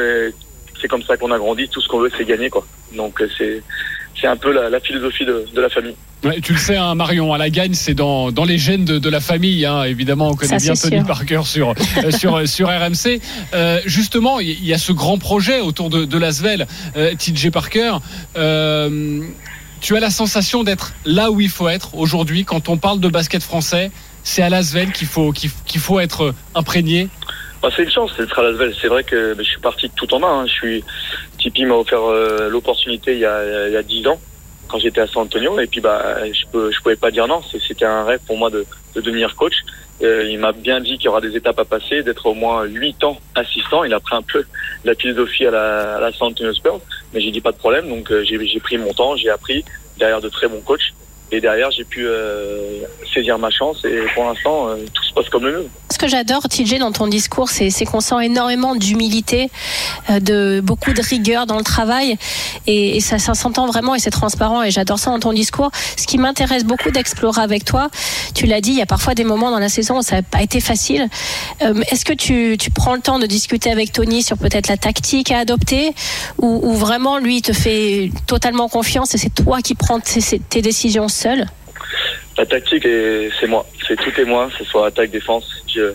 c'est 0.81 0.89
comme 0.89 1.03
ça 1.03 1.17
qu'on 1.17 1.31
a 1.31 1.39
grandi. 1.39 1.69
Tout 1.69 1.81
ce 1.81 1.89
qu'on 1.89 2.01
veut, 2.01 2.11
c'est 2.17 2.25
gagner, 2.25 2.51
quoi. 2.51 2.67
Donc 2.93 3.23
c'est, 3.39 3.63
c'est 4.23 4.29
un 4.29 4.37
peu 4.37 4.53
la, 4.53 4.71
la 4.71 4.81
philosophie 4.81 5.27
de, 5.27 5.45
de 5.53 5.61
la 5.61 5.69
famille. 5.69 5.97
Ouais, 6.25 6.41
tu 6.41 6.53
le 6.53 6.59
sais, 6.59 6.77
hein, 6.77 6.95
Marion, 6.95 7.35
à 7.35 7.39
la 7.39 7.51
gagne, 7.51 7.75
c'est 7.75 7.95
dans, 7.95 8.31
dans 8.31 8.45
les 8.45 8.57
gènes 8.57 8.85
de, 8.85 8.99
de 9.01 9.11
la 9.11 9.19
famille. 9.19 9.67
Hein. 9.67 9.83
Évidemment, 9.83 10.29
on 10.29 10.35
connaît 10.35 10.61
Ça, 10.61 10.73
bien 10.73 10.75
Tony 10.75 10.99
sûr. 10.99 11.07
Parker 11.07 11.41
sur, 11.45 11.71
euh, 11.71 12.11
sur, 12.17 12.49
sur 12.49 12.69
RMC. 12.69 13.21
Euh, 13.53 13.81
justement, 13.85 14.39
il 14.39 14.51
y, 14.51 14.53
il 14.53 14.65
y 14.67 14.73
a 14.73 14.79
ce 14.79 14.93
grand 14.93 15.19
projet 15.19 15.61
autour 15.61 15.91
de, 15.91 16.05
de 16.05 16.19
l'Asvel, 16.19 16.69
euh, 16.97 17.13
TJ 17.17 17.51
Parker. 17.51 17.95
Euh, 18.37 19.21
tu 19.81 19.97
as 19.97 20.01
la 20.01 20.11
sensation 20.11 20.63
d'être 20.63 20.93
là 21.05 21.33
où 21.33 21.41
il 21.41 21.51
faut 21.51 21.69
être 21.69 21.97
aujourd'hui 21.97 22.45
quand 22.45 22.69
on 22.69 22.77
parle 22.77 23.01
de 23.01 23.09
basket 23.09 23.43
français. 23.43 23.91
C'est 24.23 24.43
à 24.43 24.49
l'Asvel 24.49 24.93
qu'il 24.93 25.09
faut, 25.09 25.33
qu'il 25.33 25.51
qu'il 25.67 25.81
faut 25.81 25.99
être 25.99 26.33
imprégné. 26.55 27.09
Bah, 27.63 27.69
c'est 27.75 27.85
une 27.85 27.91
chance 27.91 28.17
d'être 28.17 28.37
à 28.39 28.43
Lasvel. 28.43 28.75
C'est 28.81 28.89
vrai 28.89 29.05
que 29.05 29.35
je 29.39 29.43
suis 29.45 29.61
parti 29.61 29.89
tout 29.91 30.13
en 30.15 30.19
main. 30.19 30.41
hein. 30.41 30.47
Je 30.47 30.53
suis 30.53 30.85
Tipeee 31.39 31.65
m'a 31.65 31.75
offert 31.77 32.03
euh, 32.03 32.49
l'opportunité 32.49 33.13
il 33.13 33.21
y 33.21 33.25
a 33.25 33.69
il 33.69 33.73
y 33.73 33.77
a 33.77 33.83
dix 33.83 34.07
ans 34.07 34.21
quand 34.69 34.79
j'étais 34.79 35.01
à 35.01 35.07
San 35.07 35.23
Antonio 35.23 35.59
et 35.61 35.67
puis 35.67 35.81
bah 35.81 36.17
je 36.33 36.45
peux 36.51 36.73
je 36.73 36.81
pouvais 36.81 36.97
pas 36.97 37.11
dire 37.11 37.27
non. 37.29 37.41
C'était 37.69 37.85
un 37.85 38.05
rêve 38.05 38.21
pour 38.27 38.37
moi 38.37 38.51
de, 38.51 38.65
de 38.95 39.01
devenir 39.01 39.37
coach. 39.37 39.55
Euh, 40.03 40.25
il 40.29 40.39
m'a 40.41 40.51
bien 40.51 40.81
dit 40.81 40.97
qu'il 40.97 41.05
y 41.05 41.09
aura 41.09 41.21
des 41.21 41.37
étapes 41.37 41.61
à 41.61 41.65
passer, 41.65 42.03
d'être 42.03 42.27
au 42.27 42.35
moins 42.35 42.65
huit 42.65 43.05
ans 43.05 43.19
assistant. 43.37 43.85
Il 43.85 43.95
a 43.95 44.01
pris 44.01 44.17
un 44.17 44.23
peu 44.23 44.45
la 44.85 44.95
philosophie 44.97 45.47
à 45.47 45.53
la, 45.53 45.97
à 45.97 46.01
la 46.01 46.13
San 46.13 46.29
Antonio 46.29 46.53
Spurs, 46.55 46.81
mais 47.13 47.21
j'ai 47.21 47.31
dit 47.31 47.41
pas 47.41 47.53
de 47.53 47.59
problème. 47.59 47.89
Donc 47.89 48.11
euh, 48.11 48.25
j'ai 48.25 48.59
pris 48.61 48.79
mon 48.79 48.93
temps, 48.93 49.15
j'ai 49.17 49.31
appris 49.31 49.65
derrière 49.99 50.21
de 50.21 50.29
très 50.29 50.49
bons 50.49 50.61
coachs. 50.63 50.93
Et 51.35 51.41
derrière, 51.41 51.71
j'ai 51.71 51.85
pu 51.85 52.07
euh, 52.07 52.83
saisir 53.13 53.39
ma 53.39 53.49
chance 53.49 53.87
et 53.87 54.03
pour 54.15 54.25
l'instant, 54.25 54.69
euh, 54.69 54.77
tout 54.93 55.03
se 55.03 55.15
passe 55.15 55.31
comme 55.31 55.47
le 55.47 55.53
mieux. 55.53 55.69
Ce 55.91 55.97
que 55.97 56.07
j'adore, 56.07 56.43
TJ, 56.43 56.79
dans 56.79 56.93
ton 56.93 57.07
discours, 57.07 57.49
c'est 57.49 57.71
qu'on 57.87 58.01
sent 58.01 58.17
énormément 58.23 58.77
d'humilité, 58.77 59.51
euh, 60.11 60.21
de 60.21 60.61
beaucoup 60.63 60.93
de 60.93 61.01
rigueur 61.01 61.47
dans 61.47 61.57
le 61.57 61.65
travail, 61.65 62.19
et, 62.67 63.01
ça, 63.01 63.19
s'entend 63.19 63.67
vraiment 63.67 63.95
et 63.95 63.99
c'est 63.99 64.11
transparent. 64.11 64.63
Et 64.63 64.71
j'adore 64.71 64.99
ça 64.99 65.11
dans 65.11 65.21
ton 65.21 65.33
discours. 65.33 65.71
Ce 65.97 66.07
qui 66.07 66.19
m'intéresse 66.19 66.65
beaucoup 66.65 66.91
d'explorer 66.91 67.41
avec 67.41 67.65
toi, 67.65 67.89
tu 68.35 68.45
l'as 68.45 68.61
dit, 68.61 68.73
il 68.73 68.79
y 68.79 68.83
a 68.83 68.87
parfois 68.87 69.15
des 69.15 69.25
moments 69.25 69.51
dans 69.51 69.59
la 69.59 69.71
saison 69.71 69.99
où 69.99 70.03
ça 70.03 70.17
n'a 70.17 70.23
pas 70.23 70.43
été 70.43 70.61
facile. 70.61 71.09
Est-ce 71.61 72.05
que 72.05 72.13
tu, 72.13 72.59
prends 72.75 72.95
le 72.95 73.01
temps 73.01 73.19
de 73.19 73.27
discuter 73.27 73.71
avec 73.71 73.93
Tony 73.93 74.23
sur 74.23 74.37
peut-être 74.37 74.69
la 74.69 74.77
tactique 74.77 75.31
à 75.31 75.39
adopter, 75.39 75.95
ou, 76.39 76.75
vraiment 76.75 77.19
lui 77.19 77.41
te 77.41 77.53
fait 77.53 78.11
totalement 78.27 78.69
confiance 78.69 79.15
et 79.15 79.19
c'est 79.19 79.35
toi 79.35 79.61
qui 79.63 79.75
prends 79.75 80.01
tes, 80.01 80.21
tes 80.39 80.63
décisions 80.63 81.09
seul 81.23 81.47
La 82.39 82.47
tactique, 82.47 82.85
est- 82.87 83.31
c'est 83.39 83.47
moi. 83.47 83.67
C'est 83.87 83.97
tout 83.97 84.13
et 84.21 84.25
moi, 84.25 84.49
ce 84.59 84.65
soit 84.65 84.87
attaque, 84.87 85.11
défense. 85.11 85.47
Je, 85.75 85.81
euh, 85.81 85.95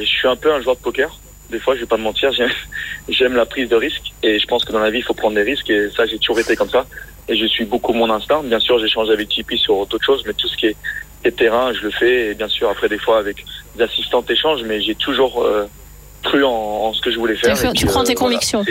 je 0.00 0.04
suis 0.06 0.26
un 0.28 0.36
peu 0.36 0.52
un 0.52 0.60
joueur 0.60 0.76
de 0.76 0.80
poker. 0.82 1.10
Des 1.50 1.58
fois, 1.58 1.74
je 1.74 1.80
vais 1.80 1.86
pas 1.86 1.96
me 1.96 2.02
mentir, 2.02 2.30
j'aime- 3.08 3.34
la 3.36 3.46
prise 3.46 3.68
de 3.68 3.76
risque 3.76 4.12
et 4.22 4.38
je 4.38 4.46
pense 4.46 4.64
que 4.64 4.72
dans 4.72 4.78
la 4.80 4.90
vie, 4.90 4.98
il 4.98 5.04
faut 5.04 5.14
prendre 5.14 5.34
des 5.34 5.42
risques 5.42 5.68
et 5.70 5.88
ça, 5.96 6.06
j'ai 6.06 6.18
toujours 6.18 6.38
été 6.40 6.54
comme 6.56 6.68
ça 6.70 6.86
et 7.28 7.36
je 7.36 7.46
suis 7.46 7.64
beaucoup 7.64 7.92
mon 7.92 8.08
instinct. 8.10 8.42
Bien 8.44 8.60
sûr, 8.60 8.78
j'échange 8.78 9.08
avec 9.10 9.28
Tipeee 9.28 9.58
sur 9.58 9.86
d'autres 9.86 10.04
choses, 10.04 10.22
mais 10.26 10.32
tout 10.32 10.48
ce 10.48 10.56
qui 10.56 10.66
est, 10.66 10.76
terrain, 11.36 11.72
je 11.74 11.80
le 11.82 11.90
fais 11.90 12.28
et 12.30 12.34
bien 12.34 12.48
sûr, 12.48 12.68
après 12.70 12.88
des 12.88 12.98
fois 12.98 13.18
avec 13.18 13.44
des 13.76 13.82
assistants 13.82 14.24
échanges, 14.28 14.62
mais 14.64 14.80
j'ai 14.80 14.94
toujours 14.94 15.42
euh, 15.44 15.66
cru 16.22 16.42
en, 16.44 16.50
en 16.50 16.92
ce 16.94 17.00
que 17.02 17.10
je 17.10 17.18
voulais 17.18 17.36
faire. 17.36 17.50
Tu 17.74 17.86
prends 17.86 18.04
tes 18.04 18.14
convictions. 18.14 18.64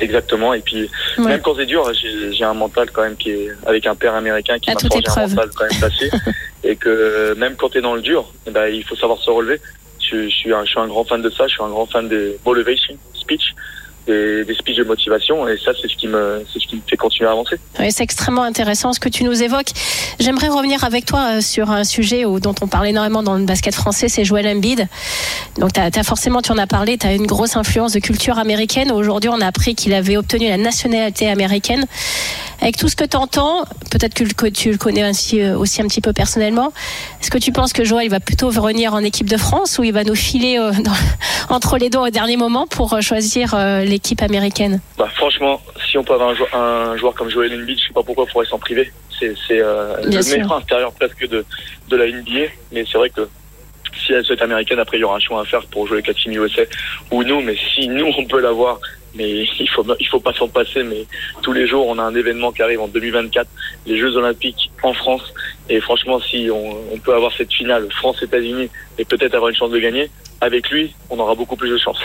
Exactement. 0.00 0.52
Et 0.54 0.60
puis, 0.60 0.90
Ouais. 1.18 1.24
même 1.26 1.40
quand 1.40 1.54
c'est 1.56 1.66
dur, 1.66 1.90
j'ai 1.94 2.44
un 2.44 2.54
mental 2.54 2.90
quand 2.90 3.02
même 3.02 3.16
qui 3.16 3.30
est 3.30 3.48
avec 3.66 3.86
un 3.86 3.94
père 3.94 4.14
américain 4.14 4.58
qui 4.58 4.70
m'a 4.70 4.78
forgé 4.78 5.02
un 5.08 5.26
mental 5.26 5.50
quand 5.54 5.64
même 5.70 5.80
passé. 5.80 6.10
et 6.64 6.76
que 6.76 7.34
même 7.34 7.56
quand 7.56 7.70
tu 7.70 7.78
es 7.78 7.80
dans 7.80 7.94
le 7.94 8.02
dur, 8.02 8.32
eh 8.46 8.50
ben, 8.50 8.66
il 8.66 8.84
faut 8.84 8.96
savoir 8.96 9.18
se 9.18 9.30
relever. 9.30 9.60
Je, 10.00 10.28
je 10.28 10.34
suis 10.34 10.52
un, 10.52 10.64
je 10.64 10.70
suis 10.70 10.78
un 10.80 10.86
grand 10.86 11.04
fan 11.04 11.22
de 11.22 11.30
ça. 11.30 11.46
Je 11.46 11.54
suis 11.54 11.62
un 11.62 11.68
grand 11.68 11.86
fan 11.86 12.08
des 12.08 12.38
motivation 12.44 12.94
speech, 13.14 13.54
des, 14.06 14.44
des 14.44 14.54
de 14.54 14.84
motivation. 14.84 15.48
Et 15.48 15.56
ça, 15.58 15.72
c'est 15.80 15.88
ce 15.88 15.96
qui 15.96 16.08
me, 16.08 16.44
c'est 16.52 16.60
ce 16.60 16.66
qui 16.66 16.76
me 16.76 16.82
fait 16.86 16.96
continuer 16.96 17.28
à 17.28 17.32
avancer. 17.32 17.56
Oui, 17.78 17.90
c'est 17.90 18.02
extrêmement 18.02 18.42
intéressant 18.42 18.92
ce 18.92 19.00
que 19.00 19.08
tu 19.08 19.24
nous 19.24 19.42
évoques. 19.42 19.70
J'aimerais 20.18 20.48
revenir 20.48 20.84
avec 20.84 21.04
toi 21.04 21.36
euh, 21.36 21.40
sur 21.40 21.70
un 21.70 21.84
sujet 21.84 22.24
dont 22.24 22.54
on 22.60 22.66
parle 22.66 22.88
énormément 22.88 23.22
dans 23.22 23.34
le 23.34 23.44
basket 23.44 23.74
français, 23.74 24.08
c'est 24.08 24.24
Joel 24.24 24.46
Embiid. 24.46 24.86
Donc, 25.58 25.72
t'as, 25.72 25.90
t'as 25.90 26.02
forcément, 26.02 26.42
tu 26.42 26.52
en 26.52 26.58
as 26.58 26.66
parlé, 26.66 26.98
tu 26.98 27.06
as 27.06 27.14
une 27.14 27.26
grosse 27.26 27.56
influence 27.56 27.92
de 27.92 28.00
culture 28.00 28.38
américaine. 28.38 28.92
Aujourd'hui, 28.92 29.30
on 29.30 29.40
a 29.40 29.46
appris 29.46 29.74
qu'il 29.74 29.94
avait 29.94 30.16
obtenu 30.16 30.48
la 30.48 30.58
nationalité 30.58 31.28
américaine. 31.28 31.86
Avec 32.60 32.78
tout 32.78 32.88
ce 32.88 32.96
que 32.96 33.04
tu 33.04 33.16
entends, 33.16 33.64
peut-être 33.90 34.14
que, 34.14 34.48
tu 34.48 34.70
le 34.70 34.78
connais 34.78 35.08
aussi, 35.08 35.40
euh, 35.40 35.58
aussi 35.58 35.82
un 35.82 35.86
petit 35.86 36.00
peu 36.00 36.12
personnellement, 36.12 36.72
est-ce 37.20 37.30
que 37.30 37.38
tu 37.38 37.52
penses 37.52 37.72
que 37.72 37.84
Joel 37.84 38.08
va 38.08 38.20
plutôt 38.20 38.48
revenir 38.48 38.94
en 38.94 39.00
équipe 39.00 39.28
de 39.28 39.36
France 39.36 39.78
ou 39.78 39.84
il 39.84 39.92
va 39.92 40.04
nous 40.04 40.14
filer 40.14 40.58
euh, 40.58 40.72
entre 41.50 41.76
les 41.76 41.90
doigts 41.90 42.08
au 42.08 42.10
dernier 42.10 42.36
moment 42.36 42.66
pour 42.66 43.00
choisir 43.02 43.54
euh, 43.54 43.84
l'équipe 43.96 44.20
américaine 44.20 44.80
Bah, 44.98 45.08
franchement, 45.14 45.60
si 45.88 45.96
on 45.96 46.04
peut 46.04 46.12
avoir 46.12 46.28
un 46.30 46.34
joueur, 46.34 46.54
un 46.54 46.96
joueur 46.98 47.14
comme 47.14 47.30
Joel 47.30 47.54
Embiid, 47.54 47.78
je 47.80 47.86
sais 47.86 47.94
pas 47.94 48.02
pourquoi 48.02 48.24
il 48.28 48.30
faudrait 48.30 48.48
s'en 48.48 48.58
priver. 48.58 48.92
C'est, 49.18 49.34
euh, 49.50 49.96
le 50.04 50.20
sûr. 50.20 50.36
meilleur 50.36 50.52
intérieur 50.52 50.92
presque 50.92 51.26
de, 51.26 51.44
de 51.88 51.96
la 51.96 52.06
NBA. 52.06 52.52
Mais 52.72 52.84
c'est 52.90 52.98
vrai 52.98 53.08
que 53.08 53.26
si 53.98 54.12
elle 54.12 54.22
souhaite 54.22 54.42
américaine, 54.42 54.78
après 54.78 54.98
il 54.98 55.00
y 55.00 55.04
aura 55.04 55.16
un 55.16 55.20
choix 55.20 55.40
à 55.40 55.44
faire 55.46 55.64
pour 55.66 55.86
jouer 55.86 55.96
avec 55.96 56.08
la 56.08 56.14
Team 56.14 56.32
USA 56.32 56.62
ou 57.10 57.22
nous. 57.24 57.40
Mais 57.40 57.56
si 57.56 57.88
nous 57.88 58.12
on 58.18 58.26
peut 58.26 58.40
l'avoir, 58.40 58.78
mais 59.14 59.46
il 59.58 59.70
faut 59.70 59.86
il 59.98 60.06
faut 60.06 60.20
pas 60.20 60.34
s'en 60.34 60.48
passer. 60.48 60.82
Mais 60.82 61.06
tous 61.40 61.54
les 61.54 61.66
jours 61.66 61.86
on 61.86 61.98
a 61.98 62.02
un 62.02 62.14
événement 62.14 62.52
qui 62.52 62.60
arrive 62.60 62.82
en 62.82 62.88
2024, 62.88 63.48
les 63.86 63.98
Jeux 63.98 64.14
Olympiques 64.16 64.70
en 64.82 64.92
France. 64.92 65.32
Et 65.70 65.80
franchement, 65.80 66.20
si 66.20 66.50
on, 66.52 66.76
on 66.92 66.98
peut 66.98 67.14
avoir 67.14 67.32
cette 67.32 67.52
finale 67.52 67.88
France-États-Unis 67.90 68.68
et 68.98 69.06
peut-être 69.06 69.34
avoir 69.34 69.48
une 69.48 69.56
chance 69.56 69.70
de 69.70 69.78
gagner, 69.78 70.10
avec 70.42 70.68
lui, 70.68 70.94
on 71.08 71.18
aura 71.18 71.34
beaucoup 71.34 71.56
plus 71.56 71.70
de 71.70 71.78
chance. 71.78 71.98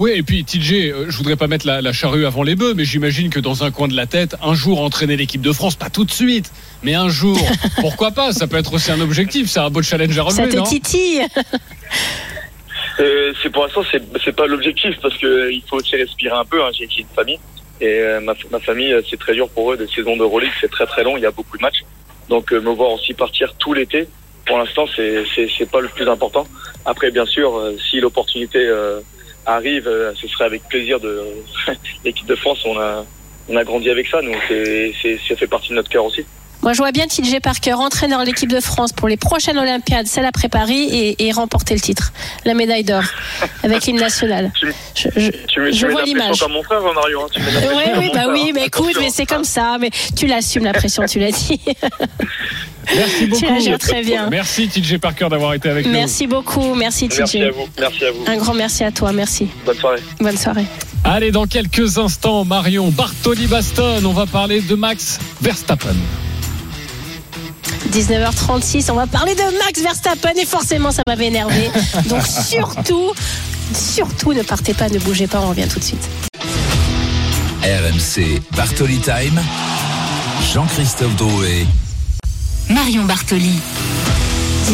Oui, 0.00 0.12
et 0.14 0.22
puis 0.22 0.44
TJ, 0.44 0.72
euh, 0.72 1.06
je 1.10 1.16
voudrais 1.18 1.36
pas 1.36 1.46
mettre 1.46 1.66
la, 1.66 1.82
la 1.82 1.92
charrue 1.92 2.24
avant 2.24 2.42
les 2.42 2.56
bœufs, 2.56 2.72
mais 2.74 2.86
j'imagine 2.86 3.28
que 3.28 3.38
dans 3.38 3.64
un 3.64 3.70
coin 3.70 3.86
de 3.86 3.94
la 3.94 4.06
tête, 4.06 4.34
un 4.42 4.54
jour 4.54 4.80
entraîner 4.80 5.14
l'équipe 5.14 5.42
de 5.42 5.52
France, 5.52 5.76
pas 5.76 5.90
tout 5.90 6.06
de 6.06 6.10
suite, 6.10 6.50
mais 6.82 6.94
un 6.94 7.10
jour, 7.10 7.38
pourquoi 7.82 8.10
pas? 8.10 8.32
Ça 8.32 8.46
peut 8.46 8.56
être 8.56 8.72
aussi 8.72 8.90
un 8.90 9.00
objectif, 9.02 9.50
c'est 9.50 9.60
un 9.60 9.68
beau 9.68 9.82
challenge 9.82 10.18
à 10.18 10.30
Ça 10.30 10.42
relever, 10.42 10.48
te 10.48 10.56
non? 10.56 10.64
titille 10.64 11.20
Euh, 12.98 13.32
c'est 13.42 13.50
pour 13.50 13.62
l'instant 13.62 13.82
c'est 13.90 14.02
c'est 14.22 14.34
pas 14.34 14.46
l'objectif 14.46 14.94
parce 15.00 15.16
que 15.16 15.26
euh, 15.26 15.52
il 15.52 15.62
faut 15.68 15.76
aussi 15.76 15.96
respirer 15.96 16.34
un 16.34 16.44
peu. 16.44 16.62
Hein. 16.62 16.70
J'ai 16.72 16.86
une 16.98 17.06
famille 17.14 17.38
et 17.80 17.86
euh, 17.86 18.20
ma, 18.20 18.34
ma 18.50 18.60
famille 18.60 18.94
c'est 19.08 19.18
très 19.18 19.32
dur 19.34 19.48
pour 19.48 19.72
eux. 19.72 19.76
Des 19.76 19.86
saisons 19.86 20.16
de 20.16 20.22
Euroleague 20.22 20.50
c'est 20.60 20.70
très 20.70 20.86
très 20.86 21.02
long. 21.02 21.16
Il 21.16 21.22
y 21.22 21.26
a 21.26 21.30
beaucoup 21.30 21.56
de 21.56 21.62
matchs. 21.62 21.82
Donc 22.28 22.52
euh, 22.52 22.60
me 22.60 22.70
voir 22.70 22.90
aussi 22.92 23.14
partir 23.14 23.54
tout 23.54 23.72
l'été, 23.72 24.06
pour 24.44 24.58
l'instant 24.58 24.86
c'est 24.94 25.24
c'est 25.34 25.48
c'est 25.56 25.70
pas 25.70 25.80
le 25.80 25.88
plus 25.88 26.08
important. 26.08 26.46
Après 26.84 27.10
bien 27.10 27.24
sûr 27.24 27.56
euh, 27.56 27.76
si 27.90 28.00
l'opportunité 28.00 28.58
euh, 28.58 29.00
arrive, 29.46 29.88
euh, 29.88 30.12
ce 30.14 30.28
serait 30.28 30.44
avec 30.44 30.62
plaisir 30.68 31.00
de 31.00 31.24
l'équipe 32.04 32.26
de 32.26 32.36
France. 32.36 32.64
On 32.64 32.78
a 32.78 33.04
on 33.48 33.56
a 33.56 33.64
grandi 33.64 33.90
avec 33.90 34.06
ça. 34.06 34.22
Donc 34.22 34.36
c'est 34.48 34.92
c'est 35.00 35.18
ça 35.28 35.36
fait 35.36 35.46
partie 35.46 35.70
de 35.70 35.74
notre 35.74 35.88
cœur 35.88 36.04
aussi. 36.04 36.24
Moi, 36.62 36.72
je 36.74 36.78
vois 36.78 36.92
bien 36.92 37.06
TJ 37.06 37.40
Parker, 37.42 37.72
entraîneur 37.74 38.20
de 38.20 38.26
l'équipe 38.26 38.50
de 38.50 38.60
France 38.60 38.92
pour 38.92 39.08
les 39.08 39.16
prochaines 39.16 39.56
Olympiades, 39.58 40.06
celle 40.06 40.26
après 40.26 40.48
Paris, 40.48 40.82
et, 40.92 41.26
et 41.26 41.32
remporter 41.32 41.72
le 41.74 41.80
titre, 41.80 42.12
la 42.44 42.52
médaille 42.54 42.84
d'or, 42.84 43.02
avec 43.62 43.86
l'hymne 43.86 44.00
national. 44.00 44.52
Je, 44.94 45.08
je- 45.16 45.30
Tu 45.30 45.72
je 45.72 45.78
tu 45.78 45.86
mets 45.86 45.92
vois 45.92 46.02
la 46.02 46.04
pression 46.04 46.04
l'image. 46.04 46.38
comme 46.40 46.52
mon 46.52 46.62
frère 46.62 46.80
Mario. 46.94 47.22
Hein. 47.22 47.26
Tu 47.32 47.40
mets 47.40 47.50
la 47.52 47.60
pression 47.60 47.76
Oui, 47.78 47.84
oui, 47.98 48.10
bah 48.12 48.20
frère, 48.20 48.28
oui, 48.32 48.44
hein. 48.48 48.52
mais 48.54 48.66
écoute, 48.66 48.94
mais 49.00 49.08
c'est 49.10 49.24
comme 49.26 49.44
ça, 49.44 49.76
mais 49.80 49.90
tu 50.16 50.26
l'assumes 50.26 50.64
la 50.64 50.72
pression, 50.74 51.04
tu 51.06 51.18
l'as 51.18 51.30
dit. 51.30 51.60
Merci 52.94 53.26
beaucoup. 53.26 53.40
Tu 53.40 53.46
la 53.46 53.58
gères 53.60 53.78
très 53.78 54.02
bien. 54.02 54.28
Merci 54.30 54.68
TJ 54.68 54.98
Parker 54.98 55.28
d'avoir 55.30 55.54
été 55.54 55.68
avec 55.68 55.86
nous. 55.86 55.92
Merci 55.92 56.26
beaucoup, 56.26 56.74
merci 56.74 57.08
TJ. 57.08 57.18
Merci 57.18 57.42
à 57.42 57.50
vous. 57.50 57.68
Merci 57.78 58.04
à 58.04 58.10
vous. 58.10 58.24
Un 58.26 58.36
grand 58.36 58.54
merci 58.54 58.84
à 58.84 58.90
toi, 58.90 59.12
merci. 59.12 59.48
Bonne 59.64 59.76
soirée. 59.76 60.00
Bonne 60.18 60.36
soirée. 60.36 60.64
Allez, 61.04 61.30
dans 61.30 61.46
quelques 61.46 61.98
instants, 61.98 62.44
Marion 62.44 62.88
Bartoli 62.88 63.46
Baston, 63.46 64.02
on 64.04 64.12
va 64.12 64.26
parler 64.26 64.60
de 64.60 64.74
Max 64.74 65.18
Verstappen. 65.40 65.94
19h36, 67.92 68.90
on 68.90 68.94
va 68.94 69.06
parler 69.06 69.34
de 69.34 69.42
Max 69.64 69.80
Verstappen 69.80 70.32
et 70.36 70.46
forcément 70.46 70.90
ça 70.90 71.02
m'avait 71.06 71.26
énervé. 71.26 71.70
Donc 72.08 72.22
surtout, 72.26 73.12
surtout 73.74 74.32
ne 74.32 74.42
partez 74.42 74.74
pas, 74.74 74.88
ne 74.88 74.98
bougez 74.98 75.26
pas, 75.26 75.40
on 75.40 75.50
revient 75.50 75.68
tout 75.68 75.78
de 75.78 75.84
suite. 75.84 76.08
RMC 77.62 78.40
Bartoli 78.56 78.98
Time. 78.98 79.40
Jean-Christophe 80.52 81.14
Drouet. 81.16 81.66
Marion 82.70 83.04
Bartoli. 83.04 83.60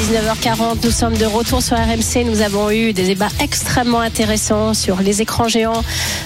19h40, 0.00 0.85
nous 0.85 0.90
sommes 0.90 1.16
de 1.16 1.24
retour 1.24 1.62
sur 1.62 1.74
RMC. 1.74 2.24
Nous 2.26 2.42
avons 2.42 2.70
eu 2.70 2.92
des 2.92 3.04
débats 3.06 3.30
extrêmement 3.40 4.00
intéressants 4.00 4.74
sur 4.74 5.00
les 5.00 5.22
écrans 5.22 5.48
géants. 5.48 5.82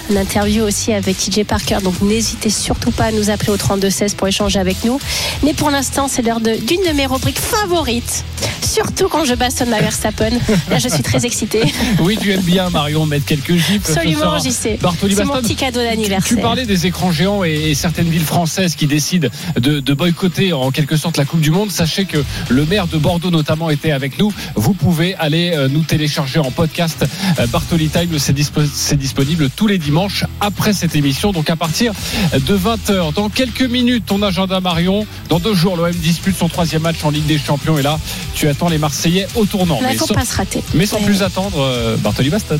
Une 0.09 0.17
interview 0.17 0.65
aussi 0.65 0.91
avec 0.91 1.17
TJ 1.17 1.45
Parker. 1.45 1.77
Donc 1.81 2.01
n'hésitez 2.01 2.49
surtout 2.49 2.91
pas 2.91 3.05
à 3.05 3.11
nous 3.13 3.29
appeler 3.29 3.51
au 3.53 3.57
3216 3.57 4.15
pour 4.15 4.27
échanger 4.27 4.59
avec 4.59 4.83
nous. 4.83 4.99
Mais 5.43 5.53
pour 5.53 5.71
l'instant, 5.71 6.09
c'est 6.09 6.21
l'heure 6.21 6.41
de- 6.41 6.55
d'une 6.57 6.81
de, 6.85 6.91
mes 6.91 7.05
rubriques 7.05 7.39
favorites. 7.39 8.25
Surtout 8.61 9.07
quand 9.09 9.25
je 9.25 9.33
bastonne 9.33 9.69
ma 9.69 9.79
Verstappen. 9.81 10.29
Là, 10.69 10.79
je 10.79 10.87
suis 10.87 11.03
très 11.03 11.25
excitée. 11.25 11.61
Oui, 11.99 12.17
tu 12.19 12.31
aimes 12.31 12.41
bien, 12.41 12.69
Marion, 12.69 13.05
mettre 13.05 13.25
quelques 13.25 13.55
gifs. 13.55 13.85
ce 13.85 13.91
Absolument, 13.93 14.39
j'y 14.39 14.51
sais. 14.51 14.79
C'est 15.09 15.25
mon 15.25 15.41
petit 15.41 15.55
cadeau 15.55 15.79
Tu 15.81 15.85
d'anniversaire. 15.85 16.41
parlais 16.41 16.65
des 16.65 16.87
écrans 16.87 17.11
géants 17.11 17.43
et, 17.43 17.51
et 17.71 17.75
certaines 17.75 18.09
villes 18.09 18.23
françaises 18.25 18.75
qui 18.75 18.87
décident 18.87 19.27
de, 19.59 19.79
de 19.79 19.93
boycotter 19.93 20.53
en 20.53 20.71
quelque 20.71 20.95
sorte 20.97 21.17
la 21.17 21.25
Coupe 21.25 21.41
du 21.41 21.51
Monde. 21.51 21.69
Sachez 21.71 22.05
que 22.05 22.23
le 22.49 22.65
maire 22.65 22.87
de 22.87 22.97
Bordeaux 22.97 23.29
notamment 23.31 23.69
était 23.69 23.91
avec 23.91 24.17
nous. 24.19 24.31
Vous 24.55 24.73
pouvez 24.73 25.15
aller 25.15 25.51
euh, 25.53 25.67
nous 25.67 25.81
télécharger 25.81 26.39
en 26.39 26.51
podcast 26.51 27.05
euh, 27.39 27.47
Bartoli 27.47 27.89
Time. 27.89 28.17
C'est 28.17 28.35
dispo- 28.35 28.67
c'est 28.73 28.97
disponible 28.97 29.49
tous 29.55 29.67
les 29.67 29.77
dimanches 29.77 30.23
après 30.39 30.73
cette 30.73 30.95
émission. 30.95 31.31
Donc 31.31 31.49
à 31.49 31.55
partir 31.55 31.93
de 32.33 32.57
20h. 32.57 33.13
Dans 33.13 33.29
quelques 33.29 33.61
minutes, 33.61 34.05
ton 34.05 34.21
agenda 34.23 34.59
Marion. 34.59 35.05
Dans 35.29 35.39
deux 35.39 35.53
jours, 35.53 35.75
l'OM 35.77 35.91
dispute 35.91 36.37
son 36.37 36.47
troisième 36.49 36.81
match 36.83 37.03
en 37.03 37.09
Ligue 37.11 37.25
des 37.25 37.37
Champions. 37.37 37.77
Et 37.77 37.83
là, 37.83 37.99
tu 38.33 38.47
attends 38.51 38.69
les 38.69 38.77
Marseillais 38.77 39.27
au 39.35 39.45
tournant. 39.45 39.81
Là, 39.81 39.87
Mais 39.91 39.95
faut 39.97 40.05
sans- 40.07 40.13
pas 40.13 40.25
se 40.25 40.35
rater. 40.37 40.63
mais 40.73 40.85
sans 40.85 40.97
Ouais. 40.97 41.05
plus 41.05 41.23
attendre, 41.23 41.59
euh, 41.59 41.97
Bartoli 41.97 42.29
Baston. 42.29 42.59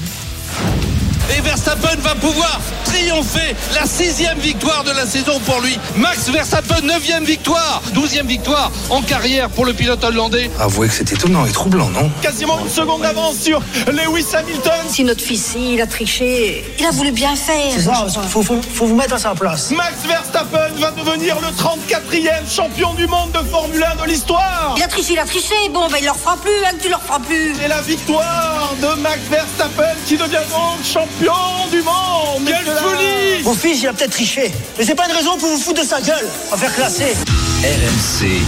Et 1.38 1.42
Verstappen 1.42 1.96
va 2.02 2.16
pouvoir 2.16 2.60
triompher. 2.84 3.56
La 3.74 3.86
sixième 3.86 4.38
victoire 4.40 4.84
de 4.84 4.92
la 4.92 5.06
saison 5.06 5.40
pour 5.46 5.62
lui. 5.62 5.78
Max 5.96 6.30
Verstappen, 6.30 6.82
neuvième 6.84 7.24
victoire. 7.24 7.82
Douzième 7.94 8.28
victoire 8.28 8.72
en 8.90 9.02
carrière 9.02 9.50
pour 9.50 9.66
le 9.66 9.74
pilote 9.74 10.04
hollandais. 10.04 10.52
Avouez 10.60 10.88
que 10.88 10.94
c'est 10.94 11.12
étonnant 11.12 11.46
et 11.46 11.52
troublant, 11.52 11.90
non 11.90 12.12
Quasiment 12.22 12.60
une 12.60 12.70
seconde 12.70 13.04
d'avance 13.04 13.38
sur 13.38 13.62
Lewis 13.88 14.26
Hamilton. 14.34 14.74
Si 14.90 15.04
notre 15.04 15.22
fils, 15.22 15.56
il 15.58 15.80
a 15.82 15.88
triché, 15.88 16.66
il 16.78 16.86
a 16.86 16.92
voulu 16.92 17.12
bien 17.12 17.36
faire. 17.36 17.72
C'est 17.76 17.82
ça, 17.82 18.06
faut, 18.30 18.44
faut, 18.44 18.60
faut 18.62 18.88
vous 18.88 18.96
mettre 18.96 19.14
à 19.14 19.20
sa 19.20 19.34
place. 19.34 19.72
Max 19.72 19.94
Verstappen 20.06 20.70
va 20.80 20.92
devenir 20.92 21.38
le 21.40 21.48
34e 21.48 22.54
champion 22.54 22.94
du 22.96 23.08
monde 23.08 23.32
de 23.32 23.50
Formule 23.50 23.86
1 24.00 24.04
de 24.04 24.10
l'histoire. 24.10 24.76
Il 24.76 24.84
a 24.84 24.88
triché, 24.88 25.14
il 25.14 25.20
a 25.20 25.26
triché. 25.26 25.56
Bon, 25.74 25.88
ben 25.90 25.98
il 26.00 26.06
leur 26.06 26.18
fera 26.18 26.36
plus, 26.38 26.52
hein, 26.66 26.76
tu 26.82 26.90
leur 26.90 27.02
feras 27.02 27.20
plus. 27.20 27.56
C'est 27.60 27.70
la 27.70 27.82
victoire 27.82 28.74
de 28.82 29.00
Max 29.02 29.20
Verstappen 29.30 29.96
qui 30.06 30.18
devient 30.18 30.46
donc 30.52 30.84
champion 30.84 31.21
du 31.22 31.82
monde. 31.84 32.46
Quelle 32.46 32.66
folie 32.66 33.44
Mon 33.44 33.54
fils, 33.54 33.82
il 33.82 33.88
a 33.88 33.94
peut-être 33.94 34.12
triché. 34.12 34.52
Mais 34.78 34.86
c'est 34.86 34.96
pas 34.96 35.06
une 35.08 35.16
raison 35.16 35.38
pour 35.38 35.50
vous 35.50 35.58
foutre 35.58 35.82
de 35.82 35.88
sa 35.88 36.02
gueule. 36.02 36.28
On 36.52 36.56
va 36.56 36.58
faire 36.58 36.74
classer. 36.74 37.16
RMC. 37.64 38.42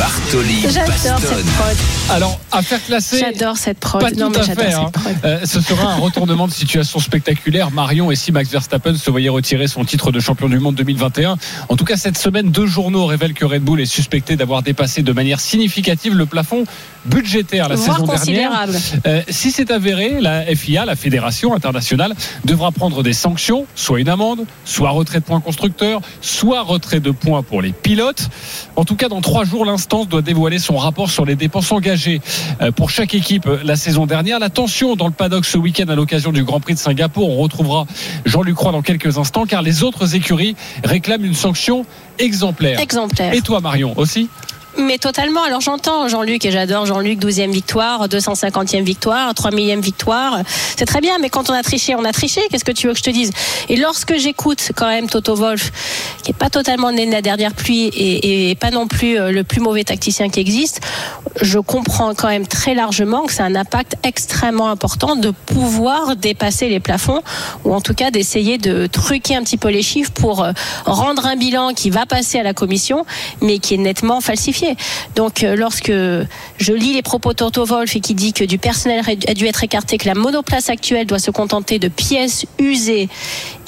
Bartoli 0.30 0.60
J'adore 0.62 1.18
cette 1.18 1.44
prod. 1.44 1.76
Alors, 2.08 2.38
à 2.52 2.62
faire 2.62 2.84
classer. 2.84 3.18
J'adore 3.18 3.56
cette 3.56 3.78
prod. 3.80 4.00
Pas 4.00 4.12
non, 4.12 4.30
tout 4.30 4.34
mais 4.34 4.38
à 4.38 4.42
j'adore 4.42 4.64
fait. 4.64 4.70
cette 4.70 4.78
hein. 4.80 4.90
prod. 4.92 5.16
Euh, 5.24 5.40
ce 5.44 5.60
sera 5.60 5.92
un 5.92 5.96
retournement 5.96 6.46
de 6.46 6.52
situation 6.52 7.00
spectaculaire. 7.00 7.72
Marion 7.72 8.12
et 8.12 8.16
si 8.16 8.30
Max 8.30 8.48
Verstappen 8.48 8.94
se 8.94 9.10
voyaient 9.10 9.28
retirer 9.28 9.66
son 9.66 9.84
titre 9.84 10.12
de 10.12 10.20
champion 10.20 10.48
du 10.48 10.60
monde 10.60 10.76
2021. 10.76 11.36
En 11.68 11.76
tout 11.76 11.84
cas, 11.84 11.96
cette 11.96 12.16
semaine, 12.16 12.52
deux 12.52 12.66
journaux 12.66 13.06
révèlent 13.06 13.34
que 13.34 13.44
Red 13.44 13.62
Bull 13.62 13.80
est 13.80 13.86
suspecté 13.86 14.36
d'avoir 14.36 14.62
dépassé 14.62 15.02
de 15.02 15.12
manière 15.12 15.40
significative 15.40 16.14
le 16.14 16.26
plafond 16.26 16.64
budgétaire 17.06 17.68
la 17.68 17.76
saison 17.76 18.06
dernière. 18.06 18.52
Euh, 19.06 19.22
si 19.28 19.50
c'est 19.50 19.70
avéré, 19.70 20.20
la 20.20 20.44
FIA, 20.54 20.84
la 20.84 20.96
Fédération 20.96 21.54
internationale, 21.54 22.14
devra 22.44 22.70
prendre 22.70 23.02
des 23.02 23.14
sanctions, 23.14 23.66
soit 23.74 24.00
une 24.00 24.08
amende, 24.08 24.44
soit 24.64 24.90
retrait 24.90 25.20
de 25.20 25.24
points 25.24 25.40
constructeurs, 25.40 26.02
soit 26.20 26.62
retrait 26.62 27.00
de 27.00 27.10
points 27.10 27.42
pour 27.42 27.62
les 27.62 27.72
pilotes. 27.72 28.28
En 28.76 28.84
tout 28.84 28.96
cas, 28.96 29.08
dans 29.08 29.20
trois 29.20 29.44
jours, 29.44 29.64
l'instance 29.64 30.08
doit 30.08 30.19
a 30.20 30.22
dévoilé 30.22 30.58
son 30.58 30.76
rapport 30.76 31.10
sur 31.10 31.24
les 31.24 31.34
dépenses 31.34 31.72
engagées 31.72 32.20
euh, 32.60 32.70
pour 32.70 32.90
chaque 32.90 33.14
équipe 33.14 33.46
euh, 33.46 33.58
la 33.64 33.76
saison 33.76 34.06
dernière. 34.06 34.38
La 34.38 34.50
tension 34.50 34.94
dans 34.94 35.06
le 35.06 35.12
paddock 35.12 35.46
ce 35.46 35.56
week-end 35.56 35.88
à 35.88 35.94
l'occasion 35.94 36.30
du 36.30 36.44
Grand 36.44 36.60
Prix 36.60 36.74
de 36.74 36.78
Singapour. 36.78 37.30
On 37.30 37.38
retrouvera 37.42 37.86
Jean-Luc 38.26 38.54
Croix 38.54 38.72
dans 38.72 38.82
quelques 38.82 39.18
instants 39.18 39.46
car 39.46 39.62
les 39.62 39.82
autres 39.82 40.14
écuries 40.14 40.56
réclament 40.84 41.24
une 41.24 41.34
sanction 41.34 41.86
exemplaire. 42.18 42.80
Exemplaire. 42.80 43.32
Et 43.32 43.40
toi 43.40 43.60
Marion 43.60 43.94
aussi? 43.96 44.28
Mais 44.78 44.98
totalement. 44.98 45.42
Alors 45.42 45.60
j'entends 45.60 46.08
Jean-Luc 46.08 46.44
et 46.44 46.50
j'adore 46.50 46.86
Jean-Luc, 46.86 47.20
12e 47.20 47.50
victoire, 47.50 48.08
250e 48.08 48.82
victoire, 48.82 49.34
3 49.34 49.50
millième 49.50 49.80
victoire. 49.80 50.40
C'est 50.76 50.86
très 50.86 51.00
bien, 51.00 51.18
mais 51.18 51.28
quand 51.28 51.50
on 51.50 51.54
a 51.54 51.62
triché, 51.62 51.94
on 51.94 52.04
a 52.04 52.12
triché. 52.12 52.40
Qu'est-ce 52.50 52.64
que 52.64 52.72
tu 52.72 52.86
veux 52.86 52.92
que 52.92 52.98
je 52.98 53.04
te 53.04 53.10
dise? 53.10 53.30
Et 53.68 53.76
lorsque 53.76 54.16
j'écoute 54.16 54.72
quand 54.76 54.88
même 54.88 55.08
Toto 55.08 55.34
Wolf, 55.34 55.72
qui 56.22 56.30
est 56.30 56.34
pas 56.34 56.50
totalement 56.50 56.92
né 56.92 57.06
de 57.06 57.12
la 57.12 57.22
dernière 57.22 57.54
pluie 57.54 57.86
et, 57.88 58.50
et 58.50 58.54
pas 58.54 58.70
non 58.70 58.86
plus 58.86 59.18
euh, 59.18 59.32
le 59.32 59.44
plus 59.44 59.60
mauvais 59.60 59.84
tacticien 59.84 60.28
qui 60.28 60.40
existe, 60.40 60.80
je 61.40 61.58
comprends 61.58 62.14
quand 62.14 62.28
même 62.28 62.46
très 62.46 62.74
largement 62.74 63.26
que 63.26 63.32
c'est 63.32 63.42
un 63.42 63.54
impact 63.54 63.96
extrêmement 64.02 64.70
important 64.70 65.16
de 65.16 65.30
pouvoir 65.30 66.16
dépasser 66.16 66.68
les 66.68 66.80
plafonds 66.80 67.22
ou 67.64 67.74
en 67.74 67.80
tout 67.80 67.94
cas 67.94 68.10
d'essayer 68.10 68.58
de 68.58 68.86
truquer 68.86 69.36
un 69.36 69.42
petit 69.42 69.56
peu 69.56 69.68
les 69.68 69.82
chiffres 69.82 70.12
pour 70.12 70.42
euh, 70.42 70.52
rendre 70.84 71.26
un 71.26 71.36
bilan 71.36 71.72
qui 71.74 71.90
va 71.90 72.06
passer 72.06 72.38
à 72.38 72.42
la 72.42 72.54
commission, 72.54 73.04
mais 73.40 73.58
qui 73.58 73.74
est 73.74 73.78
nettement 73.78 74.20
falsifié. 74.20 74.59
Donc 75.14 75.42
euh, 75.42 75.56
lorsque 75.56 75.90
je 75.90 76.72
lis 76.72 76.92
les 76.92 77.02
propos 77.02 77.30
de 77.30 77.36
Toto 77.36 77.64
Wolf 77.64 77.96
et 77.96 78.00
qui 78.00 78.14
dit 78.14 78.32
que 78.32 78.44
du 78.44 78.58
personnel 78.58 79.02
a 79.06 79.34
dû 79.34 79.46
être 79.46 79.64
écarté, 79.64 79.98
que 79.98 80.06
la 80.06 80.14
monoplace 80.14 80.68
actuelle 80.68 81.06
doit 81.06 81.18
se 81.18 81.30
contenter 81.30 81.78
de 81.78 81.88
pièces 81.88 82.46
usées 82.58 83.08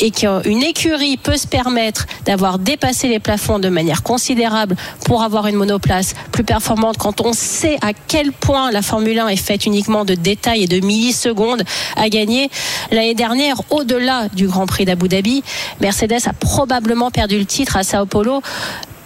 et 0.01 0.11
qu'une 0.11 0.62
écurie 0.62 1.16
peut 1.16 1.36
se 1.36 1.47
permettre 1.47 2.07
d'avoir 2.24 2.59
dépassé 2.59 3.09
les 3.09 3.20
plafonds 3.20 3.59
de 3.59 3.68
manière 3.68 4.03
considérable 4.03 4.76
pour 5.05 5.22
avoir 5.22 5.47
une 5.47 5.57
monoplace 5.57 6.14
plus 6.32 6.45
performante 6.45 6.99
quand 6.99 7.20
on 7.20 7.32
sait 7.32 7.78
à 7.82 7.93
quel 7.93 8.32
point 8.32 8.70
la 8.70 8.82
Formule 8.82 9.18
1 9.18 9.28
est 9.28 9.36
faite 9.36 9.66
uniquement 9.66 10.05
de 10.05 10.14
détails 10.14 10.64
et 10.64 10.66
de 10.66 10.84
millisecondes 10.84 11.62
à 11.97 12.09
gagner. 12.09 12.51
L'année 12.90 13.14
dernière, 13.14 13.57
au-delà 13.70 14.28
du 14.28 14.47
Grand 14.47 14.66
Prix 14.66 14.84
d'Abu 14.84 15.09
Dhabi, 15.09 15.43
Mercedes 15.80 16.26
a 16.26 16.32
probablement 16.32 17.11
perdu 17.11 17.38
le 17.38 17.47
titre 17.47 17.76
à 17.76 17.84
Sao 17.84 18.07
Paulo 18.07 18.43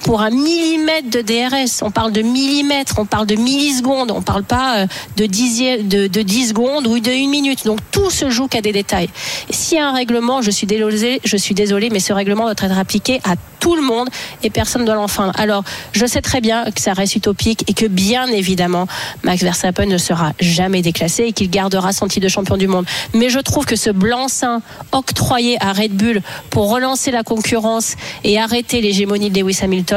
pour 0.07 0.23
un 0.23 0.31
millimètre 0.31 1.11
de 1.11 1.21
DRS. 1.21 1.83
On 1.83 1.91
parle 1.91 2.13
de 2.13 2.23
millimètres, 2.23 2.95
on 2.99 3.05
parle 3.05 3.27
de 3.27 3.35
millisecondes, 3.35 4.13
on 4.13 4.23
parle 4.23 4.45
pas 4.45 4.79
euh, 4.79 4.87
de, 5.17 5.27
dixième, 5.27 5.89
de, 5.89 6.07
de 6.07 6.23
10 6.23 6.51
secondes 6.51 6.87
ou 6.87 7.01
de 7.01 7.11
une 7.11 7.29
minute. 7.29 7.67
Donc 7.67 7.81
tout 7.91 8.09
se 8.11 8.31
joue 8.31 8.47
qu'à 8.47 8.61
des 8.61 8.73
détails. 8.73 9.11
S'il 9.51 9.79
y 9.79 9.81
a 9.81 9.89
un 9.89 9.93
règlement, 9.93 10.43
je 10.43 10.53
suis 10.53 10.69
désolé, 10.69 11.21
je 11.25 11.37
suis 11.37 11.57
désolé, 11.57 11.91
mais 11.91 11.99
ce 11.99 12.13
règlement 12.13 12.45
doit 12.45 12.53
être 12.53 12.79
appliqué 12.79 13.21
à 13.25 13.35
tout 13.59 13.75
le 13.75 13.83
monde 13.83 14.09
et 14.45 14.51
personne 14.51 14.83
ne 14.83 14.87
doit 14.87 14.95
l'enfreindre. 14.95 15.33
Alors, 15.37 15.65
je 15.91 16.07
sais 16.07 16.23
très 16.23 16.41
bien 16.41 16.71
que 16.71 16.81
ça 16.81 16.93
reste 16.93 17.17
utopique 17.17 17.65
et 17.69 17.75
que 17.75 17.87
bien 17.87 18.29
évidemment, 18.29 18.87
Max 19.25 19.43
Verstappen 19.43 19.87
ne 19.87 19.99
sera 19.99 20.35
jamais 20.39 20.83
déclassé 20.83 21.25
et 21.25 21.33
qu'il 21.33 21.51
gardera 21.51 21.93
son 21.93 22.07
titre 22.07 22.25
de 22.25 22.29
champion 22.29 22.57
du 22.57 22.69
monde. 22.69 22.87
Mais 23.13 23.29
je 23.29 23.41
trouve 23.41 23.67
que 23.67 23.75
ce 23.75 23.91
blanc-seing 23.91 24.61
octroyé 24.93 25.57
à 25.61 25.73
Red 25.73 25.93
Bull 25.93 26.23
pour 26.51 26.71
relancer 26.71 27.11
la 27.11 27.25
concurrence 27.25 27.97
et 28.23 28.39
arrêter 28.39 28.81
l'hégémonie 28.81 29.31
de 29.31 29.41
Lewis 29.41 29.59
Hamilton, 29.63 29.96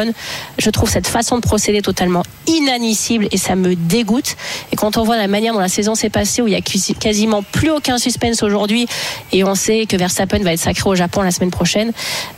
je 0.57 0.69
trouve 0.69 0.89
cette 0.89 1.07
façon 1.07 1.37
de 1.37 1.41
procéder 1.41 1.81
totalement 1.81 2.23
inadmissible 2.47 3.27
et 3.31 3.37
ça 3.37 3.55
me 3.55 3.75
dégoûte. 3.75 4.35
Et 4.71 4.75
quand 4.75 4.97
on 4.97 5.03
voit 5.03 5.17
la 5.17 5.27
manière 5.27 5.53
dont 5.53 5.59
la 5.59 5.69
saison 5.69 5.95
s'est 5.95 6.09
passée, 6.09 6.41
où 6.41 6.47
il 6.47 6.53
y 6.53 6.55
a 6.55 6.61
quasiment 6.61 7.43
plus 7.43 7.69
aucun 7.69 7.97
suspense 7.97 8.43
aujourd'hui 8.43 8.87
et 9.31 9.43
on 9.43 9.55
sait 9.55 9.85
que 9.85 9.95
Verstappen 9.97 10.39
va 10.39 10.53
être 10.53 10.59
sacré 10.59 10.89
au 10.89 10.95
Japon 10.95 11.21
la 11.21 11.31
semaine 11.31 11.51
prochaine, 11.51 11.91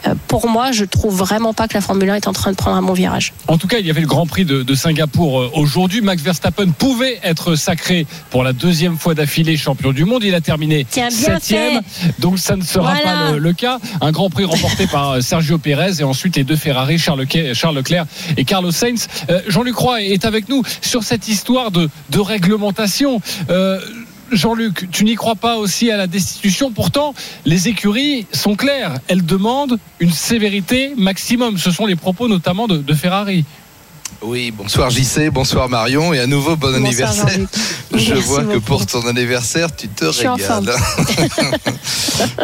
euh, 0.08 0.14
pour 0.28 0.48
moi, 0.50 0.72
je 0.72 0.86
trouve 0.86 1.16
vraiment 1.16 1.54
pas 1.54 1.68
que 1.68 1.74
la 1.74 1.82
Formule 1.82 2.10
1 2.10 2.16
est 2.16 2.28
en 2.28 2.34
train 2.34 2.52
de 2.52 2.56
prendre 2.58 2.78
un 2.78 2.82
bon 2.82 2.94
virage. 2.94 3.34
En 3.48 3.58
tout 3.58 3.68
cas, 3.68 3.78
il 3.80 3.86
y 3.86 3.90
avait 3.90 4.02
le 4.02 4.08
Grand 4.08 4.26
Prix 4.28 4.46
de, 4.46 4.64
de 4.64 4.76
Singapour 4.76 5.40
euh, 5.40 5.52
aujourd'hui. 5.54 6.02
Max 6.02 6.22
Verstappen 6.22 6.70
pouvait 6.72 7.20
être 7.24 7.56
sacré 7.56 8.06
pour 8.30 8.44
la 8.44 8.54
deuxième 8.54 8.98
fois 8.98 9.14
d'affilée 9.16 9.58
champion 9.58 9.92
du 9.92 10.06
monde. 10.06 10.24
Il 10.24 10.36
a 10.36 10.42
terminé 10.42 10.86
septième, 10.90 11.82
donc 12.20 12.40
ça 12.40 12.56
ne 12.56 12.64
sera 12.64 12.94
Voilà. 12.94 13.04
pas 13.28 13.32
le, 13.34 13.38
le 13.40 13.54
cas. 13.54 13.80
Un 14.02 14.12
Grand 14.12 14.30
Prix 14.30 14.46
remporté 14.46 14.88
par 14.88 15.12
euh, 15.12 15.22
Sergio 15.22 15.58
Pérez 15.58 16.00
et 16.00 16.04
ensuite 16.04 16.36
les 16.36 16.44
deux 16.44 16.56
Ferrari, 16.56 16.98
Charles, 16.98 17.26
Charles 17.54 17.76
Leclerc 17.76 18.06
et 18.38 18.46
Carlos 18.46 18.72
Sainz. 18.72 19.08
Euh, 19.30 19.42
Jean-Luc 19.48 19.76
Roy 19.76 20.04
est 20.04 20.26
avec 20.26 20.50
nous 20.50 20.64
sur 20.82 21.04
cette 21.04 21.28
histoire 21.28 21.72
de, 21.72 21.90
réglementation. 22.14 23.22
Euh, 23.50 23.80
Jean-Luc, 24.32 24.90
tu 24.92 25.04
n'y 25.04 25.16
crois 25.16 25.36
pas 25.36 25.58
aussi 25.58 25.92
à 25.92 25.98
la 25.98 26.08
destitution 26.08 26.72
Pourtant, 26.72 27.14
les 27.46 27.68
écuries 27.68 28.26
sont 28.32 28.56
claires. 28.56 29.00
Elles 29.08 29.26
demandent 29.26 29.78
une 30.00 30.12
sévérité 30.12 30.94
maximum. 30.96 31.58
Ce 31.58 31.72
sont 31.72 31.86
les 31.86 31.96
propos 31.98 32.28
notamment 32.28 32.68
de 32.68 32.94
Ferrari. 32.94 33.44
Oui, 34.24 34.52
bonsoir 34.52 34.92
JC, 34.92 35.32
bonsoir 35.32 35.68
Marion 35.68 36.14
et 36.14 36.20
à 36.20 36.28
nouveau 36.28 36.56
bon 36.56 36.68
Bonsoir, 36.68 37.10
anniversaire. 37.10 37.28
Je 37.94 38.14
Merci 38.14 38.28
vois 38.28 38.44
que 38.44 38.58
pour 38.60 38.86
ton 38.86 39.06
anniversaire, 39.08 39.76
tu 39.76 39.88
te 39.90 40.12
Je 40.12 40.28
régales. 40.28 40.72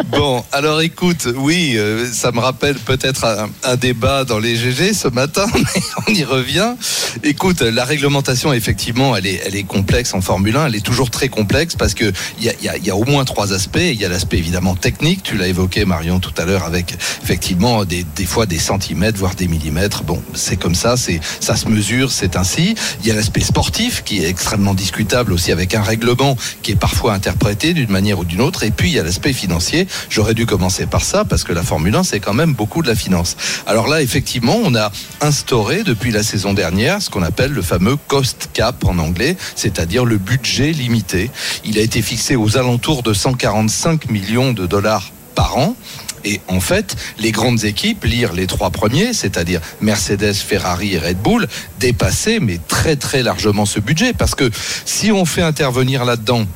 bon, 0.10 0.44
alors 0.52 0.80
écoute, 0.82 1.26
oui, 1.36 1.74
euh, 1.76 2.06
ça 2.12 2.32
me 2.32 2.40
rappelle 2.40 2.74
peut-être 2.74 3.24
un, 3.24 3.48
un 3.64 3.76
débat 3.76 4.24
dans 4.24 4.38
les 4.40 4.56
GG 4.56 4.92
ce 4.92 5.08
matin, 5.08 5.46
mais 5.54 5.80
on 6.06 6.12
y 6.12 6.24
revient. 6.24 6.74
Écoute, 7.22 7.60
la 7.62 7.84
réglementation, 7.84 8.52
effectivement, 8.52 9.16
elle 9.16 9.26
est, 9.26 9.40
elle 9.46 9.54
est 9.56 9.62
complexe 9.62 10.12
en 10.14 10.20
Formule 10.20 10.56
1, 10.56 10.66
elle 10.66 10.74
est 10.76 10.84
toujours 10.84 11.10
très 11.10 11.28
complexe 11.28 11.76
parce 11.76 11.94
que 11.94 12.12
il 12.38 12.44
y 12.44 12.48
a, 12.50 12.52
y 12.60 12.68
a- 12.68 12.76
il 12.76 12.84
y 12.84 12.90
a 12.90 12.96
au 12.96 13.04
moins 13.04 13.24
trois 13.24 13.52
aspects. 13.52 13.78
Il 13.80 13.94
y 14.00 14.04
a 14.04 14.08
l'aspect 14.08 14.36
évidemment 14.38 14.74
technique, 14.74 15.22
tu 15.22 15.36
l'as 15.38 15.46
évoqué 15.48 15.84
Marion 15.84 16.18
tout 16.20 16.34
à 16.36 16.44
l'heure, 16.44 16.64
avec 16.64 16.94
effectivement 17.22 17.84
des, 17.84 18.04
des 18.16 18.26
fois 18.26 18.46
des 18.46 18.58
centimètres, 18.58 19.18
voire 19.18 19.34
des 19.36 19.48
millimètres. 19.48 20.02
Bon, 20.02 20.20
c'est 20.34 20.56
comme 20.56 20.74
ça, 20.74 20.96
c'est 20.96 21.20
ça 21.40 21.56
se 21.56 21.67
mesure, 21.68 22.10
c'est 22.10 22.36
ainsi. 22.36 22.74
Il 23.00 23.06
y 23.06 23.10
a 23.10 23.14
l'aspect 23.14 23.40
sportif 23.40 24.02
qui 24.04 24.24
est 24.24 24.28
extrêmement 24.28 24.74
discutable 24.74 25.32
aussi 25.32 25.52
avec 25.52 25.74
un 25.74 25.82
règlement 25.82 26.36
qui 26.62 26.72
est 26.72 26.76
parfois 26.76 27.14
interprété 27.14 27.72
d'une 27.72 27.90
manière 27.90 28.18
ou 28.18 28.24
d'une 28.24 28.40
autre. 28.40 28.62
Et 28.62 28.70
puis 28.70 28.90
il 28.90 28.94
y 28.94 28.98
a 28.98 29.02
l'aspect 29.02 29.32
financier. 29.32 29.86
J'aurais 30.10 30.34
dû 30.34 30.46
commencer 30.46 30.86
par 30.86 31.02
ça 31.02 31.24
parce 31.24 31.44
que 31.44 31.52
la 31.52 31.62
Formule 31.62 31.94
1 31.94 32.02
c'est 32.02 32.20
quand 32.20 32.34
même 32.34 32.54
beaucoup 32.54 32.82
de 32.82 32.88
la 32.88 32.94
finance. 32.94 33.36
Alors 33.66 33.88
là, 33.88 34.02
effectivement, 34.02 34.58
on 34.62 34.74
a 34.74 34.90
instauré 35.20 35.82
depuis 35.82 36.10
la 36.10 36.22
saison 36.22 36.54
dernière 36.54 37.00
ce 37.00 37.10
qu'on 37.10 37.22
appelle 37.22 37.52
le 37.52 37.62
fameux 37.62 37.96
cost 37.96 38.50
cap 38.52 38.84
en 38.84 38.98
anglais, 38.98 39.36
c'est-à-dire 39.54 40.04
le 40.04 40.18
budget 40.18 40.72
limité. 40.72 41.30
Il 41.64 41.78
a 41.78 41.82
été 41.82 42.02
fixé 42.02 42.36
aux 42.36 42.56
alentours 42.56 43.02
de 43.02 43.12
145 43.12 44.10
millions 44.10 44.52
de 44.52 44.66
dollars 44.66 45.10
par 45.34 45.56
an. 45.56 45.76
Et 46.24 46.40
en 46.48 46.60
fait, 46.60 46.96
les 47.18 47.32
grandes 47.32 47.64
équipes, 47.64 48.04
lire 48.04 48.32
les 48.32 48.46
trois 48.46 48.70
premiers, 48.70 49.12
c'est-à-dire 49.12 49.60
Mercedes, 49.80 50.34
Ferrari 50.34 50.94
et 50.94 50.98
Red 50.98 51.18
Bull, 51.18 51.46
dépassaient 51.78 52.40
mais 52.40 52.58
très 52.68 52.96
très 52.96 53.22
largement 53.22 53.66
ce 53.66 53.80
budget. 53.80 54.12
Parce 54.12 54.34
que 54.34 54.50
si 54.84 55.12
on 55.12 55.24
fait 55.24 55.42
intervenir 55.42 56.04
là-dedans 56.04 56.46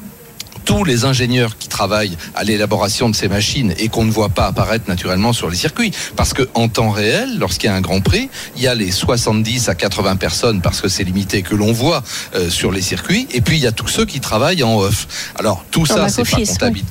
tous 0.65 0.85
les 0.85 1.05
ingénieurs 1.05 1.57
qui 1.59 1.69
travaillent 1.69 2.17
à 2.35 2.45
l'élaboration 2.45 3.09
de 3.09 3.17
ces 3.17 3.29
machines 3.29 3.75
et 3.79 3.89
qu'on 3.89 4.05
ne 4.05 4.11
voit 4.11 4.29
pas 4.29 4.47
apparaître 4.47 4.89
naturellement 4.89 5.33
sur 5.33 5.51
les 5.51 5.57
circuits. 5.57 5.93
Parce 6.17 6.33
que 6.33 6.49
en 6.55 6.69
temps 6.69 6.91
réel, 6.91 7.39
lorsqu'il 7.39 7.69
y 7.69 7.73
a 7.73 7.77
un 7.77 7.81
Grand 7.81 8.01
Prix, 8.01 8.29
il 8.57 8.63
y 8.63 8.67
a 8.67 8.75
les 8.75 8.91
70 8.91 9.69
à 9.69 9.75
80 9.75 10.17
personnes, 10.17 10.61
parce 10.61 10.81
que 10.81 10.89
c'est 10.89 11.05
limité, 11.05 11.43
que 11.43 11.55
l'on 11.55 11.73
voit 11.73 12.03
euh, 12.35 12.51
sur 12.51 12.71
les 12.71 12.83
circuits, 12.83 13.27
et 13.33 13.41
puis 13.41 13.57
il 13.57 13.63
y 13.63 13.67
a 13.67 13.73
tous 13.73 13.89
ceux 13.89 14.05
qui 14.05 14.21
travaillent 14.21 14.63
en 14.63 14.79
off. 14.79 15.33
Alors 15.37 15.65
tout 15.71 15.87
ça, 15.87 16.09
c'est 16.09 16.29
pas 16.29 16.37
comptabilisé. 16.37 16.87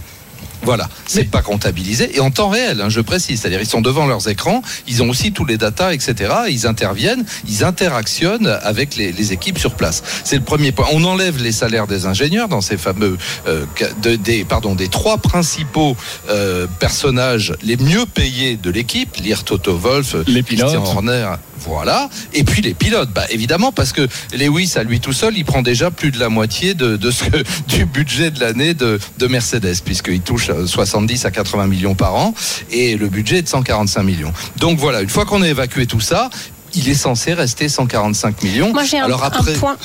Voilà, 0.64 0.88
c'est 1.07 1.24
pas 1.30 1.41
comptabilisé 1.41 2.16
et 2.16 2.20
en 2.20 2.30
temps 2.32 2.49
réel, 2.49 2.82
hein, 2.82 2.89
je 2.89 3.01
précise. 3.01 3.41
C'est-à-dire 3.41 3.62
ils 3.62 3.68
sont 3.68 3.82
devant 3.82 4.05
leurs 4.05 4.28
écrans, 4.30 4.62
ils 4.88 5.01
ont 5.01 5.09
aussi 5.09 5.32
tous 5.32 5.45
les 5.45 5.57
datas, 5.57 5.93
etc. 5.93 6.34
Ils 6.49 6.68
interviennent, 6.68 7.26
ils 7.47 7.64
interactionnent 7.64 8.47
avec 8.62 8.95
les, 8.95 9.12
les 9.12 9.34
équipes 9.34 9.57
sur 9.57 9.74
place. 9.76 10.03
C'est 10.24 10.36
le 10.38 10.43
premier 10.43 10.72
point. 10.72 10.86
On 10.91 11.03
enlève 11.03 11.41
les 11.41 11.51
salaires 11.51 11.88
des 11.88 12.05
ingénieurs 12.05 12.47
dans 12.47 12.62
ces 12.62 12.78
fameux 12.78 13.18
euh, 13.47 13.66
de- 14.03 14.16
des 14.16 14.43
pardon 14.45 14.76
des 14.76 14.88
trois 14.88 15.18
principaux 15.18 15.95
euh, 16.30 16.68
personnages 16.80 17.53
les 17.64 17.78
mieux 17.78 18.05
payés 18.05 18.55
de 18.57 18.70
l'équipe, 18.70 19.16
lire 19.18 19.43
Toto 19.43 19.76
Wolf, 19.78 20.16
Les 20.28 20.43
Christian 20.43 20.68
pilotes. 20.68 20.88
Horner, 20.88 21.28
voilà. 21.66 22.09
Et 22.34 22.43
puis 22.43 22.62
les 22.62 22.74
pilotes, 22.74 23.09
bah 23.12 23.26
évidemment 23.30 23.72
parce 23.72 23.91
que 23.91 24.07
Lewis 24.34 24.74
à 24.76 24.84
lui 24.84 24.99
tout 24.99 25.14
seul, 25.14 25.38
il 25.38 25.45
prend 25.45 25.62
déjà 25.62 25.91
plus 25.91 26.12
de 26.12 26.20
la 26.20 26.30
moitié 26.30 26.74
de, 26.74 26.97
de 26.97 27.12
ce 27.12 27.26
que, 27.26 27.43
du 27.68 27.86
budget 27.86 28.32
de 28.32 28.39
l'année 28.39 28.74
de, 28.74 28.99
de 29.18 29.28
Mercedes 29.28 29.82
puisqu'il 29.84 30.22
touche 30.22 30.49
euh, 30.49 30.66
70 30.66 31.26
à 31.26 31.32
80 31.32 31.68
millions 31.68 31.95
par 31.95 32.16
an 32.16 32.34
et 32.72 32.95
le 32.95 33.07
budget 33.09 33.38
est 33.38 33.41
de 33.43 33.47
145 33.47 34.03
millions. 34.03 34.34
Donc 34.57 34.80
voilà, 34.80 35.01
une 35.01 35.09
fois 35.09 35.26
qu'on 35.26 35.41
a 35.41 35.47
évacué 35.47 35.86
tout 35.86 35.99
ça, 35.99 36.30
il 36.74 36.89
est 36.89 36.95
censé 36.95 37.34
rester 37.34 37.70
145 37.70 38.43
millions. 38.43 38.72
Moi, 38.72 38.84
j'ai 38.84 38.99
un, 38.99 39.05
Alors 39.05 39.24
un 39.24 39.28
après, 39.28 39.53
point. 39.53 39.78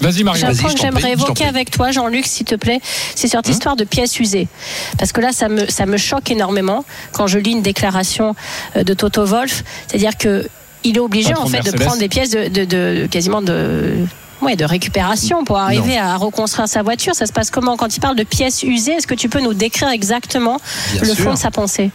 Vas-y, 0.00 0.24
Marion. 0.24 0.40
J'ai 0.40 0.46
un 0.46 0.52
Vas-y, 0.52 0.60
point 0.60 0.74
que 0.74 0.78
t'en 0.78 0.88
prie, 0.88 1.00
j'aimerais 1.00 1.12
évoquer 1.12 1.44
avec 1.44 1.70
toi, 1.70 1.90
Jean-Luc, 1.90 2.26
s'il 2.26 2.44
te 2.44 2.54
plaît. 2.54 2.80
C'est 3.14 3.28
cette 3.28 3.48
histoire 3.48 3.76
de 3.76 3.84
pièces 3.84 4.18
usées. 4.20 4.48
Parce 4.98 5.12
que 5.12 5.20
là, 5.20 5.32
ça 5.32 5.48
me, 5.48 5.66
ça 5.70 5.86
me 5.86 5.96
choque 5.96 6.30
énormément 6.30 6.84
quand 7.12 7.26
je 7.26 7.38
lis 7.38 7.52
une 7.52 7.62
déclaration 7.62 8.34
euh, 8.76 8.84
de 8.84 8.92
Toto 8.92 9.24
Wolf. 9.24 9.64
C'est-à-dire 9.86 10.16
que 10.18 10.46
il 10.84 10.96
est 10.96 11.00
obligé, 11.00 11.34
en 11.34 11.46
fait, 11.46 11.62
de 11.62 11.76
prendre 11.76 11.98
des 11.98 12.08
pièces 12.08 12.30
de, 12.30 12.48
de- 12.48 12.64
de- 12.64 13.06
quasiment 13.10 13.42
de. 13.42 13.94
Ouais, 14.42 14.54
de 14.54 14.66
récupération 14.66 15.44
pour 15.44 15.56
arriver 15.58 15.96
à 15.96 16.16
reconstruire 16.16 16.68
sa 16.68 16.82
voiture. 16.82 17.14
Ça 17.14 17.24
se 17.26 17.32
passe 17.32 17.50
comment? 17.50 17.76
Quand 17.78 17.96
il 17.96 18.00
parle 18.00 18.16
de 18.16 18.22
pièces 18.22 18.62
usées, 18.62 18.92
est-ce 18.92 19.06
que 19.06 19.14
tu 19.14 19.30
peux 19.30 19.40
nous 19.40 19.54
décrire 19.54 19.88
exactement 19.88 20.58
Bien 20.92 21.00
le 21.00 21.14
sûr. 21.14 21.24
fond 21.24 21.32
de 21.32 21.38
sa 21.38 21.50
pensée? 21.50 21.90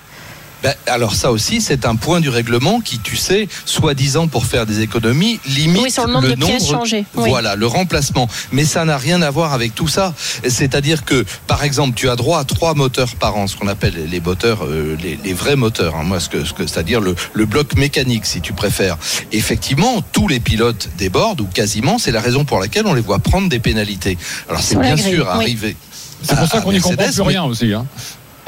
Ben, 0.64 0.74
alors 0.86 1.16
ça 1.16 1.32
aussi, 1.32 1.60
c'est 1.62 1.86
un 1.86 1.96
point 1.96 2.20
du 2.20 2.30
règlement 2.30 2.82
qui, 2.82 3.00
tu 3.00 3.16
sais, 3.16 3.48
soi-disant 3.66 4.28
pour 4.28 4.46
faire 4.46 4.66
des 4.66 4.82
économies, 4.82 5.40
limite 5.48 5.82
Oui, 5.82 5.92
sur 5.92 6.06
le 6.06 6.14
nombre 6.14 6.28
de 6.30 6.36
pièces 6.36 6.68
changées. 6.68 7.06
Oui. 7.16 7.30
Voilà, 7.30 7.56
le 7.56 7.66
remplacement. 7.66 8.28
Mais 8.52 8.64
ça 8.66 8.86
n'a 8.86 8.98
rien 8.98 9.22
à 9.24 9.32
voir 9.32 9.54
avec 9.54 9.74
tout 9.74 9.88
ça. 9.88 10.14
C'est-à-dire 10.48 11.04
que, 11.04 11.26
par 11.48 11.64
exemple, 11.64 11.94
tu 11.96 12.10
as 12.10 12.16
droit 12.16 12.40
à 12.40 12.44
trois 12.44 12.74
moteurs 12.76 13.16
par 13.16 13.36
an, 13.38 13.48
ce 13.48 13.56
qu'on 13.56 13.68
appelle 13.68 14.08
les 14.10 14.20
moteurs, 14.20 14.66
euh, 14.66 14.96
les, 15.02 15.18
les 15.24 15.34
vrais 15.34 15.56
moteurs. 15.56 15.96
hein. 15.96 16.04
moi, 16.04 16.20
ce 16.20 16.30
que, 16.30 16.46
ce 16.46 16.54
que 16.54 16.68
c'est-à-dire 16.68 17.02
le, 17.02 17.16
le 17.34 17.46
bloc 17.46 17.76
mécanique, 17.76 18.26
si 18.26 18.42
tu 18.42 18.54
préfères. 18.54 18.98
Effectivement, 19.32 20.02
tous 20.12 20.28
les 20.28 20.40
pilotes 20.40 20.90
débordent 20.98 21.42
ou 21.42 21.46
quasiment. 21.48 21.98
C'est 21.98 22.12
la 22.12 22.22
raison 22.22 22.46
pour 22.46 22.60
laquelle 22.60 22.86
on 22.86 22.94
les 22.94 23.02
voit 23.02 23.20
prendre 23.20 23.50
des 23.50 23.60
pénalités. 23.60 24.18
Alors 24.50 24.62
c'est 24.62 24.76
bien 24.78 24.96
grille, 24.96 25.14
sûr 25.16 25.26
oui. 25.26 25.44
arrivé. 25.44 25.76
C'est 26.24 26.36
pour 26.38 26.48
ça 26.48 26.58
à 26.58 26.62
qu'on 26.62 26.72
n'y 26.72 26.80
comprend 26.80 27.04
plus 27.04 27.18
mais- 27.18 27.24
rien 27.28 27.44
aussi. 27.46 27.74
Hein. 27.74 27.86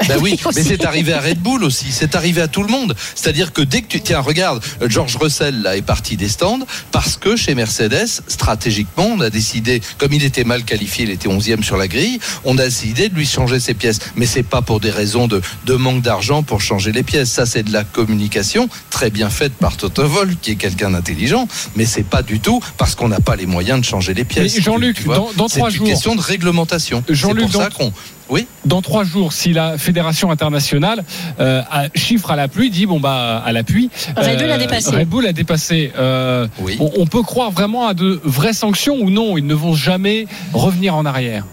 Ben 0.08 0.18
oui, 0.20 0.38
mais 0.54 0.62
c'est 0.62 0.84
arrivé 0.84 1.12
à 1.12 1.20
Red 1.20 1.38
Bull 1.40 1.64
aussi, 1.64 1.86
c'est 1.90 2.14
arrivé 2.14 2.40
à 2.40 2.48
tout 2.48 2.62
le 2.62 2.68
monde. 2.68 2.94
C'est-à-dire 3.14 3.52
que 3.52 3.62
dès 3.62 3.82
que 3.82 3.88
tu 3.88 4.00
tiens, 4.00 4.20
regarde, 4.20 4.62
George 4.86 5.16
Russell 5.16 5.62
là 5.62 5.76
est 5.76 5.82
parti 5.82 6.16
des 6.16 6.28
stands 6.28 6.60
parce 6.92 7.16
que 7.16 7.36
chez 7.36 7.54
Mercedes, 7.54 8.06
stratégiquement, 8.28 9.06
on 9.06 9.20
a 9.20 9.30
décidé, 9.30 9.80
comme 9.98 10.12
il 10.12 10.24
était 10.24 10.44
mal 10.44 10.64
qualifié, 10.64 11.04
il 11.04 11.10
était 11.10 11.28
11e 11.28 11.62
sur 11.62 11.76
la 11.76 11.88
grille, 11.88 12.18
on 12.44 12.58
a 12.58 12.64
décidé 12.64 13.08
de 13.08 13.14
lui 13.14 13.26
changer 13.26 13.60
ses 13.60 13.74
pièces. 13.74 13.98
Mais 14.16 14.26
c'est 14.26 14.42
pas 14.42 14.62
pour 14.62 14.80
des 14.80 14.90
raisons 14.90 15.26
de, 15.28 15.40
de 15.66 15.74
manque 15.74 16.02
d'argent 16.02 16.42
pour 16.42 16.60
changer 16.60 16.92
les 16.92 17.02
pièces. 17.02 17.30
Ça, 17.30 17.46
c'est 17.46 17.62
de 17.62 17.72
la 17.72 17.84
communication 17.84 18.68
très 18.90 19.10
bien 19.10 19.30
faite 19.30 19.52
par 19.54 19.76
Toto 19.76 20.06
Wolff, 20.06 20.34
qui 20.40 20.52
est 20.52 20.56
quelqu'un 20.56 20.90
d'intelligent, 20.90 21.48
mais 21.76 21.84
c'est 21.86 22.02
pas 22.04 22.22
du 22.22 22.40
tout 22.40 22.60
parce 22.76 22.94
qu'on 22.94 23.08
n'a 23.08 23.20
pas 23.20 23.36
les 23.36 23.46
moyens 23.46 23.80
de 23.80 23.84
changer 23.84 24.14
les 24.14 24.24
pièces. 24.24 24.54
Mais 24.56 24.62
Jean-Luc, 24.62 25.04
dans- 25.06 25.30
dans 25.36 25.48
trois 25.48 25.70
C'est 25.70 25.76
jours- 25.76 25.86
une 25.86 25.92
question 25.92 26.14
de 26.16 26.20
réglementation. 26.20 27.02
C'est 27.06 27.14
Jean-Luc, 27.14 27.50
pour 27.50 27.62
ça 27.62 27.68
dans- 27.70 27.74
qu'on. 27.74 27.92
Oui. 28.30 28.46
Dans 28.64 28.80
trois 28.82 29.04
jours, 29.04 29.32
si 29.32 29.52
la 29.52 29.76
fédération 29.78 30.30
internationale 30.30 31.04
euh, 31.40 31.60
a- 31.70 31.86
chiffre 31.94 32.30
à 32.30 32.36
la 32.36 32.48
pluie, 32.48 32.70
dit 32.70 32.86
bon 32.86 32.98
bah 33.00 33.42
à 33.44 33.52
la 33.52 33.62
pluie, 33.64 33.90
Red 34.16 34.38
Bull 34.38 34.50
a 34.50 34.58
dépassé. 34.58 34.90
Red 34.96 35.08
Bull 35.08 35.26
a 35.26 35.32
dépassé. 35.32 35.92
euh, 35.98 36.46
Oui. 36.60 36.76
on, 36.80 36.90
on 36.98 37.06
peut 37.06 37.22
croire 37.22 37.50
vraiment 37.50 37.86
à 37.86 37.94
de 37.94 38.20
vraies 38.24 38.52
sanctions 38.54 38.96
ou 39.00 39.10
non 39.10 39.36
Ils 39.36 39.46
ne 39.46 39.54
vont 39.54 39.74
jamais 39.74 40.26
revenir 40.52 40.94
en 40.96 41.04
arrière. 41.04 41.44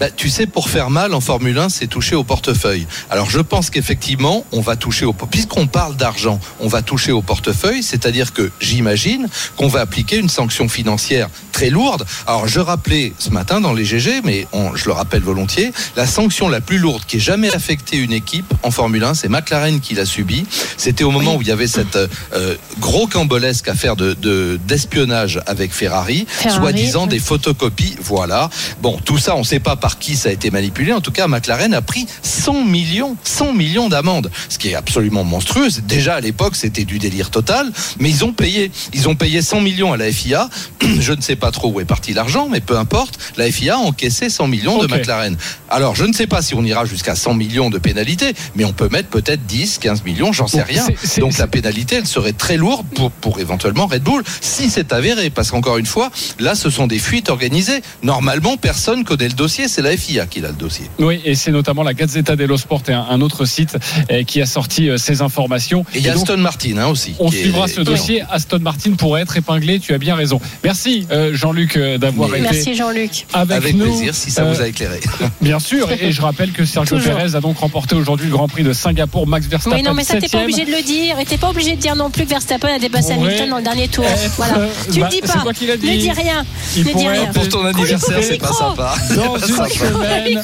Bah, 0.00 0.10
tu 0.10 0.30
sais, 0.30 0.46
pour 0.46 0.68
faire 0.68 0.90
mal 0.90 1.14
en 1.14 1.20
Formule 1.20 1.58
1, 1.58 1.68
c'est 1.68 1.86
toucher 1.86 2.16
au 2.16 2.24
portefeuille. 2.24 2.86
Alors, 3.10 3.30
je 3.30 3.38
pense 3.40 3.70
qu'effectivement, 3.70 4.44
on 4.50 4.60
va 4.60 4.74
toucher 4.74 5.04
au 5.04 5.12
puisqu'on 5.12 5.66
parle 5.66 5.96
d'argent, 5.96 6.40
on 6.60 6.66
va 6.66 6.82
toucher 6.82 7.12
au 7.12 7.22
portefeuille, 7.22 7.82
c'est-à-dire 7.82 8.32
que 8.32 8.50
j'imagine 8.60 9.28
qu'on 9.56 9.68
va 9.68 9.80
appliquer 9.80 10.16
une 10.16 10.28
sanction 10.28 10.68
financière 10.68 11.28
très 11.52 11.70
lourde. 11.70 12.04
Alors, 12.26 12.48
je 12.48 12.58
rappelais 12.58 13.12
ce 13.18 13.30
matin 13.30 13.60
dans 13.60 13.72
les 13.74 13.84
GG, 13.84 14.22
mais 14.24 14.46
on- 14.52 14.74
je 14.74 14.86
le 14.86 14.92
rappelle 14.92 15.22
volontiers, 15.22 15.72
la 15.94 16.06
sanction 16.06 16.48
la 16.48 16.60
plus 16.60 16.78
lourde 16.78 17.02
qui 17.06 17.18
ait 17.18 17.20
jamais 17.20 17.54
affecté 17.54 17.96
une 17.98 18.12
équipe 18.12 18.52
en 18.62 18.70
Formule 18.70 19.04
1, 19.04 19.14
c'est 19.14 19.28
McLaren 19.28 19.78
qui 19.80 19.94
l'a 19.94 20.06
subi. 20.06 20.44
C'était 20.78 21.04
au 21.04 21.10
moment 21.10 21.36
où 21.36 21.42
il 21.42 21.48
y 21.48 21.52
avait 21.52 21.66
cette 21.68 21.96
euh, 21.96 22.56
gros 22.80 23.06
cambolesque 23.06 23.68
affaire 23.68 23.94
de 23.94 24.14
de- 24.14 24.58
d'espionnage 24.66 25.40
avec 25.46 25.72
Ferrari, 25.72 26.26
Ferrari, 26.28 26.58
soi-disant 26.60 27.02
oui. 27.04 27.08
des 27.10 27.18
photocopies. 27.18 27.96
Voilà. 28.02 28.50
Bon, 28.80 28.98
tout 29.04 29.18
ça, 29.18 29.36
on 29.36 29.40
ne 29.40 29.44
sait 29.44 29.60
pas 29.60 29.76
par 29.82 29.98
qui 29.98 30.16
ça 30.16 30.28
a 30.30 30.32
été 30.32 30.50
manipulé. 30.50 30.92
En 30.92 31.00
tout 31.02 31.10
cas, 31.10 31.26
McLaren 31.26 31.74
a 31.74 31.82
pris 31.82 32.06
100 32.22 32.64
millions, 32.64 33.16
100 33.24 33.52
millions 33.52 33.88
d'amendes, 33.88 34.30
ce 34.48 34.56
qui 34.58 34.68
est 34.68 34.74
absolument 34.76 35.24
monstrueux. 35.24 35.68
Déjà 35.86 36.14
à 36.14 36.20
l'époque, 36.20 36.54
c'était 36.56 36.84
du 36.84 36.98
délire 37.00 37.30
total, 37.30 37.70
mais 37.98 38.08
ils 38.08 38.24
ont 38.24 38.32
payé. 38.32 38.70
Ils 38.94 39.08
ont 39.08 39.16
payé 39.16 39.42
100 39.42 39.60
millions 39.60 39.92
à 39.92 39.96
la 39.96 40.10
FIA. 40.10 40.48
Je 41.00 41.12
ne 41.12 41.20
sais 41.20 41.36
pas 41.36 41.50
trop 41.50 41.70
où 41.72 41.80
est 41.80 41.84
parti 41.84 42.14
l'argent, 42.14 42.48
mais 42.48 42.60
peu 42.60 42.78
importe. 42.78 43.18
La 43.36 43.50
FIA 43.50 43.74
a 43.74 43.78
encaissé 43.78 44.30
100 44.30 44.46
millions 44.46 44.78
de 44.78 44.86
McLaren. 44.98 45.36
Alors, 45.68 45.96
je 45.96 46.04
ne 46.04 46.12
sais 46.12 46.26
pas 46.28 46.42
si 46.42 46.54
on 46.54 46.62
ira 46.64 46.84
jusqu'à 46.84 47.16
100 47.16 47.34
millions 47.34 47.68
de 47.70 47.78
pénalités, 47.78 48.34
mais 48.54 48.64
on 48.64 48.72
peut 48.72 48.88
mettre 48.90 49.08
peut-être 49.08 49.44
10, 49.46 49.78
15 49.78 50.04
millions, 50.04 50.32
j'en 50.32 50.46
sais 50.46 50.62
rien. 50.62 50.84
c'est- 51.00 51.06
c'est- 51.08 51.20
Donc 51.20 51.36
la 51.38 51.46
pénalité, 51.48 51.96
elle 51.96 52.06
serait 52.06 52.32
très 52.32 52.56
lourde 52.56 52.86
pour, 52.94 53.10
pour 53.10 53.40
éventuellement 53.40 53.86
Red 53.86 54.02
Bull, 54.04 54.22
si 54.40 54.70
c'est 54.70 54.92
avéré. 54.92 55.30
Parce 55.30 55.50
qu'encore 55.50 55.78
une 55.78 55.86
fois, 55.86 56.10
là, 56.38 56.54
ce 56.54 56.70
sont 56.70 56.86
des 56.86 56.98
fuites 57.00 57.30
organisées. 57.30 57.82
Normalement, 58.02 58.56
personne 58.56 59.04
connaît 59.04 59.28
le 59.28 59.34
dossier, 59.34 59.66
c'est 59.72 59.82
la 59.82 59.96
FIA 59.96 60.26
qui 60.26 60.38
a 60.44 60.48
le 60.48 60.52
dossier. 60.54 60.84
Oui, 60.98 61.20
et 61.24 61.34
c'est 61.34 61.50
notamment 61.50 61.82
la 61.82 61.94
Gazzetta 61.94 62.36
dello 62.36 62.56
Sport 62.56 62.82
et 62.88 62.92
un, 62.92 63.20
autre 63.20 63.44
site 63.44 63.76
euh, 64.10 64.22
qui 64.24 64.40
a 64.42 64.46
sorti 64.46 64.88
euh, 64.90 64.96
ces 64.98 65.22
informations. 65.22 65.84
Et 65.94 65.98
il 65.98 66.04
y 66.04 66.08
a 66.08 66.14
donc, 66.14 66.22
Aston 66.28 66.38
Martin 66.40 66.76
hein, 66.78 66.86
aussi. 66.88 67.14
On 67.18 67.30
est- 67.30 67.36
suivra 67.40 67.68
ce 67.68 67.80
dossier. 67.80 68.22
Aston 68.30 68.58
Martin 68.60 68.92
pourrait 68.92 69.22
être 69.22 69.36
épinglé. 69.36 69.80
Tu 69.80 69.94
as 69.94 69.98
bien 69.98 70.14
raison. 70.14 70.40
Merci 70.62 71.06
euh, 71.10 71.30
Jean-Luc 71.34 71.76
euh, 71.76 71.98
d'avoir 71.98 72.28
été 72.34 72.40
Merci 72.42 72.74
Jean-Luc. 72.74 73.26
avec, 73.32 73.56
Avec 73.56 73.74
nous. 73.76 73.84
plaisir, 73.86 74.14
si 74.14 74.30
ça 74.30 74.42
Euh, 74.42 74.52
vous 74.52 74.60
a 74.60 74.68
éclairé. 74.68 75.00
Bien 75.40 75.58
sûr, 75.58 75.90
et, 75.90 76.12
je 76.12 76.22
rappelle 76.22 76.52
que 76.52 76.64
Sergio. 76.64 76.98
Perez 76.98 77.34
a 77.34 77.40
donc 77.40 77.58
remporté 77.58 77.94
aujourd'hui 77.94 78.26
le 78.26 78.32
Grand 78.32 78.48
Prix 78.48 78.62
de 78.62 78.72
Singapour. 78.72 79.26
Max 79.26 79.46
Verstappen 79.46 79.76
Oui, 79.76 79.82
non, 79.82 79.94
mais 79.94 80.04
ça, 80.04 80.18
t'es 80.20 80.28
pas 80.28 80.42
obligé 80.42 80.64
de 80.64 80.70
le 80.70 80.82
dire. 80.82 81.18
Et 81.18 81.24
t'es 81.24 81.38
pas 81.38 81.50
obligé 81.50 81.76
de 81.76 81.80
dire 81.80 81.96
non 81.96 82.10
plus 82.10 82.24
que 82.24 82.30
Verstappen 82.30 82.68
a 82.68 82.78
dépassé 82.78 83.12
Hamilton 83.12 83.50
dans 83.50 83.56
le 83.58 83.62
dernier 83.62 83.88
tour. 83.88 84.04
être, 84.04 84.32
Voilà. 84.36 84.58
euh, 84.58 84.68
Tu 84.92 85.00
bah, 85.00 85.08
le 85.10 85.16
dis 85.16 85.20
pas. 85.20 85.34
l'as 85.44 85.76
Ne 85.76 85.76
dis 85.98 86.10
rien. 86.10 86.44
Il 86.76 86.84
Ne 86.86 86.92
dis 86.92 87.08
rien. 87.08 87.26
Pour 87.32 87.48
ton 87.48 87.64
anniversaire, 87.64 88.18
c'est 88.22 88.38
pas 88.38 88.52
sympa. 88.52 88.94
Dans 89.14 89.38
C'est 89.38 89.48
une 89.48 89.61
semaine, 89.68 90.42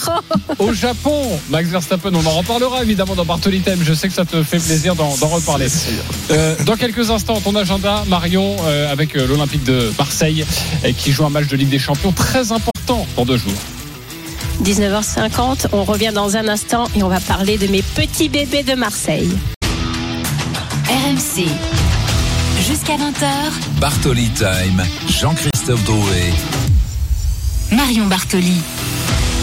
au 0.59 0.73
Japon, 0.73 1.39
Max 1.51 1.69
Verstappen, 1.69 2.11
on 2.15 2.25
en 2.27 2.31
reparlera 2.31 2.83
évidemment 2.83 3.15
dans 3.15 3.25
Bartoli 3.25 3.61
Time. 3.61 3.79
Je 3.83 3.95
sais 3.95 4.09
que 4.09 4.15
ça 4.15 4.25
te 4.25 4.43
fait 4.43 4.59
plaisir 4.59 4.95
d'en 4.95 5.09
reparler. 5.09 5.69
Euh, 6.31 6.55
dans 6.65 6.77
quelques 6.77 7.11
instants, 7.11 7.41
ton 7.41 7.55
agenda, 7.55 8.05
Marion, 8.09 8.57
euh, 8.65 8.93
avec 8.93 9.17
euh, 9.17 9.27
l'Olympique 9.27 9.65
de 9.65 9.93
Marseille, 9.99 10.45
qui 10.97 11.13
joue 11.13 11.25
un 11.25 11.31
match 11.31 11.49
de 11.49 11.57
Ligue 11.57 11.69
des 11.69 11.79
Champions 11.79 12.13
très 12.13 12.53
important 12.53 13.07
dans 13.17 13.25
deux 13.25 13.37
jours. 13.37 13.53
19h50, 14.63 15.69
on 15.73 15.85
revient 15.85 16.13
dans 16.13 16.37
un 16.37 16.49
instant 16.49 16.87
et 16.97 17.03
on 17.03 17.09
va 17.09 17.21
parler 17.21 17.59
de 17.59 17.69
mes 17.69 17.83
petits 17.83 18.29
bébés 18.29 18.65
de 18.65 18.75
Marseille. 18.75 19.31
RMC. 20.89 21.47
Jusqu'à 22.67 22.97
20h, 22.97 23.81
Bartoli 23.81 24.29
Time, 24.31 24.83
Jean-Christophe 25.09 25.85
Drouet. 25.85 26.33
Marion 27.73 28.07
Bartoli. 28.07 28.61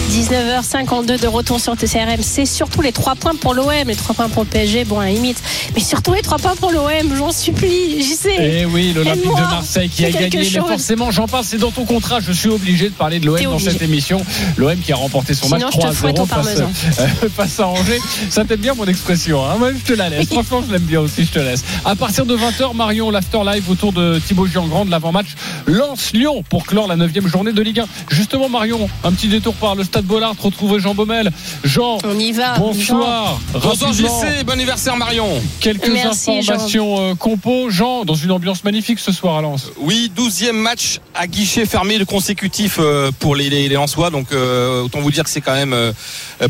19h52 0.09 1.19
de 1.19 1.27
retour 1.27 1.59
sur 1.59 1.75
TCRM. 1.75 2.21
C'est 2.21 2.45
surtout 2.45 2.81
les 2.81 2.91
trois 2.91 3.15
points 3.15 3.35
pour 3.35 3.53
l'OM, 3.53 3.71
les 3.87 3.95
trois 3.95 4.13
points 4.15 4.29
pour 4.29 4.43
le 4.43 4.49
PSG, 4.49 4.85
bon, 4.85 4.99
à 4.99 5.05
la 5.05 5.11
limite. 5.11 5.41
Mais 5.73 5.81
surtout 5.81 6.13
les 6.13 6.21
trois 6.21 6.37
points 6.37 6.55
pour 6.55 6.71
l'OM, 6.71 7.15
j'en 7.17 7.31
supplie, 7.31 8.01
j'y 8.01 8.15
sais. 8.15 8.35
Et 8.61 8.65
oui, 8.65 8.93
l'Olympique 8.93 9.25
de. 9.25 9.41
Marseille 9.41 9.89
qui 9.89 10.05
a 10.05 10.11
gagné. 10.11 10.29
Mais 10.33 10.59
forcément, 10.59 11.11
j'en 11.11 11.27
parle, 11.27 11.43
c'est 11.43 11.57
dans 11.57 11.71
ton 11.71 11.85
contrat. 11.85 12.19
Je 12.19 12.31
suis 12.31 12.49
obligé 12.49 12.89
de 12.89 12.93
parler 12.93 13.19
de 13.19 13.25
l'OM 13.25 13.41
dans 13.41 13.59
cette 13.59 13.81
émission. 13.81 14.23
L'OM 14.57 14.77
qui 14.77 14.91
a 14.93 14.95
remporté 14.95 15.33
son 15.33 15.47
Sinon, 15.47 15.67
match 15.67 15.73
je 15.75 15.87
te 15.87 15.93
fouette 15.93 16.17
3-0 16.17 16.21
au 16.21 16.25
face, 16.25 16.45
parmesan. 16.45 16.71
euh, 16.99 17.29
face 17.35 17.59
à 17.59 17.67
Angers. 17.67 17.99
Ça 18.29 18.45
t'aime 18.45 18.59
bien 18.59 18.75
mon 18.75 18.85
expression. 18.85 19.43
Hein 19.43 19.55
Moi, 19.57 19.71
je 19.73 19.83
te 19.83 19.93
la 19.97 20.09
laisse. 20.09 20.27
Franchement, 20.27 20.61
je 20.67 20.71
l'aime 20.71 20.83
bien 20.83 21.01
aussi. 21.01 21.25
Je 21.25 21.31
te 21.31 21.39
laisse. 21.39 21.63
À 21.83 21.95
partir 21.95 22.25
de 22.25 22.37
20h, 22.37 22.75
Marion, 22.75 23.09
l'after 23.09 23.39
live 23.45 23.69
autour 23.69 23.91
de 23.91 24.19
Thibaut 24.19 24.47
Giangrande, 24.47 24.89
l'avant-match 24.89 25.35
Lance-Lyon 25.67 26.43
pour 26.49 26.65
clore 26.65 26.87
la 26.87 26.95
9 26.95 27.11
journée 27.27 27.53
de 27.53 27.61
Ligue 27.61 27.79
1. 27.79 27.85
Justement, 28.11 28.49
Marion, 28.49 28.87
un 29.03 29.11
petit 29.11 29.27
détour 29.27 29.55
par 29.55 29.75
le 29.75 29.83
stade 29.83 29.94
Bollard. 30.03 30.35
Retrouver 30.41 30.79
Jean 30.79 30.93
Baumel. 30.93 31.31
Jean, 31.63 31.97
On 32.03 32.17
y 32.19 32.31
va. 32.31 32.57
bonsoir. 32.59 33.39
Bonsoir 33.53 33.93
JC, 33.93 34.43
bon 34.45 34.53
anniversaire 34.53 34.97
Marion. 34.97 35.41
Quelques 35.59 35.87
Merci, 35.87 36.41
Jean. 36.41 36.53
informations 36.53 37.01
euh, 37.11 37.15
compo. 37.15 37.69
Jean, 37.69 38.05
dans 38.05 38.15
une 38.15 38.31
ambiance 38.31 38.63
magnifique 38.63 38.99
ce 38.99 39.11
soir 39.11 39.37
à 39.37 39.41
Lens. 39.41 39.71
Oui, 39.77 40.11
12e 40.15 40.51
match 40.53 40.99
à 41.13 41.27
guichet 41.27 41.65
fermé 41.65 41.97
de 41.97 42.03
consécutif 42.03 42.77
euh, 42.79 43.11
pour 43.19 43.35
les, 43.35 43.49
les, 43.49 43.67
les 43.69 43.75
Lensois. 43.75 44.09
Donc 44.09 44.27
euh, 44.31 44.83
autant 44.83 44.99
vous 44.99 45.11
dire 45.11 45.23
que 45.23 45.29
c'est 45.29 45.41
quand 45.41 45.53
même 45.55 45.73
euh, 45.73 45.91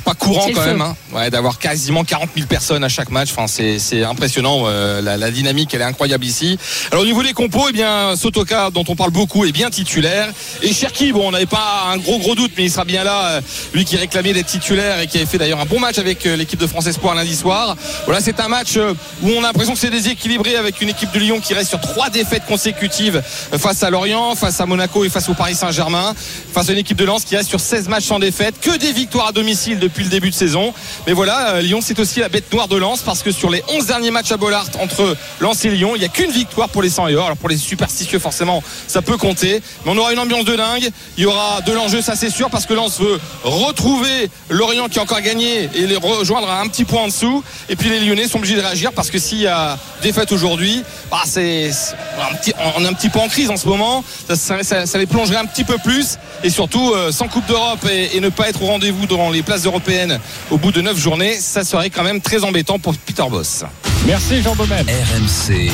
pas 0.04 0.14
courant 0.14 0.48
quand 0.54 0.62
feu. 0.62 0.68
même 0.72 0.82
hein. 0.82 0.96
ouais, 1.14 1.30
d'avoir 1.30 1.60
quasiment 1.60 2.04
40 2.04 2.30
000 2.36 2.48
personnes 2.48 2.84
à 2.84 2.90
chaque 2.90 3.10
match. 3.12 3.30
Enfin, 3.32 3.48
c'est, 3.48 3.80
c'est 3.80 4.04
impressionnant. 4.04 4.64
euh, 4.66 5.02
la, 5.02 5.18
la 5.18 5.32
dynamique, 5.32 5.74
elle 5.74 5.82
est 5.82 5.86
incroyable 5.86 6.26
ici. 6.26 6.58
Alors 6.92 7.04
au 7.04 7.08
niveau 7.08 7.24
des 7.24 7.34
compos, 7.34 7.68
eh 7.70 7.74
bien 7.74 8.16
Sotoka, 8.16 8.70
dont 8.72 8.84
on 8.88 8.96
parle 8.96 9.12
beaucoup, 9.12 9.46
est 9.46 9.52
bien 9.52 9.70
titulaire. 9.70 10.30
Et 10.62 10.74
Cherki, 10.74 11.12
bon, 11.12 11.28
on 11.28 11.32
n'avait 11.32 11.46
pas 11.46 11.86
un 11.92 11.98
gros 11.98 12.20
gros 12.20 12.36
doute, 12.36 12.52
mais 12.58 12.64
il 12.66 12.72
sera 12.72 12.86
bien 12.86 13.04
là. 13.04 13.35
Euh, 13.36 13.42
lui 13.74 13.86
qui 13.86 13.98
réclamait 13.98 14.34
d'être 14.34 14.48
titulaire 14.48 15.00
et 15.00 15.08
qui 15.08 15.18
avait 15.18 15.26
fait 15.26 15.38
d'ailleurs 15.38 15.60
un 15.60 15.66
bon 15.66 15.80
match 15.80 15.98
avec 15.98 16.26
euh, 16.26 16.36
l'équipe 16.36 16.60
de 16.60 16.68
France 16.68 16.88
Espoir 16.88 17.16
lundi 17.16 17.36
soir. 17.36 17.76
Voilà, 18.06 18.22
c'est 18.22 18.40
un 18.40 18.48
match 18.48 18.78
euh, 18.78 18.94
où 19.22 19.30
on 19.30 19.40
a 19.40 19.48
l'impression 19.48 19.74
que 19.74 19.80
c'est 19.80 19.90
déséquilibré 19.90 20.56
avec 20.56 20.82
une 20.82 20.90
équipe 20.90 21.12
de 21.12 21.20
Lyon 21.20 21.40
qui 21.40 21.54
reste 21.54 21.70
sur 21.70 21.82
trois 21.82 22.10
défaites 22.10 22.46
consécutives 22.46 23.22
face 23.58 23.84
à 23.84 23.90
Lorient, 23.90 24.36
face 24.36 24.60
à 24.60 24.66
Monaco 24.66 25.04
et 25.06 25.10
face 25.10 25.30
au 25.30 25.34
Paris 25.34 25.56
Saint-Germain. 25.56 26.14
Face 26.54 26.70
à 26.70 26.74
une 26.74 26.80
équipe 26.80 26.98
de 26.98 27.06
Lens 27.06 27.26
qui 27.26 27.36
reste 27.36 27.50
sur 27.50 27.60
16 27.60 27.90
matchs 27.90 28.06
sans 28.06 28.20
défaite, 28.20 28.56
que 28.62 28.78
des 28.78 28.92
victoires 28.92 29.28
à 29.28 29.32
domicile 29.32 29.80
depuis 29.80 30.04
le 30.04 30.10
début 30.10 30.30
de 30.30 30.36
saison. 30.36 30.74
Mais 31.08 31.14
voilà, 31.14 31.62
Lyon 31.62 31.80
c'est 31.82 32.00
aussi 32.00 32.20
la 32.20 32.30
bête 32.30 32.52
noire 32.54 32.68
de 32.68 32.78
Lens 32.78 33.02
parce 33.02 33.24
que 33.24 33.32
sur 33.32 33.50
les 33.50 33.64
11 33.70 33.86
derniers 33.88 34.12
matchs 34.12 34.32
à 34.32 34.38
Bollard 34.38 34.68
entre 34.80 35.16
Lens 35.40 35.64
et 35.66 35.70
Lyon, 35.70 35.92
il 35.96 36.00
n'y 36.00 36.06
a 36.06 36.10
qu'une 36.10 36.32
victoire 36.32 36.70
pour 36.70 36.82
les 36.82 36.90
100 36.90 37.10
et 37.10 37.16
or. 37.16 37.26
Alors 37.26 37.38
pour 37.38 37.50
les 37.50 37.58
superstitieux 37.58 38.20
forcément, 38.20 38.64
ça 38.88 39.02
peut 39.02 39.18
compter. 39.18 39.62
Mais 39.86 39.92
on 39.92 39.98
aura 39.98 40.14
une 40.14 40.20
ambiance 40.20 40.46
de 40.46 40.56
dingue. 40.56 40.90
Il 41.18 41.24
y 41.24 41.26
aura 41.26 41.62
de 41.62 41.72
l'enjeu, 41.72 42.02
ça 42.02 42.16
c'est 42.16 42.30
sûr, 42.30 42.50
parce 42.50 42.66
que 42.66 42.74
Lens 42.74 43.00
veut 43.00 43.20
retrouver 43.44 44.30
Lorient 44.50 44.88
qui 44.90 45.00
a 45.00 45.04
encore 45.04 45.22
gagné 45.22 45.70
et 45.76 45.88
les 45.88 45.96
rejoindre 45.98 46.50
à 46.50 46.62
un 46.62 46.68
petit 46.68 46.84
point 46.86 47.04
en 47.04 47.08
dessous. 47.08 47.44
Et 47.70 47.76
puis 47.76 47.90
les 47.90 48.00
Lyonnais 48.00 48.28
sont 48.28 48.38
obligés 48.38 48.56
de 48.56 48.62
réagir 48.62 48.92
parce 48.94 49.10
que 49.10 49.20
s'il 49.20 49.40
y 49.40 49.48
a 49.48 49.78
défaite 50.02 50.32
aujourd'hui, 50.32 50.84
bah 51.12 51.22
c'est, 51.26 51.72
c'est 51.72 51.94
un 52.32 52.36
petit- 52.36 52.54
on 52.78 52.84
est 52.84 52.88
un 52.88 52.94
petit 52.94 53.10
peu 53.10 53.20
en 53.20 53.28
crise 53.28 53.50
en 53.50 53.58
ce 53.58 53.68
moment. 53.68 54.04
Ça, 54.28 54.36
ça- 54.36 54.64
ça- 54.64 54.86
ça 54.86 54.98
les 54.98 55.06
plongerait 55.06 55.38
un 55.38 55.46
petit 55.46 55.64
peu 55.64 55.78
plus. 55.78 56.18
Et 56.44 56.50
surtout, 56.50 56.92
euh, 56.94 57.12
sans 57.12 57.28
Coupe 57.28 57.46
d'Europe 57.48 57.86
et, 57.92 58.16
et 58.18 58.20
ne 58.20 58.30
pas 58.30 58.50
être 58.50 58.62
au 58.62 58.68
rendez-vous 58.68 59.06
dans 59.08 59.30
les 59.30 59.42
places 59.44 59.66
européennes 59.66 60.20
au 60.52 60.58
bout 60.58 60.72
de 60.72 60.82
9 60.82 60.98
journées, 60.98 61.38
ça 61.40 61.64
serait 61.64 61.90
quand 61.90 62.04
même 62.04 62.22
très 62.22 62.44
embêtant 62.44 62.80
pour 62.80 62.94
Peter 62.96 63.24
Boss. 63.30 63.64
Merci 64.06 64.42
Jean 64.44 64.56
Baumel. 64.56 64.86
RMC. 64.86 65.72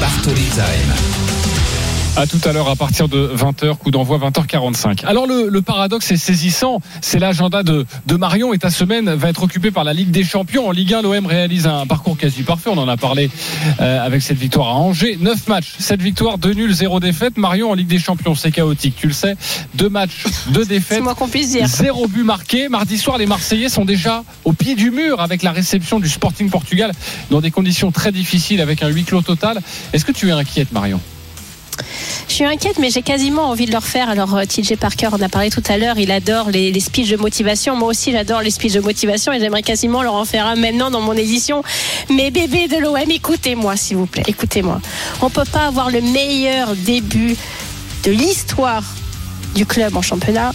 Bartoli 0.00 0.44
Time. 0.54 1.57
À 2.18 2.26
tout 2.26 2.40
à 2.46 2.52
l'heure 2.52 2.68
à 2.68 2.74
partir 2.74 3.08
de 3.08 3.30
20h, 3.32 3.76
coup 3.76 3.92
d'envoi 3.92 4.18
20h45. 4.18 5.06
Alors 5.06 5.28
le, 5.28 5.48
le 5.48 5.62
paradoxe 5.62 6.10
est 6.10 6.16
saisissant, 6.16 6.80
c'est 7.00 7.20
l'agenda 7.20 7.62
de, 7.62 7.86
de 8.06 8.16
Marion 8.16 8.52
et 8.52 8.58
ta 8.58 8.70
semaine 8.70 9.14
va 9.14 9.28
être 9.28 9.44
occupée 9.44 9.70
par 9.70 9.84
la 9.84 9.92
Ligue 9.92 10.10
des 10.10 10.24
Champions. 10.24 10.66
En 10.66 10.72
Ligue 10.72 10.94
1, 10.94 11.02
l'OM 11.02 11.26
réalise 11.26 11.68
un 11.68 11.86
parcours 11.86 12.18
quasi 12.18 12.42
parfait, 12.42 12.70
on 12.70 12.78
en 12.78 12.88
a 12.88 12.96
parlé 12.96 13.30
euh, 13.80 14.04
avec 14.04 14.22
cette 14.22 14.36
victoire 14.36 14.66
à 14.66 14.74
Angers. 14.74 15.16
9 15.20 15.46
matchs, 15.46 15.76
7 15.78 16.02
victoires, 16.02 16.38
2 16.38 16.54
nuls, 16.54 16.74
0 16.74 16.98
défaite. 16.98 17.36
Marion 17.36 17.70
en 17.70 17.74
Ligue 17.74 17.86
des 17.86 18.00
Champions, 18.00 18.34
c'est 18.34 18.50
chaotique, 18.50 18.96
tu 18.96 19.06
le 19.06 19.12
sais. 19.12 19.36
2 19.74 19.88
matchs, 19.88 20.24
2 20.48 20.64
défaites. 20.66 20.98
C'est 20.98 21.04
moi 21.04 21.14
qu'on 21.14 21.28
puisse 21.28 21.52
dire. 21.52 21.68
Zéro 21.68 22.08
but 22.08 22.24
marqué. 22.24 22.68
Mardi 22.68 22.98
soir, 22.98 23.18
les 23.18 23.26
Marseillais 23.26 23.68
sont 23.68 23.84
déjà 23.84 24.24
au 24.44 24.52
pied 24.52 24.74
du 24.74 24.90
mur 24.90 25.20
avec 25.20 25.44
la 25.44 25.52
réception 25.52 26.00
du 26.00 26.08
Sporting 26.08 26.50
Portugal 26.50 26.90
dans 27.30 27.40
des 27.40 27.52
conditions 27.52 27.92
très 27.92 28.10
difficiles 28.10 28.60
avec 28.60 28.82
un 28.82 28.88
huis 28.88 29.04
clos 29.04 29.22
total. 29.22 29.60
Est-ce 29.92 30.04
que 30.04 30.10
tu 30.10 30.30
es 30.30 30.32
inquiète, 30.32 30.72
Marion? 30.72 31.00
Je 32.28 32.34
suis 32.34 32.44
inquiète, 32.44 32.78
mais 32.78 32.90
j'ai 32.90 33.02
quasiment 33.02 33.50
envie 33.50 33.66
de 33.66 33.72
le 33.72 33.78
refaire. 33.78 34.08
Alors, 34.08 34.36
euh, 34.36 34.44
TJ 34.44 34.76
Parker 34.76 35.08
en 35.08 35.20
a 35.20 35.28
parlé 35.28 35.50
tout 35.50 35.62
à 35.68 35.78
l'heure. 35.78 35.98
Il 35.98 36.10
adore 36.10 36.50
les, 36.50 36.70
les 36.70 36.80
speeches 36.80 37.10
de 37.10 37.16
motivation. 37.16 37.76
Moi 37.76 37.88
aussi, 37.88 38.12
j'adore 38.12 38.42
les 38.42 38.50
speeches 38.50 38.74
de 38.74 38.80
motivation 38.80 39.32
et 39.32 39.40
j'aimerais 39.40 39.62
quasiment 39.62 40.02
leur 40.02 40.14
en 40.14 40.24
faire 40.24 40.46
un 40.46 40.56
maintenant 40.56 40.90
dans 40.90 41.00
mon 41.00 41.14
édition. 41.14 41.62
Mais 42.10 42.30
bébé 42.30 42.68
de 42.68 42.76
l'OM, 42.76 42.96
écoutez-moi, 43.10 43.76
s'il 43.76 43.96
vous 43.96 44.06
plaît. 44.06 44.24
Écoutez-moi. 44.26 44.80
On 45.22 45.30
peut 45.30 45.44
pas 45.50 45.66
avoir 45.66 45.90
le 45.90 46.00
meilleur 46.00 46.74
début 46.74 47.36
de 48.04 48.10
l'histoire 48.10 48.82
du 49.54 49.66
club 49.66 49.96
en 49.96 50.02
championnat. 50.02 50.52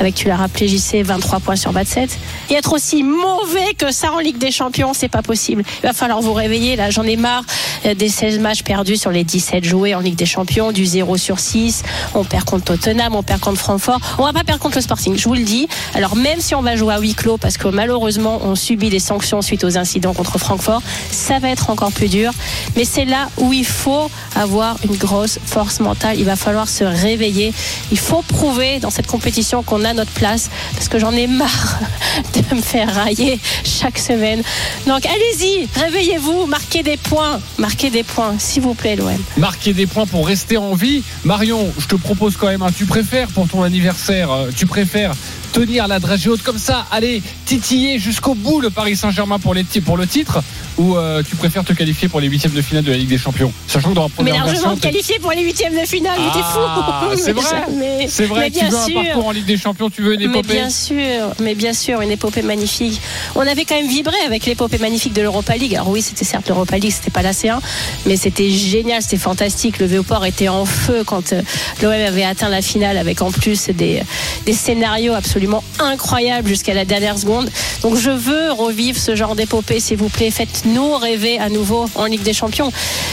Avec, 0.00 0.14
tu 0.14 0.28
l'as 0.28 0.36
rappelé, 0.36 0.68
JC, 0.68 1.02
23 1.02 1.40
points 1.40 1.56
sur 1.56 1.72
27. 1.72 2.18
Et 2.50 2.54
être 2.54 2.72
aussi 2.72 3.02
mauvais 3.02 3.74
que 3.78 3.92
ça 3.92 4.12
en 4.12 4.18
Ligue 4.18 4.38
des 4.38 4.50
Champions, 4.50 4.92
c'est 4.92 5.08
pas 5.08 5.22
possible. 5.22 5.62
Il 5.82 5.86
va 5.86 5.92
falloir 5.92 6.20
vous 6.20 6.32
réveiller. 6.32 6.76
Là, 6.76 6.90
j'en 6.90 7.04
ai 7.04 7.16
marre 7.16 7.44
euh, 7.86 7.94
des 7.94 8.08
16 8.08 8.38
matchs 8.40 8.62
perdus 8.62 8.96
sur 8.96 9.10
les 9.10 9.24
17 9.24 9.64
joués 9.64 9.94
en 9.94 10.00
Ligue 10.00 10.16
des 10.16 10.26
Champions, 10.26 10.72
du 10.72 10.84
0 10.84 11.16
sur 11.16 11.38
6. 11.38 11.82
On 12.14 12.24
perd 12.24 12.44
contre 12.44 12.64
Tottenham, 12.64 13.14
on 13.14 13.22
perd 13.22 13.40
contre 13.40 13.60
Francfort. 13.60 14.00
On 14.18 14.24
va 14.24 14.32
pas 14.32 14.44
perdre 14.44 14.60
contre 14.60 14.76
le 14.76 14.82
Sporting, 14.82 15.16
je 15.16 15.28
vous 15.28 15.34
le 15.34 15.42
dis. 15.42 15.68
Alors, 15.94 16.16
même 16.16 16.40
si 16.40 16.54
on 16.54 16.62
va 16.62 16.76
jouer 16.76 16.94
à 16.94 16.98
huis 16.98 17.14
clos, 17.14 17.36
parce 17.36 17.56
que 17.56 17.68
malheureusement, 17.68 18.40
on 18.42 18.54
subit 18.54 18.90
des 18.90 18.98
sanctions 18.98 19.42
suite 19.42 19.64
aux 19.64 19.78
incidents 19.78 20.14
contre 20.14 20.38
Francfort, 20.38 20.82
ça 21.10 21.38
va 21.38 21.50
être 21.50 21.70
encore 21.70 21.92
plus 21.92 22.08
dur. 22.08 22.32
Mais 22.76 22.84
c'est 22.84 23.04
là 23.04 23.28
où 23.38 23.52
il 23.52 23.66
faut 23.66 24.10
avoir 24.34 24.76
une 24.84 24.96
grosse 24.96 25.38
force 25.44 25.80
mentale. 25.80 26.18
Il 26.18 26.24
va 26.24 26.36
falloir 26.36 26.68
se 26.68 26.84
réveiller. 26.84 27.52
Il 27.92 27.98
faut 27.98 28.22
prouver 28.22 28.78
dans 28.80 28.90
cette 28.90 29.06
compétition 29.06 29.62
qu'on 29.62 29.83
notre 29.92 30.12
place, 30.12 30.48
parce 30.74 30.88
que 30.88 30.98
j'en 30.98 31.12
ai 31.12 31.26
marre 31.26 31.78
de 32.50 32.54
me 32.56 32.62
faire 32.62 32.94
railler 32.94 33.38
chaque 33.64 33.98
semaine. 33.98 34.42
Donc 34.86 35.04
allez-y, 35.06 35.68
réveillez-vous, 35.78 36.46
marquez 36.46 36.82
des 36.82 36.96
points, 36.96 37.40
marquez 37.58 37.90
des 37.90 38.02
points, 38.04 38.34
s'il 38.38 38.62
vous 38.62 38.74
plaît, 38.74 38.96
l'OM. 38.96 39.16
marquer 39.36 39.72
des 39.72 39.86
points 39.86 40.06
pour 40.06 40.26
rester 40.26 40.56
en 40.56 40.74
vie. 40.74 41.02
Marion, 41.24 41.72
je 41.78 41.86
te 41.86 41.96
propose 41.96 42.36
quand 42.36 42.46
même 42.48 42.62
un 42.62 42.72
tu 42.72 42.86
préfères 42.86 43.28
pour 43.28 43.48
ton 43.48 43.62
anniversaire. 43.62 44.30
euh, 44.30 44.50
Tu 44.56 44.66
préfères 44.66 45.12
tenir 45.54 45.86
la 45.86 46.00
dragée 46.00 46.28
haute 46.28 46.42
comme 46.42 46.58
ça, 46.58 46.84
aller 46.90 47.22
titiller 47.46 47.98
jusqu'au 48.00 48.34
bout 48.34 48.60
le 48.60 48.70
Paris 48.70 48.96
Saint-Germain 48.96 49.38
pour, 49.38 49.54
les 49.54 49.62
ti- 49.64 49.80
pour 49.80 49.96
le 49.96 50.06
titre 50.06 50.42
ou 50.76 50.96
euh, 50.96 51.22
tu 51.28 51.36
préfères 51.36 51.62
te 51.64 51.72
qualifier 51.72 52.08
pour 52.08 52.18
les 52.20 52.26
huitièmes 52.26 52.52
de 52.52 52.60
finale 52.60 52.82
de 52.82 52.90
la 52.90 52.96
Ligue 52.98 53.08
des 53.08 53.18
Champions? 53.18 53.52
Sachant 53.68 53.90
que 53.90 53.94
dans 53.94 54.02
la 54.02 54.08
Mais 54.08 54.14
première 54.16 54.34
largement 54.34 54.52
version, 54.70 54.76
t'es- 54.76 54.90
qualifié 54.90 55.18
pour 55.20 55.30
les 55.30 55.42
huitièmes 55.44 55.80
de 55.80 55.86
finale, 55.86 56.18
mais 56.18 56.32
t'es 56.32 56.40
Ah, 56.42 57.00
fou. 57.12 57.16
c'est 57.16 57.32
vrai. 57.40 57.56
Mais- 57.76 58.06
C'est 58.08 58.26
vrai, 58.26 58.40
mais 58.40 58.50
tu 58.50 58.58
bien 58.58 58.68
veux 58.70 58.76
un 58.98 59.04
parcours 59.04 59.26
en 59.28 59.30
Ligue 59.30 59.46
des 59.46 59.56
Champions, 59.56 59.88
tu 59.90 60.02
veux 60.02 60.14
une 60.14 60.20
Mais 60.20 60.26
épopée 60.26 60.54
bien 60.54 60.70
sûr, 60.70 60.96
mais 61.40 61.54
bien 61.54 61.72
sûr, 61.72 62.00
une 62.00 62.10
épopée 62.10 62.42
magnifique. 62.42 63.00
On 63.36 63.42
avait 63.46 63.64
quand 63.64 63.76
même 63.76 63.86
vibré 63.88 64.16
avec 64.26 64.46
l'épopée 64.46 64.78
magnifique 64.78 65.12
de 65.12 65.22
l'Europa 65.22 65.56
League. 65.56 65.76
Alors 65.76 65.90
oui, 65.90 66.02
c'était 66.02 66.24
certes 66.24 66.48
l'Europa 66.48 66.76
League, 66.78 66.90
c'était 66.92 67.12
pas 67.12 67.22
la 67.22 67.30
C1, 67.32 67.60
mais 68.06 68.16
c'était 68.16 68.50
génial, 68.50 69.00
c'était 69.02 69.18
fantastique. 69.18 69.78
Le 69.78 69.86
Véoport 69.86 70.24
était 70.26 70.48
en 70.48 70.64
feu 70.66 71.04
quand 71.06 71.32
euh, 71.32 71.42
l'OM 71.82 71.92
avait 71.92 72.24
atteint 72.24 72.48
la 72.48 72.62
finale 72.62 72.98
avec 72.98 73.22
en 73.22 73.30
plus 73.30 73.68
des, 73.68 74.02
des 74.44 74.52
scénarios 74.52 75.12
absolument 75.14 75.43
incroyables 75.78 76.48
jusqu'à 76.48 76.74
la 76.74 76.84
dernière 76.84 77.18
seconde. 77.18 77.50
Donc 77.82 77.96
je 77.96 78.10
veux 78.10 78.52
revivre 78.52 78.98
ce 78.98 79.14
genre 79.16 79.34
d'épopée, 79.34 79.80
s'il 79.80 79.98
vous 79.98 80.08
plaît. 80.08 80.30
Faites-nous 80.30 80.96
rêver 80.96 81.38
à 81.38 81.48
nouveau 81.48 81.86
en 81.94 82.06
Ligue 82.06 82.22
des 82.22 82.32
Champions. 82.32 82.72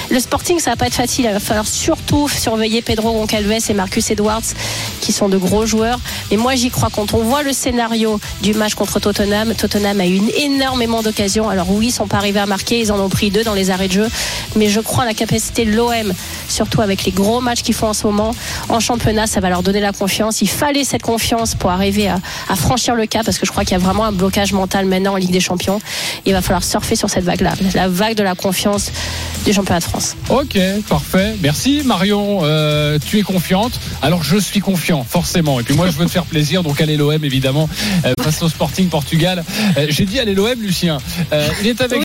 Le 0.09 0.19
Sporting, 0.19 0.59
ça 0.59 0.71
va 0.71 0.75
pas 0.75 0.88
être 0.88 0.95
facile. 0.95 1.25
Il 1.25 1.34
va 1.34 1.39
falloir 1.39 1.67
surtout 1.67 2.27
surveiller 2.27 2.82
Pedro 2.82 3.11
Goncalves 3.11 3.69
et 3.69 3.73
Marcus 3.73 4.09
Edwards, 4.11 4.41
qui 5.01 5.11
sont 5.11 5.29
de 5.29 5.38
gros 5.38 5.65
joueurs. 5.65 5.99
Mais 6.29 6.38
moi, 6.38 6.55
j'y 6.55 6.69
crois. 6.69 6.89
Quand 6.93 7.13
on 7.13 7.23
voit 7.23 7.43
le 7.43 7.53
scénario 7.53 8.19
du 8.41 8.53
match 8.53 8.75
contre 8.75 8.99
Tottenham, 8.99 9.53
Tottenham 9.55 9.99
a 9.99 10.07
eu 10.07 10.21
énormément 10.38 11.01
d'occasions. 11.01 11.49
Alors 11.49 11.69
oui, 11.71 11.88
ils 11.88 11.91
sont 11.91 12.07
pas 12.07 12.17
arrivés 12.17 12.39
à 12.39 12.45
marquer. 12.45 12.79
Ils 12.79 12.91
en 12.91 12.99
ont 12.99 13.09
pris 13.09 13.29
deux 13.29 13.43
dans 13.43 13.53
les 13.53 13.71
arrêts 13.71 13.88
de 13.88 13.93
jeu. 13.93 14.07
Mais 14.55 14.69
je 14.69 14.79
crois 14.79 15.03
à 15.03 15.05
la 15.05 15.13
capacité 15.13 15.65
de 15.65 15.71
l'OM, 15.71 16.13
surtout 16.47 16.82
avec 16.82 17.03
les 17.03 17.11
gros 17.11 17.41
matchs 17.41 17.61
qu'ils 17.61 17.75
font 17.75 17.88
en 17.88 17.93
ce 17.93 18.05
moment. 18.07 18.32
En 18.69 18.79
championnat, 18.79 19.27
ça 19.27 19.39
va 19.39 19.49
leur 19.49 19.63
donner 19.63 19.79
la 19.79 19.91
confiance. 19.91 20.41
Il 20.41 20.49
fallait 20.49 20.84
cette 20.84 21.01
confiance 21.01 21.55
pour 21.55 21.71
arriver 21.71 22.07
à, 22.07 22.19
à 22.49 22.55
franchir 22.55 22.95
le 22.95 23.05
cap, 23.05 23.26
parce 23.26 23.38
que 23.38 23.45
je 23.45 23.51
crois 23.51 23.63
qu'il 23.63 23.74
y 23.74 23.82
a 23.82 23.84
vraiment 23.84 24.05
un 24.05 24.11
blocage 24.11 24.53
mental 24.53 24.86
maintenant 24.86 25.13
en 25.13 25.17
Ligue 25.17 25.32
des 25.32 25.39
Champions. 25.39 25.80
Il 26.26 26.34
va 26.34 26.41
falloir 26.41 26.63
surfer 26.63 26.95
sur 26.95 27.09
cette 27.09 27.24
vague-là, 27.24 27.53
la 27.74 27.88
vague 27.88 28.15
de 28.15 28.24
la 28.24 28.36
confiance 28.36 28.91
du 29.45 29.53
championnat 29.53 29.80
de 29.80 29.86
France. 29.86 30.15
Ok, 30.30 30.57
parfait. 30.88 31.36
Merci 31.41 31.82
Marion. 31.86 32.41
Euh, 32.43 32.99
tu 33.03 33.19
es 33.19 33.22
confiante. 33.22 33.80
Alors 34.01 34.24
je 34.24 34.38
suis 34.38 34.59
confiant, 34.59 35.05
forcément. 35.07 35.59
Et 35.59 35.63
puis 35.63 35.76
moi 35.76 35.88
je 35.88 35.97
veux 35.97 36.05
te 36.05 36.11
faire 36.11 36.26
plaisir. 36.26 36.63
Donc 36.63 36.80
allez 36.82 36.97
l'OM 36.97 37.24
évidemment 37.24 37.69
euh, 38.05 38.13
face 38.22 38.41
au 38.43 38.49
Sporting 38.49 38.88
Portugal. 38.89 39.43
Euh, 39.78 39.88
J'ai 39.89 40.05
dit 40.05 40.19
allez 40.19 40.34
l'OM, 40.34 40.61
Lucien. 40.61 40.99
Euh, 41.34 41.47
il 41.61 41.67
est 41.67 41.82
avec 41.82 41.99